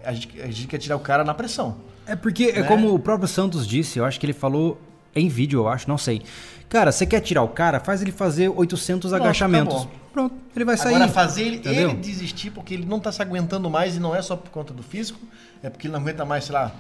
A 0.04 0.12
gente, 0.12 0.40
a 0.40 0.46
gente 0.46 0.66
quer 0.68 0.78
tirar 0.78 0.96
o 0.96 1.00
cara 1.00 1.24
na 1.24 1.34
pressão. 1.34 1.78
É 2.06 2.14
porque, 2.14 2.44
é 2.44 2.52
né? 2.52 2.60
é 2.60 2.62
como 2.62 2.94
o 2.94 2.98
próprio 2.98 3.26
Santos 3.26 3.66
disse, 3.66 3.98
eu 3.98 4.04
acho 4.04 4.20
que 4.20 4.26
ele 4.26 4.32
falou 4.32 4.80
em 5.16 5.28
vídeo, 5.28 5.60
eu 5.60 5.68
acho, 5.68 5.88
não 5.88 5.98
sei. 5.98 6.22
Cara, 6.68 6.92
você 6.92 7.06
quer 7.06 7.20
tirar 7.20 7.42
o 7.42 7.48
cara, 7.48 7.80
faz 7.80 8.02
ele 8.02 8.12
fazer 8.12 8.48
800 8.48 9.10
Pronto, 9.10 9.22
agachamentos. 9.22 9.88
Pronto, 10.12 10.34
ele 10.54 10.64
vai 10.64 10.76
sair. 10.76 10.94
Agora, 10.94 11.10
fazer 11.10 11.42
ele, 11.42 11.62
ele, 11.64 11.94
desistir 11.94 12.50
porque 12.50 12.74
ele 12.74 12.86
não 12.86 12.98
está 12.98 13.12
se 13.12 13.22
aguentando 13.22 13.70
mais 13.70 13.96
e 13.96 14.00
não 14.00 14.14
é 14.14 14.22
só 14.22 14.36
por 14.36 14.50
conta 14.50 14.74
do 14.74 14.82
físico, 14.82 15.18
é 15.62 15.70
porque 15.70 15.86
ele 15.86 15.92
não 15.92 16.00
aguenta 16.00 16.24
mais, 16.24 16.44
sei 16.44 16.54
lá, 16.54 16.72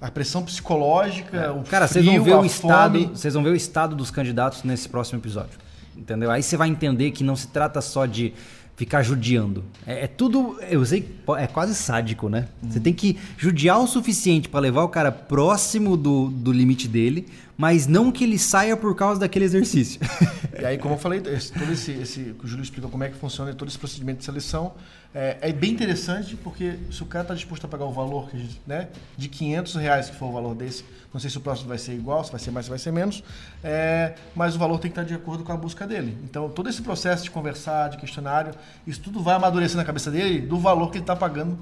a 0.00 0.10
pressão 0.10 0.42
psicológica, 0.42 1.36
é. 1.36 1.50
o 1.50 1.62
Cara, 1.62 1.88
frio, 1.88 2.04
vocês 2.04 2.16
vão 2.16 2.24
ver 2.24 2.34
o 2.36 2.44
estado, 2.44 3.08
vocês 3.08 3.34
vão 3.34 3.42
ver 3.42 3.50
o 3.50 3.56
estado 3.56 3.96
dos 3.96 4.10
candidatos 4.10 4.62
nesse 4.62 4.88
próximo 4.88 5.18
episódio. 5.18 5.58
Entendeu? 5.96 6.30
Aí 6.30 6.42
você 6.42 6.56
vai 6.56 6.68
entender 6.68 7.10
que 7.10 7.24
não 7.24 7.34
se 7.34 7.48
trata 7.48 7.80
só 7.80 8.06
de 8.06 8.32
ficar 8.76 9.02
judiando. 9.02 9.64
É, 9.84 10.04
é, 10.04 10.06
tudo, 10.06 10.56
eu 10.70 10.84
sei, 10.86 11.04
é 11.36 11.48
quase 11.48 11.74
sádico, 11.74 12.28
né? 12.28 12.46
Uhum. 12.62 12.70
Você 12.70 12.78
tem 12.78 12.94
que 12.94 13.18
judiar 13.36 13.80
o 13.80 13.88
suficiente 13.88 14.48
para 14.48 14.60
levar 14.60 14.84
o 14.84 14.88
cara 14.88 15.10
próximo 15.10 15.96
do, 15.96 16.28
do 16.28 16.52
limite 16.52 16.86
dele, 16.86 17.26
mas 17.58 17.88
não 17.88 18.12
que 18.12 18.22
ele 18.22 18.38
saia 18.38 18.76
por 18.76 18.94
causa 18.94 19.20
daquele 19.20 19.44
exercício. 19.44 20.00
E 20.60 20.64
aí, 20.64 20.76
como 20.76 20.94
eu 20.94 20.98
falei, 20.98 21.22
esse, 21.24 21.52
todo 21.52 21.72
esse, 21.72 21.92
esse, 21.92 22.34
o 22.42 22.46
Júlio 22.46 22.64
explicou 22.64 22.90
como 22.90 23.04
é 23.04 23.08
que 23.08 23.14
funciona 23.14 23.54
todo 23.54 23.68
esse 23.68 23.78
procedimento 23.78 24.18
de 24.18 24.24
seleção, 24.24 24.72
é, 25.14 25.38
é 25.40 25.52
bem 25.52 25.70
interessante 25.70 26.34
porque 26.34 26.80
se 26.90 27.00
o 27.00 27.06
cara 27.06 27.22
está 27.22 27.32
disposto 27.32 27.64
a 27.64 27.68
pagar 27.68 27.84
o 27.84 27.92
valor 27.92 28.28
que 28.28 28.36
a 28.36 28.40
gente, 28.40 28.60
né, 28.66 28.88
de 29.16 29.28
500 29.28 29.76
reais 29.76 30.10
que 30.10 30.16
for 30.16 30.26
o 30.26 30.32
valor 30.32 30.56
desse, 30.56 30.84
não 31.14 31.20
sei 31.20 31.30
se 31.30 31.38
o 31.38 31.40
próximo 31.40 31.68
vai 31.68 31.78
ser 31.78 31.92
igual, 31.92 32.24
se 32.24 32.32
vai 32.32 32.40
ser 32.40 32.50
mais, 32.50 32.66
se 32.66 32.70
vai 32.70 32.78
ser 32.78 32.90
menos, 32.90 33.22
é, 33.62 34.14
mas 34.34 34.56
o 34.56 34.58
valor 34.58 34.80
tem 34.80 34.90
que 34.90 34.98
estar 34.98 35.04
de 35.04 35.14
acordo 35.14 35.44
com 35.44 35.52
a 35.52 35.56
busca 35.56 35.86
dele. 35.86 36.18
Então, 36.24 36.48
todo 36.48 36.68
esse 36.68 36.82
processo 36.82 37.22
de 37.22 37.30
conversar, 37.30 37.90
de 37.90 37.96
questionário, 37.96 38.52
isso 38.84 39.00
tudo 39.00 39.22
vai 39.22 39.36
amadurecer 39.36 39.76
na 39.76 39.84
cabeça 39.84 40.10
dele 40.10 40.40
do 40.40 40.58
valor 40.58 40.90
que 40.90 40.96
ele 40.96 41.04
está 41.04 41.14
pagando 41.14 41.56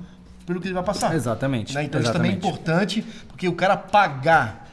pelo 0.47 0.59
que 0.59 0.68
ele 0.68 0.74
vai 0.74 0.84
passar. 0.84 1.14
Exatamente. 1.14 1.74
Né? 1.74 1.84
Então, 1.84 2.01
Exatamente. 2.01 2.05
isso 2.05 2.12
também 2.12 2.30
é 2.30 2.34
importante, 2.34 3.05
porque 3.28 3.47
o 3.47 3.53
cara 3.53 3.76
pagar 3.76 4.66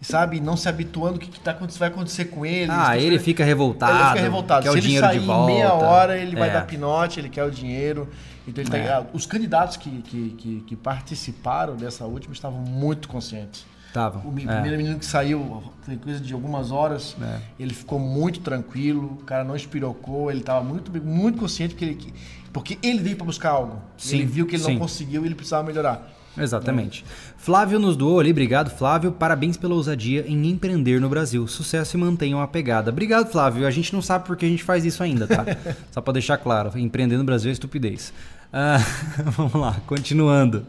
sabe, 0.00 0.40
não 0.40 0.56
se 0.56 0.68
habituando 0.68 1.16
o 1.16 1.18
que, 1.18 1.28
que 1.28 1.40
tá, 1.40 1.56
vai 1.78 1.88
acontecer 1.88 2.26
com 2.26 2.46
ele. 2.46 2.70
Ah, 2.72 2.96
ele 2.96 3.18
fica 3.18 3.44
revoltado. 3.44 3.92
Ele 3.92 4.08
fica 4.08 4.20
revoltado. 4.20 4.62
Quer 4.62 4.72
se 4.72 4.78
o 4.78 4.80
dinheiro 4.80 5.06
ele 5.06 5.26
sair 5.26 5.30
em 5.30 5.46
meia 5.46 5.72
hora, 5.72 6.16
ele 6.16 6.36
é. 6.36 6.38
vai 6.38 6.52
dar 6.52 6.66
pinote, 6.66 7.18
ele 7.18 7.28
quer 7.28 7.44
o 7.44 7.50
dinheiro. 7.50 8.08
Então 8.46 8.62
ele 8.62 8.70
tá, 8.70 8.78
é. 8.78 9.06
Os 9.12 9.26
candidatos 9.26 9.76
que, 9.76 9.90
que, 10.02 10.30
que, 10.30 10.60
que, 10.60 10.76
participaram 10.76 11.76
dessa 11.76 12.04
última 12.04 12.32
estavam 12.32 12.60
muito 12.60 13.08
conscientes. 13.08 13.66
Tava. 13.92 14.18
O 14.26 14.30
é. 14.30 14.44
primeiro 14.44 14.76
menino 14.76 14.98
que 14.98 15.06
saiu, 15.06 15.62
foi 15.82 15.96
coisa 15.96 16.20
de 16.20 16.32
algumas 16.32 16.70
horas, 16.70 17.16
é. 17.20 17.40
ele 17.58 17.74
ficou 17.74 17.98
muito 17.98 18.40
tranquilo, 18.40 19.18
o 19.20 19.24
cara 19.24 19.44
não 19.44 19.56
espirocou, 19.56 20.30
ele 20.30 20.40
estava 20.40 20.62
muito, 20.62 20.90
muito 21.02 21.38
consciente 21.38 21.74
porque 21.74 21.84
ele, 21.84 22.14
porque 22.52 22.78
ele 22.82 23.00
veio 23.00 23.16
para 23.16 23.26
buscar 23.26 23.50
algo. 23.50 23.82
Sim, 23.96 24.16
ele 24.16 24.26
viu 24.26 24.46
que 24.46 24.56
ele 24.56 24.62
sim. 24.62 24.72
não 24.72 24.78
conseguiu 24.78 25.24
e 25.24 25.26
ele 25.26 25.34
precisava 25.34 25.66
melhorar. 25.66 26.08
Exatamente. 26.36 27.04
Flávio 27.38 27.78
nos 27.78 27.96
doou 27.96 28.18
ali, 28.18 28.32
obrigado 28.32 28.68
Flávio, 28.68 29.12
parabéns 29.12 29.56
pela 29.56 29.74
ousadia 29.74 30.24
em 30.26 30.48
empreender 30.48 31.00
no 31.00 31.08
Brasil. 31.08 31.46
Sucesso 31.46 31.96
e 31.96 32.00
mantenham 32.00 32.42
a 32.42 32.48
pegada. 32.48 32.90
Obrigado 32.90 33.30
Flávio, 33.30 33.66
a 33.66 33.70
gente 33.70 33.92
não 33.94 34.02
sabe 34.02 34.26
porque 34.26 34.44
a 34.44 34.48
gente 34.48 34.64
faz 34.64 34.84
isso 34.84 35.02
ainda, 35.02 35.26
tá? 35.26 35.44
Só 35.90 36.00
para 36.00 36.14
deixar 36.14 36.36
claro, 36.36 36.76
empreender 36.76 37.16
no 37.16 37.24
Brasil 37.24 37.48
é 37.48 37.52
estupidez. 37.52 38.12
Uh, 38.52 39.22
vamos 39.32 39.54
lá, 39.54 39.76
continuando. 39.86 40.66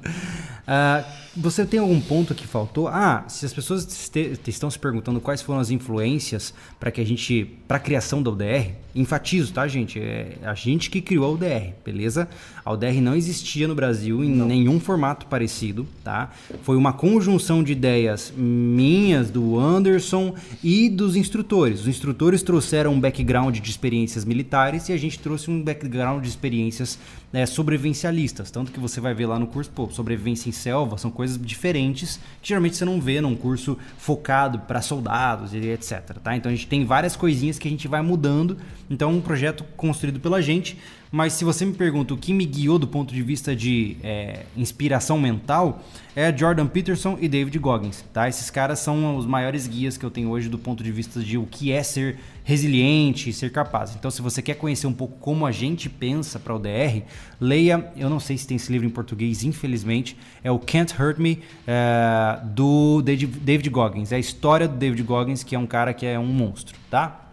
Uh, 0.67 1.03
você 1.35 1.65
tem 1.65 1.79
algum 1.79 1.99
ponto 2.01 2.33
que 2.33 2.47
faltou? 2.47 2.87
Ah, 2.87 3.25
se 3.27 3.45
as 3.45 3.53
pessoas 3.53 3.85
este, 3.85 4.37
estão 4.47 4.69
se 4.69 4.79
perguntando 4.79 5.21
quais 5.21 5.41
foram 5.41 5.59
as 5.59 5.69
influências 5.69 6.53
para 6.79 6.91
que 6.91 6.99
a 6.99 7.05
gente, 7.05 7.45
para 7.67 7.77
a 7.77 7.79
criação 7.79 8.21
da 8.21 8.31
UDR, 8.31 8.73
enfatizo, 8.95 9.53
tá, 9.53 9.67
gente? 9.67 9.99
É 9.99 10.37
a 10.43 10.53
gente 10.53 10.89
que 10.89 11.01
criou 11.01 11.25
a 11.25 11.29
UDR, 11.29 11.73
beleza? 11.85 12.27
A 12.65 12.73
UDR 12.73 13.01
não 13.01 13.15
existia 13.15 13.67
no 13.67 13.75
Brasil 13.75 14.23
em 14.23 14.29
não. 14.29 14.47
nenhum 14.47 14.79
formato 14.79 15.27
parecido, 15.27 15.87
tá? 16.03 16.31
Foi 16.63 16.75
uma 16.75 16.93
conjunção 16.93 17.63
de 17.63 17.71
ideias 17.73 18.33
minhas, 18.35 19.29
do 19.29 19.59
Anderson 19.59 20.33
e 20.63 20.89
dos 20.89 21.15
instrutores. 21.15 21.81
Os 21.81 21.87
instrutores 21.87 22.41
trouxeram 22.41 22.93
um 22.93 22.99
background 22.99 23.57
de 23.57 23.69
experiências 23.69 24.25
militares 24.25 24.89
e 24.89 24.93
a 24.93 24.97
gente 24.97 25.19
trouxe 25.19 25.51
um 25.51 25.63
background 25.63 26.23
de 26.23 26.29
experiências 26.29 26.97
né, 27.31 27.45
sobrevivencialistas. 27.45 28.49
Tanto 28.51 28.71
que 28.71 28.79
você 28.79 28.99
vai 28.99 29.13
ver 29.13 29.27
lá 29.27 29.37
no 29.37 29.47
curso, 29.47 29.69
pô, 29.71 29.89
sobrevivência 29.89 30.49
em 30.49 30.51
selva, 30.51 30.97
são 30.97 31.11
coisas 31.19 31.37
diferentes 31.37 32.17
que 32.41 32.47
geralmente 32.47 32.77
você 32.77 32.85
não 32.85 33.01
vê 33.01 33.19
num 33.19 33.35
curso 33.35 33.77
focado 33.97 34.57
para 34.59 34.81
soldados 34.81 35.53
e 35.53 35.57
etc. 35.57 35.99
Tá? 36.23 36.37
Então 36.37 36.49
a 36.49 36.55
gente 36.55 36.65
tem 36.65 36.85
várias 36.85 37.17
coisinhas 37.17 37.59
que 37.59 37.67
a 37.67 37.71
gente 37.71 37.89
vai 37.89 38.01
mudando. 38.01 38.55
Então 38.89 39.11
é 39.11 39.13
um 39.15 39.19
projeto 39.19 39.65
construído 39.75 40.21
pela 40.21 40.41
gente. 40.41 40.77
Mas 41.11 41.33
se 41.33 41.43
você 41.43 41.65
me 41.65 41.73
pergunta 41.73 42.13
o 42.13 42.17
que 42.17 42.31
me 42.31 42.45
guiou 42.45 42.77
do 42.77 42.87
ponto 42.87 43.13
de 43.13 43.23
vista 43.23 43.55
de 43.55 43.97
é, 44.03 44.45
inspiração 44.55 45.19
mental, 45.19 45.83
é 46.15 46.35
Jordan 46.35 46.67
Peterson 46.67 47.17
e 47.19 47.27
David 47.27 47.57
Goggins. 47.57 48.03
Tá? 48.13 48.29
Esses 48.29 48.51
caras 48.51 48.77
são 48.79 49.17
os 49.17 49.25
maiores 49.25 49.65
guias 49.65 49.97
que 49.97 50.05
eu 50.05 50.11
tenho 50.11 50.29
hoje 50.29 50.49
do 50.49 50.59
ponto 50.59 50.83
de 50.83 50.91
vista 50.91 51.19
de 51.19 51.35
o 51.35 51.47
que 51.47 51.71
é 51.71 51.81
ser 51.81 52.19
resiliente, 52.43 53.33
ser 53.33 53.51
capaz. 53.51 53.95
Então, 53.95 54.11
se 54.11 54.21
você 54.21 54.39
quer 54.41 54.53
conhecer 54.55 54.85
um 54.85 54.93
pouco 54.93 55.17
como 55.19 55.47
a 55.47 55.51
gente 55.51 55.89
pensa 55.89 56.39
para 56.39 56.55
o 56.55 56.59
DR, 56.59 57.01
leia. 57.41 57.91
Eu 57.97 58.09
não 58.09 58.19
sei 58.19 58.37
se 58.37 58.45
tem 58.45 58.57
esse 58.57 58.71
livro 58.71 58.85
em 58.87 58.91
português, 58.91 59.43
infelizmente. 59.43 60.15
É 60.43 60.51
o 60.51 60.59
Can't 60.59 60.93
Hurt 60.99 61.17
Me 61.17 61.41
é, 61.65 62.39
do 62.43 63.01
David 63.01 63.69
Goggins. 63.69 64.11
É 64.11 64.17
a 64.17 64.19
história 64.19 64.67
do 64.67 64.75
David 64.75 65.01
Goggins, 65.01 65.43
que 65.43 65.55
é 65.55 65.59
um 65.59 65.67
cara 65.67 65.91
que 65.91 66.05
é 66.05 66.19
um 66.19 66.27
monstro, 66.27 66.75
tá? 66.89 67.28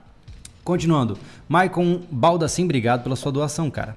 Continuando. 0.66 1.16
Maicon 1.48 2.00
Baldassim, 2.10 2.64
obrigado 2.64 3.04
pela 3.04 3.14
sua 3.14 3.30
doação, 3.30 3.70
cara. 3.70 3.96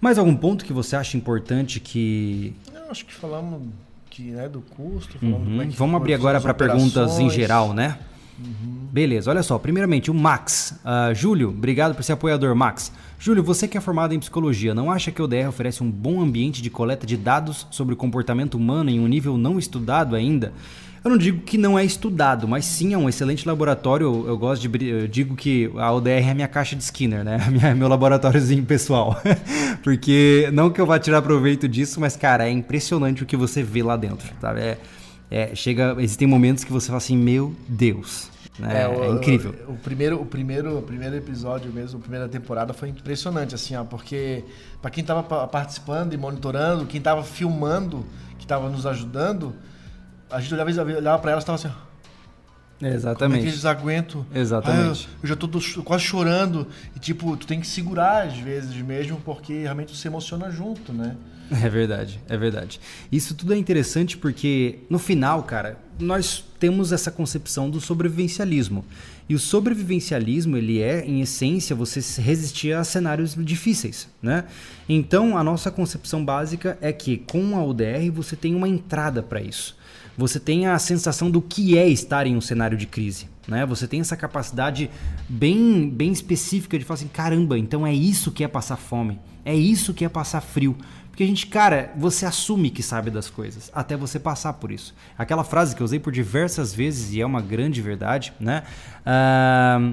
Mais 0.00 0.20
algum 0.20 0.36
ponto 0.36 0.64
que 0.64 0.72
você 0.72 0.94
acha 0.94 1.16
importante 1.16 1.80
que. 1.80 2.54
Eu 2.72 2.92
acho 2.92 3.04
que 3.04 3.12
falamos 3.12 3.60
que, 4.08 4.22
né, 4.22 4.48
do 4.48 4.60
custo. 4.60 5.18
Uhum. 5.20 5.62
é 5.62 5.66
Vamos 5.66 5.96
abrir 5.96 6.14
agora 6.14 6.40
para 6.40 6.52
as 6.52 6.56
perguntas 6.56 7.18
em 7.18 7.28
geral, 7.28 7.74
né? 7.74 7.98
Beleza, 8.92 9.28
olha 9.28 9.42
só. 9.42 9.58
Primeiramente, 9.58 10.12
o 10.12 10.14
Max. 10.14 10.78
Ah, 10.84 11.12
Júlio, 11.12 11.48
obrigado 11.48 11.92
por 11.92 12.04
ser 12.04 12.12
apoiador, 12.12 12.54
Max. 12.54 12.92
Júlio, 13.18 13.42
você 13.42 13.66
que 13.66 13.76
é 13.76 13.80
formado 13.80 14.14
em 14.14 14.20
psicologia, 14.20 14.76
não 14.76 14.92
acha 14.92 15.10
que 15.10 15.20
o 15.20 15.26
DR 15.26 15.48
oferece 15.48 15.82
um 15.82 15.90
bom 15.90 16.22
ambiente 16.22 16.62
de 16.62 16.70
coleta 16.70 17.04
de 17.04 17.16
dados 17.16 17.66
sobre 17.68 17.94
o 17.94 17.96
comportamento 17.96 18.54
humano 18.54 18.90
em 18.90 19.00
um 19.00 19.08
nível 19.08 19.36
não 19.36 19.58
estudado 19.58 20.14
ainda? 20.14 20.52
Eu 21.04 21.10
não 21.10 21.18
digo 21.18 21.42
que 21.42 21.58
não 21.58 21.78
é 21.78 21.84
estudado, 21.84 22.48
mas 22.48 22.64
sim 22.64 22.94
é 22.94 22.98
um 22.98 23.08
excelente 23.08 23.46
laboratório. 23.46 24.06
Eu, 24.06 24.28
eu 24.28 24.38
gosto 24.38 24.66
de. 24.66 24.86
Eu 24.88 25.06
digo 25.06 25.36
que 25.36 25.70
a 25.76 25.92
ODR 25.92 26.08
é 26.26 26.30
a 26.30 26.34
minha 26.34 26.48
caixa 26.48 26.74
de 26.74 26.82
Skinner, 26.82 27.22
né? 27.22 27.36
Minha- 27.52 27.74
meu 27.74 27.88
laboratóriozinho 27.88 28.64
pessoal. 28.64 29.20
Porque 29.84 30.48
não 30.52 30.70
que 30.70 30.80
eu 30.80 30.86
vá 30.86 30.98
tirar 30.98 31.20
proveito 31.20 31.68
disso, 31.68 32.00
mas, 32.00 32.16
cara, 32.16 32.48
é 32.48 32.50
impressionante 32.50 33.22
o 33.22 33.26
que 33.26 33.36
você 33.36 33.62
vê 33.62 33.82
lá 33.82 33.96
dentro, 33.98 34.32
sabe? 34.40 34.60
É, 34.60 34.78
é, 35.30 35.54
chega, 35.54 35.94
existem 35.98 36.26
momentos 36.26 36.64
que 36.64 36.72
você 36.72 36.86
fala 36.86 36.96
assim, 36.98 37.18
meu 37.18 37.54
Deus. 37.68 38.30
né? 38.58 38.82
É, 38.84 38.88
o- 38.88 39.14
incrível. 39.16 39.54
O, 39.68 39.72
o 39.72 39.76
primeiro, 39.76 40.22
o, 40.22 40.24
primeiro, 40.24 40.78
o 40.78 40.82
primeiro 40.82 41.16
episódio 41.16 41.70
mesmo, 41.70 41.98
a 41.98 42.00
primeira 42.02 42.28
temporada 42.28 42.72
foi 42.72 42.88
impressionante, 42.88 43.54
assim, 43.54 43.76
ó, 43.76 43.84
porque 43.84 44.42
para 44.80 44.90
quem 44.90 45.04
tava 45.04 45.22
pa- 45.22 45.46
participando 45.46 46.14
e 46.14 46.16
monitorando, 46.16 46.86
quem 46.86 46.98
tava 47.00 47.22
filmando, 47.22 48.06
que 48.38 48.46
tava 48.46 48.70
nos 48.70 48.86
ajudando, 48.86 49.52
a 50.34 50.40
gente 50.40 50.54
olhava, 50.54 50.70
olhava 50.70 51.18
para 51.18 51.32
elas 51.32 51.44
e 51.44 51.46
tava 51.46 51.56
assim, 51.56 51.68
ó, 51.68 51.94
como 52.78 52.86
é 52.86 52.90
que 52.90 52.96
Exatamente. 52.96 53.46
eles 53.46 53.64
aguentam? 53.64 54.26
Exatamente. 54.34 55.08
Ah, 55.08 55.16
eu, 55.16 55.22
eu 55.22 55.28
já 55.28 55.36
tô, 55.36 55.48
quase 55.82 56.04
chorando. 56.04 56.66
E 56.94 56.98
tipo, 56.98 57.36
tu 57.36 57.46
tem 57.46 57.60
que 57.60 57.66
segurar 57.66 58.26
às 58.26 58.36
vezes 58.36 58.74
mesmo, 58.82 59.20
porque 59.24 59.62
realmente 59.62 59.88
tu 59.88 59.96
se 59.96 60.08
emociona 60.08 60.50
junto, 60.50 60.92
né? 60.92 61.16
É 61.50 61.68
verdade, 61.68 62.20
é 62.28 62.36
verdade. 62.36 62.80
Isso 63.12 63.34
tudo 63.34 63.52
é 63.52 63.56
interessante 63.56 64.16
porque, 64.16 64.78
no 64.88 64.98
final, 64.98 65.42
cara, 65.42 65.78
nós 66.00 66.42
temos 66.58 66.90
essa 66.90 67.10
concepção 67.10 67.70
do 67.70 67.80
sobrevivencialismo. 67.80 68.84
E 69.28 69.34
o 69.34 69.38
sobrevivencialismo, 69.38 70.56
ele 70.56 70.80
é, 70.80 71.04
em 71.04 71.20
essência, 71.20 71.76
você 71.76 72.00
resistir 72.20 72.74
a 72.74 72.82
cenários 72.82 73.34
difíceis, 73.38 74.08
né? 74.22 74.44
Então, 74.88 75.36
a 75.36 75.44
nossa 75.44 75.70
concepção 75.70 76.24
básica 76.24 76.76
é 76.80 76.92
que, 76.92 77.18
com 77.18 77.56
a 77.56 77.64
UDR, 77.64 78.10
você 78.12 78.36
tem 78.36 78.54
uma 78.54 78.68
entrada 78.68 79.22
para 79.22 79.40
isso. 79.40 79.76
Você 80.16 80.38
tem 80.38 80.66
a 80.66 80.78
sensação 80.78 81.30
do 81.30 81.42
que 81.42 81.76
é 81.76 81.88
estar 81.88 82.26
em 82.26 82.36
um 82.36 82.40
cenário 82.40 82.76
de 82.76 82.86
crise. 82.86 83.28
Né? 83.46 83.66
Você 83.66 83.86
tem 83.86 84.00
essa 84.00 84.16
capacidade 84.16 84.90
bem, 85.28 85.88
bem 85.90 86.12
específica 86.12 86.78
de 86.78 86.84
falar 86.84 86.96
assim: 86.96 87.08
caramba, 87.08 87.58
então 87.58 87.86
é 87.86 87.92
isso 87.92 88.32
que 88.32 88.44
é 88.44 88.48
passar 88.48 88.76
fome, 88.76 89.18
é 89.44 89.54
isso 89.54 89.92
que 89.92 90.04
é 90.04 90.08
passar 90.08 90.40
frio. 90.40 90.76
Porque 91.10 91.22
a 91.22 91.26
gente, 91.26 91.46
cara, 91.46 91.92
você 91.96 92.26
assume 92.26 92.70
que 92.70 92.82
sabe 92.82 93.08
das 93.08 93.30
coisas, 93.30 93.70
até 93.72 93.96
você 93.96 94.18
passar 94.18 94.52
por 94.54 94.72
isso. 94.72 94.92
Aquela 95.16 95.44
frase 95.44 95.76
que 95.76 95.80
eu 95.80 95.84
usei 95.84 96.00
por 96.00 96.12
diversas 96.12 96.74
vezes 96.74 97.12
e 97.12 97.20
é 97.20 97.26
uma 97.26 97.40
grande 97.40 97.80
verdade, 97.80 98.32
né? 98.40 98.64
Ah, 99.06 99.92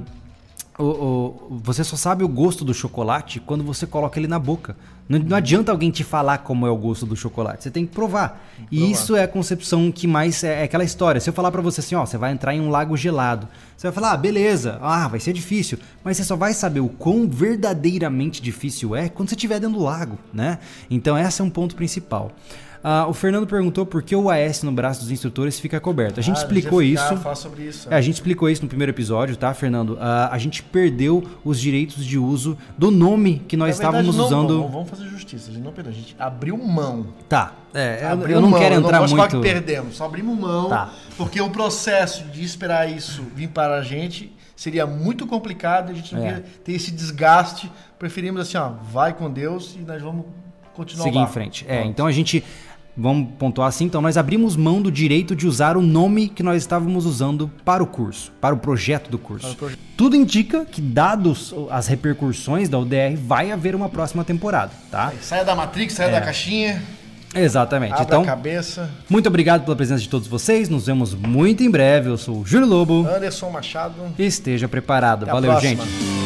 o- 0.84 1.48
o- 1.52 1.60
você 1.64 1.84
só 1.84 1.96
sabe 1.96 2.24
o 2.24 2.28
gosto 2.28 2.64
do 2.66 2.74
chocolate 2.74 3.40
quando 3.40 3.64
você 3.64 3.86
coloca 3.86 4.20
ele 4.20 4.28
na 4.28 4.40
boca. 4.40 4.76
Não, 5.08 5.20
não 5.20 5.36
adianta 5.38 5.72
alguém 5.72 5.92
te 5.92 6.04
falar 6.04 6.40
como 6.40 6.66
é 6.66 6.70
o 6.70 6.76
gosto 6.78 7.06
do 7.06 7.16
chocolate. 7.16 7.64
Você 7.64 7.72
tem 7.72 7.86
que 7.86 7.94
provar. 7.94 8.42
E 8.72 8.78
provar. 8.78 8.92
isso 8.92 9.16
é 9.16 9.24
a 9.24 9.28
concepção 9.28 9.92
que 9.92 10.08
mais 10.08 10.44
é, 10.44 10.62
é 10.62 10.64
aquela 10.64 10.84
história. 10.84 11.20
Se 11.20 11.30
eu 11.30 11.34
falar 11.34 11.52
pra 11.52 11.62
você 11.62 11.82
assim, 11.82 11.96
ó, 11.96 12.06
você 12.06 12.18
vai 12.18 12.32
entrar 12.32 12.56
em 12.56 12.62
um 12.62 12.70
lago 12.70 12.96
gelado, 12.96 13.48
você 13.76 13.88
vai 13.88 13.92
falar, 13.94 14.12
ah, 14.14 14.18
beleza, 14.18 14.80
ah, 14.82 15.08
vai 15.08 15.20
ser 15.20 15.34
difícil. 15.34 15.78
Mas 16.04 16.18
você 16.18 16.24
só 16.24 16.36
vai 16.36 16.54
saber 16.54 16.80
o 16.80 16.88
quão 16.90 17.28
verdadeiramente 17.28 18.42
difícil 18.42 18.96
é 18.96 19.10
quando 19.10 19.30
você 19.30 19.36
estiver 19.36 19.60
dentro 19.60 19.78
do 19.80 19.84
lago, 19.84 20.18
né? 20.34 20.60
Então 20.90 21.18
esse 21.18 21.42
é 21.42 21.44
um 21.44 21.50
ponto 21.50 21.76
principal. 21.76 22.32
Ah, 22.84 23.06
o 23.08 23.14
Fernando 23.14 23.46
perguntou 23.46 23.86
por 23.86 24.02
que 24.02 24.16
o 24.16 24.30
AS 24.30 24.64
no 24.64 24.72
braço 24.72 25.02
dos 25.02 25.12
instrutores 25.12 25.60
fica 25.60 25.80
coberto. 25.80 26.20
A 26.20 26.24
gente 26.24 26.38
Ah, 26.38 26.40
explicou 26.40 26.82
isso. 26.82 27.16
Falar 27.18 27.36
sobre 27.36 27.64
isso. 27.64 27.88
É, 27.92 27.96
a 27.96 28.02
gente 28.02 28.16
explicou 28.16 28.50
isso 28.50 28.64
no 28.64 28.68
primeiro 28.68 28.92
episódio, 28.92 29.36
tá, 29.38 29.54
Fernando? 29.54 29.98
Ah, 30.02 30.30
a 30.32 30.38
gente 30.40 30.64
perdeu 30.64 31.24
os 31.46 31.60
direitos 31.60 32.04
de 32.06 32.18
uso 32.18 32.58
do 32.78 32.90
nome 32.90 33.44
que 33.48 33.56
nós 33.56 33.78
verdade, 33.78 33.98
estávamos 33.98 34.18
não, 34.18 34.26
usando. 34.26 34.58
Vamos, 34.58 34.72
vamos 34.72 34.90
fazer 34.90 35.06
justiça. 35.10 35.52
A 35.52 35.54
gente 35.54 35.64
não 35.64 35.72
perdeu. 35.72 35.92
A 35.92 35.96
gente 35.96 36.16
abriu 36.18 36.58
mão. 36.58 37.08
Tá. 37.30 37.54
É, 37.74 38.00
eu- 38.14 38.28
eu 38.28 38.42
não 38.42 38.50
mão, 38.50 38.60
quero 38.60 38.76
eu 38.76 38.80
entrar 38.82 39.00
não 39.02 39.08
muito. 39.08 39.28
que 39.38 39.42
perdemos, 39.42 39.96
só 39.96 40.06
abrimos 40.06 40.38
mão. 40.38 40.70
Tá. 40.70 40.90
Porque 41.18 41.40
o 41.40 41.50
processo 41.52 42.24
de 42.26 42.44
esperar 42.44 42.90
isso 42.90 43.24
vir 43.36 43.50
para 43.50 43.76
a 43.78 43.84
gente 43.84 44.36
seria 44.56 44.86
muito 44.88 45.26
complicado 45.28 45.90
e 45.90 45.92
a 45.92 45.96
gente 45.96 46.14
não 46.16 46.22
É. 46.24 46.28
queria 46.34 46.46
ter 46.64 46.74
esse 46.74 46.92
desgaste. 46.92 47.72
Preferimos 48.00 48.42
assim, 48.42 48.58
ó, 48.58 48.72
vai 48.92 49.14
com 49.14 49.30
Deus 49.32 49.76
e 49.80 49.84
nós 49.84 50.02
vamos 50.02 50.26
continuar 50.74 51.04
seguir 51.04 51.18
o 51.20 51.24
em 51.24 51.28
frente. 51.28 51.66
É, 51.68 51.86
então 51.86 52.08
a 52.08 52.12
gente. 52.12 52.44
Vamos 53.02 53.30
pontuar 53.40 53.68
assim, 53.68 53.86
então 53.86 54.02
nós 54.02 54.16
abrimos 54.18 54.56
mão 54.56 54.82
do 54.82 54.92
direito 54.92 55.36
de 55.36 55.48
usar 55.48 55.76
o 55.76 55.82
nome 55.82 56.30
que 56.30 56.44
nós 56.44 56.62
estávamos 56.62 57.06
usando 57.06 57.50
para 57.66 57.82
o 57.82 57.88
curso, 57.88 58.32
para 58.40 58.54
o 58.54 58.58
projeto 58.60 59.10
do 59.10 59.18
curso. 59.18 59.58
Tudo 59.98 60.16
indica 60.16 60.64
que, 60.66 60.80
dados 60.82 61.54
as 61.70 61.88
repercussões 61.88 62.70
da 62.70 62.78
UDR, 62.78 63.16
vai 63.18 63.52
haver 63.52 63.76
uma 63.76 63.90
próxima 63.90 64.24
temporada, 64.24 64.72
tá? 64.92 65.12
Saia 65.22 65.44
da 65.44 65.56
Matrix, 65.56 65.94
saia 65.94 66.10
É. 66.10 66.12
da 66.12 66.22
caixinha, 66.22 66.82
Exatamente. 67.34 67.94
abre 67.94 68.06
então, 68.06 68.22
a 68.22 68.26
cabeça. 68.26 68.90
muito 69.10 69.28
obrigado 69.28 69.64
pela 69.64 69.76
presença 69.76 70.02
de 70.02 70.10
todos 70.10 70.28
vocês. 70.28 70.70
Nos 70.70 70.86
vemos 70.86 71.14
muito 71.16 71.64
em 71.64 71.72
breve. 71.72 72.10
Eu 72.10 72.18
sou 72.18 72.42
o 72.42 72.46
Júlio 72.46 72.68
Lobo. 72.68 73.08
Anderson 73.08 73.50
Machado. 73.50 73.96
Esteja 74.20 74.68
preparado. 74.68 75.24
Até 75.24 75.32
a 75.32 75.34
Valeu, 75.34 75.52
próxima. 75.52 75.86
gente. 75.86 76.21